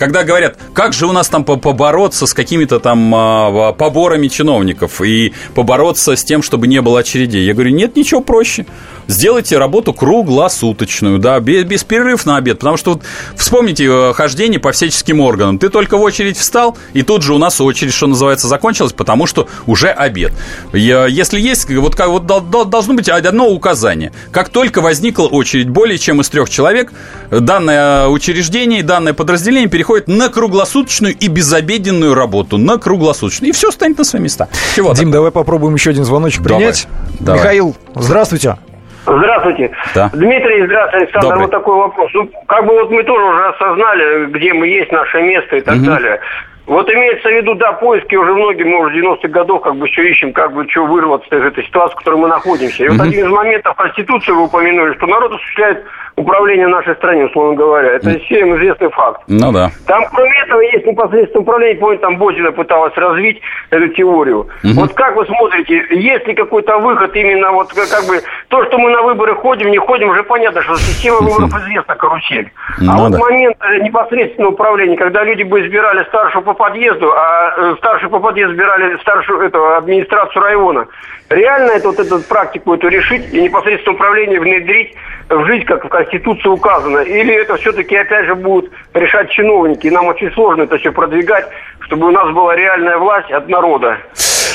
когда 0.00 0.24
говорят, 0.24 0.58
как 0.72 0.94
же 0.94 1.06
у 1.06 1.12
нас 1.12 1.28
там 1.28 1.44
побороться 1.44 2.26
с 2.26 2.32
какими-то 2.32 2.80
там 2.80 3.14
а, 3.14 3.72
поборами 3.72 4.28
чиновников 4.28 5.02
и 5.02 5.34
побороться 5.54 6.16
с 6.16 6.24
тем, 6.24 6.42
чтобы 6.42 6.68
не 6.68 6.80
было 6.80 7.00
очередей, 7.00 7.44
я 7.44 7.52
говорю, 7.52 7.72
нет 7.72 7.96
ничего 7.96 8.22
проще 8.22 8.64
сделайте 9.10 9.58
работу 9.58 9.92
круглосуточную, 9.92 11.18
да, 11.18 11.38
без, 11.40 11.64
без 11.64 11.84
перерыв 11.84 12.24
на 12.26 12.36
обед. 12.36 12.58
Потому 12.58 12.76
что 12.76 12.94
вот, 12.94 13.02
вспомните 13.36 13.84
э, 13.84 14.12
хождение 14.14 14.60
по 14.60 14.72
всяческим 14.72 15.20
органам. 15.20 15.58
Ты 15.58 15.68
только 15.68 15.98
в 15.98 16.02
очередь 16.02 16.38
встал, 16.38 16.76
и 16.92 17.02
тут 17.02 17.22
же 17.22 17.34
у 17.34 17.38
нас 17.38 17.60
очередь, 17.60 17.92
что 17.92 18.06
называется, 18.06 18.48
закончилась, 18.48 18.92
потому 18.92 19.26
что 19.26 19.48
уже 19.66 19.88
обед. 19.88 20.32
Если 20.72 21.40
есть, 21.40 21.68
вот, 21.70 21.96
как, 21.96 22.08
вот 22.08 22.26
должно 22.26 22.94
быть 22.94 23.08
одно 23.08 23.48
указание. 23.48 24.12
Как 24.30 24.48
только 24.48 24.80
возникла 24.80 25.26
очередь 25.26 25.68
более 25.68 25.98
чем 25.98 26.20
из 26.20 26.28
трех 26.28 26.48
человек, 26.48 26.92
данное 27.30 28.08
учреждение, 28.08 28.82
данное 28.82 29.12
подразделение 29.12 29.68
переходит 29.68 30.08
на 30.08 30.28
круглосуточную 30.28 31.16
и 31.16 31.28
безобеденную 31.28 32.14
работу. 32.14 32.58
На 32.58 32.78
круглосуточную. 32.78 33.50
И 33.50 33.52
все 33.52 33.70
станет 33.70 33.98
на 33.98 34.04
свои 34.04 34.22
места. 34.22 34.48
Чего 34.74 34.92
Дим, 34.92 35.10
давай 35.10 35.30
попробуем 35.30 35.74
еще 35.74 35.90
один 35.90 36.04
звоночек 36.04 36.42
принять. 36.44 36.86
Давай. 37.18 37.40
Михаил, 37.40 37.76
здравствуйте. 37.94 38.56
Здравствуйте. 39.02 39.70
Да. 39.94 40.10
Дмитрий, 40.12 40.66
здравствуйте, 40.66 41.04
Александр. 41.04 41.28
Добрый. 41.28 41.42
Вот 41.42 41.50
такой 41.50 41.76
вопрос. 41.76 42.10
Ну, 42.14 42.30
как 42.46 42.66
бы 42.66 42.74
вот 42.74 42.90
мы 42.90 43.02
тоже 43.04 43.24
уже 43.24 43.48
осознали, 43.48 44.26
где 44.26 44.52
мы 44.52 44.68
есть, 44.68 44.92
наше 44.92 45.22
место 45.22 45.56
и 45.56 45.60
так 45.60 45.76
угу. 45.76 45.86
далее. 45.86 46.20
Вот 46.66 46.88
имеется 46.88 47.28
в 47.28 47.32
виду, 47.32 47.54
да, 47.56 47.72
поиски 47.72 48.14
уже 48.14 48.32
многие, 48.32 48.62
мы 48.62 48.86
уже 48.86 49.00
90-х 49.00 49.26
годов 49.28 49.62
как 49.62 49.74
бы 49.74 49.88
все 49.88 50.08
ищем, 50.08 50.32
как 50.32 50.52
бы 50.52 50.68
что 50.70 50.86
вырваться 50.86 51.34
из 51.34 51.42
этой 51.42 51.64
ситуации, 51.64 51.94
в 51.94 51.98
которой 51.98 52.20
мы 52.20 52.28
находимся. 52.28 52.84
И 52.84 52.88
вот 52.88 53.00
один 53.00 53.26
из 53.26 53.30
моментов 53.32 53.74
Конституции 53.74 54.30
вы 54.30 54.44
упомянули, 54.44 54.94
что 54.94 55.06
народ 55.06 55.32
осуществляет 55.32 55.84
управления 56.20 56.66
в 56.66 56.70
нашей 56.70 56.94
стране, 56.96 57.24
условно 57.26 57.54
говоря. 57.54 57.92
Это 57.92 58.18
всем 58.20 58.56
известный 58.56 58.90
факт. 58.90 59.22
Ну 59.26 59.52
да. 59.52 59.70
Там, 59.86 60.04
кроме 60.12 60.38
этого, 60.42 60.60
есть 60.60 60.86
непосредственное 60.86 61.42
управление. 61.42 61.76
Помню, 61.76 61.98
там 61.98 62.16
Бозина 62.16 62.52
пыталась 62.52 62.94
развить 62.96 63.40
эту 63.70 63.88
теорию. 63.88 64.40
Угу. 64.64 64.80
Вот 64.80 64.94
как 64.94 65.16
вы 65.16 65.26
смотрите, 65.26 65.84
есть 65.90 66.26
ли 66.26 66.34
какой-то 66.34 66.78
выход 66.78 67.14
именно 67.16 67.50
вот 67.52 67.72
как 67.72 68.04
бы 68.06 68.20
то, 68.48 68.64
что 68.64 68.78
мы 68.78 68.90
на 68.90 69.02
выборы 69.02 69.34
ходим, 69.34 69.70
не 69.70 69.78
ходим, 69.78 70.10
уже 70.10 70.22
понятно, 70.22 70.62
что 70.62 70.76
система 70.76 71.18
выборов 71.18 71.54
известна, 71.62 71.94
карусель. 71.94 72.50
Ну, 72.80 72.92
а 72.92 72.96
вот 72.96 73.12
да. 73.12 73.18
момент 73.18 73.56
э, 73.60 73.78
непосредственного 73.78 74.52
управления, 74.52 74.96
когда 74.96 75.24
люди 75.24 75.42
бы 75.42 75.60
избирали 75.66 76.04
старшего 76.04 76.42
по 76.42 76.54
подъезду, 76.54 77.12
а 77.12 77.54
э, 77.56 77.74
старший 77.78 78.08
по 78.08 78.18
подъезду 78.18 78.54
избирали 78.54 78.96
старшую 78.98 79.40
эту 79.40 79.76
администрацию 79.76 80.42
района, 80.42 80.86
реально 81.28 81.72
это, 81.72 81.88
вот 81.88 81.98
эту 81.98 82.20
практику 82.20 82.74
эту 82.74 82.88
решить 82.88 83.32
и 83.32 83.40
непосредственно 83.40 83.94
управление 83.94 84.40
внедрить 84.40 84.94
в 85.30 85.46
жизнь, 85.46 85.64
как 85.64 85.84
в 85.84 85.88
Конституции 85.88 86.48
указано? 86.48 86.98
Или 86.98 87.34
это 87.34 87.56
все-таки, 87.56 87.96
опять 87.96 88.26
же, 88.26 88.34
будут 88.34 88.70
решать 88.94 89.30
чиновники? 89.30 89.86
И 89.86 89.90
нам 89.90 90.06
очень 90.06 90.30
сложно 90.32 90.62
это 90.62 90.76
все 90.78 90.92
продвигать, 90.92 91.46
чтобы 91.80 92.08
у 92.08 92.10
нас 92.10 92.30
была 92.34 92.56
реальная 92.56 92.98
власть 92.98 93.30
от 93.30 93.48
народа. 93.48 93.98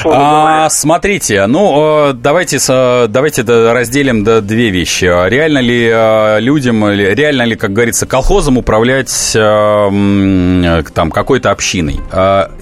А, 0.04 0.70
смотрите, 0.70 1.46
ну, 1.48 2.10
э, 2.10 2.14
давайте, 2.14 2.58
давайте 3.08 3.44
разделим 3.44 4.24
две 4.24 4.70
вещи. 4.70 5.06
Реально 5.06 5.60
ли 5.60 5.90
э, 5.92 6.40
людям, 6.40 6.88
реально 6.90 7.44
ли, 7.44 7.56
как 7.56 7.74
говорится, 7.74 8.06
колхозом 8.06 8.58
управлять 8.58 9.32
э, 9.36 10.84
там 10.94 11.12
какой-то 11.12 11.52
общиной? 11.52 12.00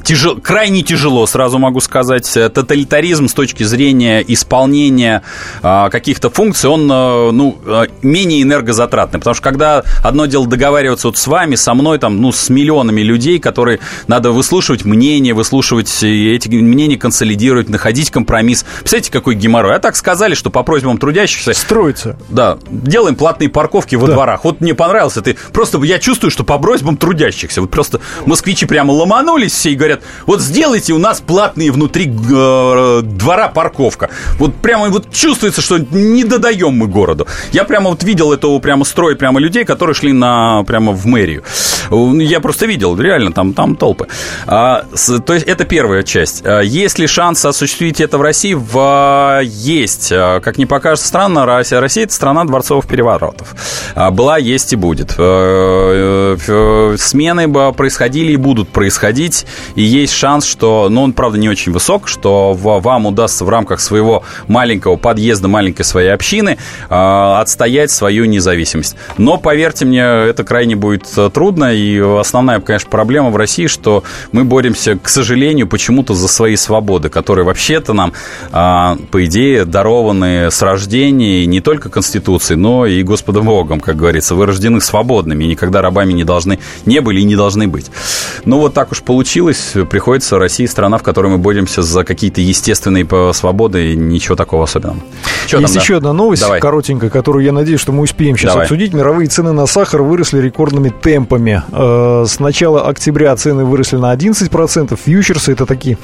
Тяжел, 0.04 0.40
крайне 0.40 0.84
тяжело, 0.84 1.26
сразу 1.26 1.60
могу 1.60 1.80
сказать. 1.80 2.32
Тоталитаризм 2.34 3.28
с 3.28 3.34
точки 3.34 3.64
зрения 3.64 4.24
исполнения 4.28 5.24
каких-то 5.62 6.30
функций, 6.30 6.70
он, 6.70 6.88
ну, 6.88 7.58
менее 8.02 8.42
энергозатратный. 8.42 9.20
Потому 9.20 9.34
что 9.34 9.44
когда 9.44 9.84
одно 10.04 10.26
дело 10.26 10.48
договариваться 10.48 11.08
вот 11.08 11.18
с 11.18 11.28
вами, 11.28 11.56
со 11.56 11.74
мной, 11.74 12.00
там, 12.00 12.22
ну, 12.22 12.32
с 12.32 12.50
миллионами 12.50 13.02
людей, 13.02 13.40
которые 13.40 13.80
надо 14.08 14.32
выслушивать 14.32 14.86
мнения, 14.86 15.34
выслушивать 15.34 16.04
эти 16.04 16.50
мнения 16.50 16.98
консолидировать 16.98 17.23
консолидировать, 17.24 17.70
находить 17.70 18.12
компромисс. 18.12 18.66
Представляете, 18.80 19.12
какой 19.12 19.36
геморрой? 19.36 19.76
А 19.76 19.80
так 19.80 19.96
сказали, 19.96 20.36
что 20.36 20.50
по 20.50 20.64
просьбам 20.64 20.98
трудящихся... 20.98 21.54
Строится. 21.54 22.18
Да, 22.28 22.58
делаем 22.70 23.16
платные 23.16 23.50
парковки 23.50 23.96
во 23.96 24.08
да. 24.08 24.14
дворах. 24.14 24.44
Вот 24.44 24.60
мне 24.60 24.74
понравился 24.74 25.22
ты. 25.22 25.38
Просто 25.54 25.82
я 25.84 26.00
чувствую, 26.00 26.32
что 26.32 26.44
по 26.44 26.60
просьбам 26.60 26.98
трудящихся. 26.98 27.62
Вот 27.62 27.72
просто 27.72 28.02
москвичи 28.26 28.66
прямо 28.66 28.92
ломанулись 28.92 29.54
все 29.54 29.72
и 29.72 29.76
говорят, 29.76 30.02
вот 30.26 30.42
сделайте 30.42 30.92
у 30.94 30.98
нас 30.98 31.22
платные 31.22 31.72
внутри 31.72 32.08
э, 32.08 33.02
двора 33.04 33.48
парковка. 33.48 34.10
Вот 34.38 34.54
прямо 34.56 34.90
вот 34.90 35.10
чувствуется, 35.14 35.62
что 35.62 35.78
не 35.78 36.26
додаем 36.26 36.74
мы 36.74 36.88
городу. 36.88 37.26
Я 37.54 37.64
прямо 37.64 37.90
вот 37.90 38.04
видел 38.04 38.34
этого 38.34 38.60
прямо 38.60 38.84
строй 38.84 39.16
прямо 39.16 39.40
людей, 39.40 39.64
которые 39.64 39.96
шли 39.96 40.12
на 40.12 40.64
прямо 40.64 40.92
в 40.92 41.06
мэрию. 41.06 41.44
Я 41.90 42.40
просто 42.42 42.66
видел, 42.66 43.00
реально, 43.00 43.32
там, 43.32 43.54
там 43.54 43.76
толпы. 43.76 44.08
А, 44.46 44.86
с, 44.94 45.22
то 45.22 45.34
есть 45.34 45.48
это 45.48 45.64
первая 45.66 46.04
часть. 46.04 46.46
А, 46.46 46.60
если 46.62 47.06
шанс 47.14 47.46
осуществить 47.46 48.02
это 48.02 48.18
в 48.18 48.22
России? 48.22 48.56
В... 48.56 49.42
Есть. 49.44 50.10
Как 50.10 50.58
не 50.58 50.66
покажется 50.66 51.08
странно, 51.08 51.46
Россия, 51.46 51.80
Россия– 51.80 52.04
это 52.06 52.14
страна 52.14 52.44
дворцовых 52.44 52.88
переворотов. 52.88 53.56
Была, 53.96 54.38
есть 54.40 54.74
и 54.74 54.76
будет. 54.76 55.14
Э, 55.18 56.36
э, 56.48 56.96
смены 56.98 57.48
происходили 57.74 58.32
и 58.32 58.36
будут 58.36 58.70
происходить, 58.70 59.46
и 59.76 59.84
есть 59.84 60.14
шанс, 60.14 60.46
что, 60.46 60.88
ну, 60.90 61.04
он, 61.04 61.14
правда, 61.14 61.38
не 61.38 61.50
очень 61.50 61.72
высок, 61.72 62.08
что 62.08 62.54
вам 62.54 63.06
удастся 63.06 63.46
в 63.46 63.50
рамках 63.50 63.80
своего 63.80 64.24
маленького 64.48 64.96
подъезда, 64.96 65.48
маленькой 65.48 65.84
своей 65.84 66.10
общины 66.10 66.58
отстоять 66.90 67.92
свою 67.92 68.26
независимость. 68.26 68.96
Но, 69.18 69.38
поверьте 69.38 69.86
мне, 69.86 70.02
это 70.02 70.44
крайне 70.44 70.76
будет 70.76 71.08
трудно, 71.34 71.74
и 71.74 72.00
основная, 72.00 72.60
конечно, 72.60 72.90
проблема 72.90 73.30
в 73.30 73.38
России, 73.38 73.68
что 73.68 74.04
мы 74.32 74.44
боремся, 74.44 74.98
к 74.98 75.10
сожалению, 75.10 75.68
почему-то 75.68 76.16
за 76.16 76.28
свои 76.28 76.56
свободы 76.56 77.03
свободы, 77.04 77.10
которые 77.10 77.46
вообще-то 77.46 77.94
нам, 77.94 78.14
а, 78.52 78.98
по 79.12 79.26
идее, 79.26 79.66
дарованы 79.66 80.52
с 80.52 80.62
рождения 80.62 81.46
не 81.46 81.62
только 81.62 81.90
Конституцией, 81.90 82.60
но 82.60 82.86
и 82.86 83.04
Господом 83.04 83.46
Богом, 83.46 83.80
как 83.80 83.96
говорится. 83.96 84.36
Вы 84.36 84.46
рождены 84.46 84.82
свободными, 84.82 85.44
и 85.44 85.48
никогда 85.48 85.82
рабами 85.82 86.14
не 86.14 86.24
должны, 86.24 86.60
не 86.86 87.02
были 87.02 87.22
и 87.22 87.24
не 87.24 87.36
должны 87.36 87.68
быть. 87.68 87.92
Ну, 88.46 88.60
вот 88.60 88.74
так 88.74 88.92
уж 88.92 89.02
получилось. 89.02 89.74
Приходится 89.90 90.40
Россия 90.40 90.68
страна, 90.68 90.98
в 90.98 91.04
которой 91.04 91.32
мы 91.32 91.38
боремся 91.38 91.82
за 91.82 92.04
какие-то 92.04 92.42
естественные 92.42 93.06
свободы, 93.34 93.94
и 93.94 93.96
ничего 93.96 94.36
такого 94.36 94.64
особенного. 94.64 95.00
Что 95.48 95.60
Есть 95.60 95.74
там, 95.74 95.84
еще 95.84 95.94
да? 95.94 95.98
одна 95.98 96.14
новость, 96.14 96.42
Давай. 96.42 96.60
коротенькая, 96.60 97.10
которую 97.10 97.44
я 97.44 97.52
надеюсь, 97.52 97.82
что 97.82 97.92
мы 97.92 98.04
успеем 98.04 98.38
сейчас 98.38 98.52
Давай. 98.52 98.64
обсудить. 98.64 98.94
Мировые 98.94 99.28
цены 99.28 99.52
на 99.52 99.66
сахар 99.66 100.02
выросли 100.02 100.40
рекордными 100.40 100.90
темпами. 100.90 101.64
Э, 101.72 102.26
с 102.28 102.40
начала 102.40 102.88
октября 102.88 103.36
цены 103.36 103.66
выросли 103.66 103.98
на 103.98 104.14
11%. 104.14 104.98
Фьючерсы, 105.04 105.52
это 105.52 105.66
такие 105.66 105.98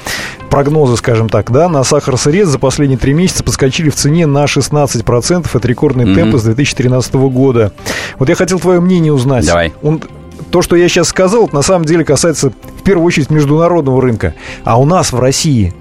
прогнозы 0.50 0.89
прогнозы, 0.90 0.96
скажем 0.96 1.28
так, 1.28 1.50
да, 1.50 1.68
на 1.68 1.84
сахар-сырец 1.84 2.48
за 2.48 2.58
последние 2.58 2.98
три 2.98 3.14
месяца 3.14 3.44
подскочили 3.44 3.90
в 3.90 3.94
цене 3.94 4.26
на 4.26 4.44
16%. 4.44 5.46
Это 5.52 5.68
рекордные 5.68 6.06
mm-hmm. 6.06 6.14
темпы 6.14 6.38
с 6.38 6.42
2013 6.42 7.14
года. 7.14 7.72
Вот 8.18 8.28
я 8.28 8.34
хотел 8.34 8.58
твое 8.58 8.80
мнение 8.80 9.12
узнать. 9.12 9.46
Давай. 9.46 9.72
Он, 9.82 10.02
то, 10.50 10.62
что 10.62 10.76
я 10.76 10.88
сейчас 10.88 11.08
сказал, 11.08 11.48
на 11.52 11.62
самом 11.62 11.84
деле 11.84 12.04
касается 12.04 12.50
в 12.50 12.82
первую 12.82 13.06
очередь 13.06 13.30
международного 13.30 14.00
рынка. 14.00 14.34
А 14.64 14.80
у 14.80 14.84
нас 14.84 15.12
в 15.12 15.20
России 15.20 15.74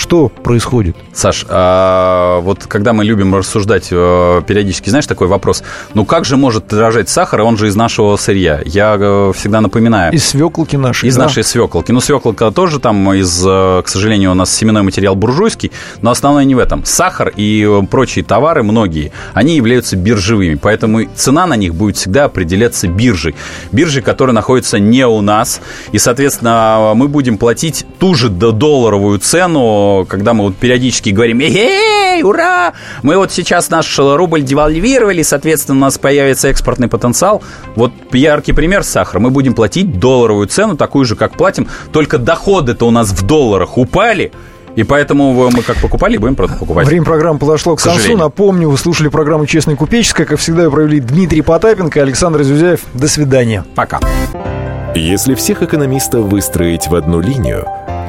что 0.00 0.28
происходит? 0.28 0.96
Саш, 1.12 1.44
а 1.48 2.40
вот 2.40 2.64
когда 2.66 2.94
мы 2.94 3.04
любим 3.04 3.34
рассуждать 3.34 3.88
э, 3.90 4.42
периодически, 4.46 4.88
знаешь, 4.88 5.06
такой 5.06 5.28
вопрос, 5.28 5.62
ну 5.92 6.06
как 6.06 6.24
же 6.24 6.38
может 6.38 6.68
дорожать 6.68 7.10
сахар, 7.10 7.42
он 7.42 7.58
же 7.58 7.68
из 7.68 7.76
нашего 7.76 8.16
сырья? 8.16 8.62
Я 8.64 8.96
э, 8.98 9.32
всегда 9.36 9.60
напоминаю. 9.60 10.12
Из 10.14 10.26
свеклки 10.26 10.76
нашей. 10.76 11.10
Из 11.10 11.16
да? 11.16 11.24
нашей 11.24 11.44
свеклки. 11.44 11.92
Ну, 11.92 12.00
свеклка 12.00 12.50
тоже 12.50 12.80
там 12.80 13.12
из, 13.12 13.44
э, 13.46 13.82
к 13.84 13.88
сожалению, 13.88 14.30
у 14.30 14.34
нас 14.34 14.54
семенной 14.54 14.82
материал 14.82 15.14
буржуйский, 15.14 15.70
но 16.00 16.10
основное 16.10 16.44
не 16.44 16.54
в 16.54 16.58
этом. 16.58 16.82
Сахар 16.84 17.30
и 17.36 17.68
прочие 17.90 18.24
товары, 18.24 18.62
многие, 18.62 19.12
они 19.34 19.54
являются 19.54 19.96
биржевыми, 19.96 20.54
поэтому 20.54 21.04
цена 21.14 21.46
на 21.46 21.56
них 21.56 21.74
будет 21.74 21.98
всегда 21.98 22.24
определяться 22.24 22.88
биржей. 22.88 23.34
Биржей, 23.70 24.02
которая 24.02 24.34
находится 24.34 24.78
не 24.78 25.06
у 25.06 25.20
нас, 25.20 25.60
и, 25.92 25.98
соответственно, 25.98 26.92
мы 26.94 27.06
будем 27.08 27.36
платить 27.36 27.84
ту 27.98 28.14
же 28.14 28.30
долларовую 28.30 29.18
цену 29.18 29.89
когда 30.08 30.34
мы 30.34 30.44
вот 30.44 30.56
периодически 30.56 31.10
говорим 31.10 31.40
«Эй, 31.40 32.22
ура!», 32.22 32.72
мы 33.02 33.16
вот 33.16 33.32
сейчас 33.32 33.70
наш 33.70 33.98
рубль 33.98 34.42
девальвировали, 34.42 35.22
соответственно, 35.22 35.78
у 35.78 35.80
нас 35.80 35.98
появится 35.98 36.48
экспортный 36.48 36.88
потенциал. 36.88 37.42
Вот 37.76 37.92
яркий 38.12 38.52
пример 38.52 38.84
сахара. 38.84 39.20
Мы 39.20 39.30
будем 39.30 39.54
платить 39.54 39.98
долларовую 39.98 40.46
цену, 40.46 40.76
такую 40.76 41.04
же, 41.04 41.16
как 41.16 41.32
платим, 41.32 41.68
только 41.92 42.18
доходы-то 42.18 42.86
у 42.86 42.90
нас 42.90 43.10
в 43.10 43.26
долларах 43.26 43.78
упали, 43.78 44.32
и 44.76 44.84
поэтому 44.84 45.50
мы 45.50 45.62
как 45.62 45.76
покупали, 45.78 46.16
будем 46.16 46.36
покупать. 46.36 46.86
Время 46.86 47.04
программы 47.04 47.38
подошло 47.38 47.76
к, 47.76 47.80
к 47.80 47.84
концу. 47.84 48.16
Напомню, 48.16 48.70
вы 48.70 48.78
слушали 48.78 49.08
программу 49.08 49.46
«Честный 49.46 49.76
купеческий». 49.76 50.24
Как 50.24 50.38
всегда, 50.38 50.64
ее 50.64 50.70
провели 50.70 51.00
Дмитрий 51.00 51.42
Потапенко 51.42 51.98
и 51.98 52.02
Александр 52.02 52.42
Зюзяев. 52.42 52.80
До 52.94 53.08
свидания. 53.08 53.64
Пока. 53.74 54.00
Если 54.94 55.34
всех 55.34 55.62
экономистов 55.62 56.24
выстроить 56.24 56.88
в 56.88 56.94
одну 56.94 57.20
линию– 57.20 57.66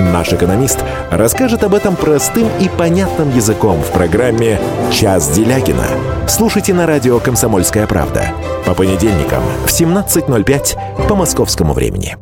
Наш 0.00 0.32
экономист 0.32 0.78
расскажет 1.10 1.62
об 1.62 1.74
этом 1.74 1.96
простым 1.96 2.48
и 2.60 2.68
понятным 2.68 3.34
языком 3.34 3.80
в 3.80 3.90
программе 3.92 4.58
«Час 4.90 5.30
Делягина». 5.30 5.86
Слушайте 6.26 6.74
на 6.74 6.86
радио 6.86 7.20
«Комсомольская 7.20 7.86
правда» 7.86 8.32
по 8.66 8.74
понедельникам 8.74 9.42
в 9.66 9.68
17.05 9.68 11.06
по 11.08 11.14
московскому 11.14 11.74
времени. 11.74 12.16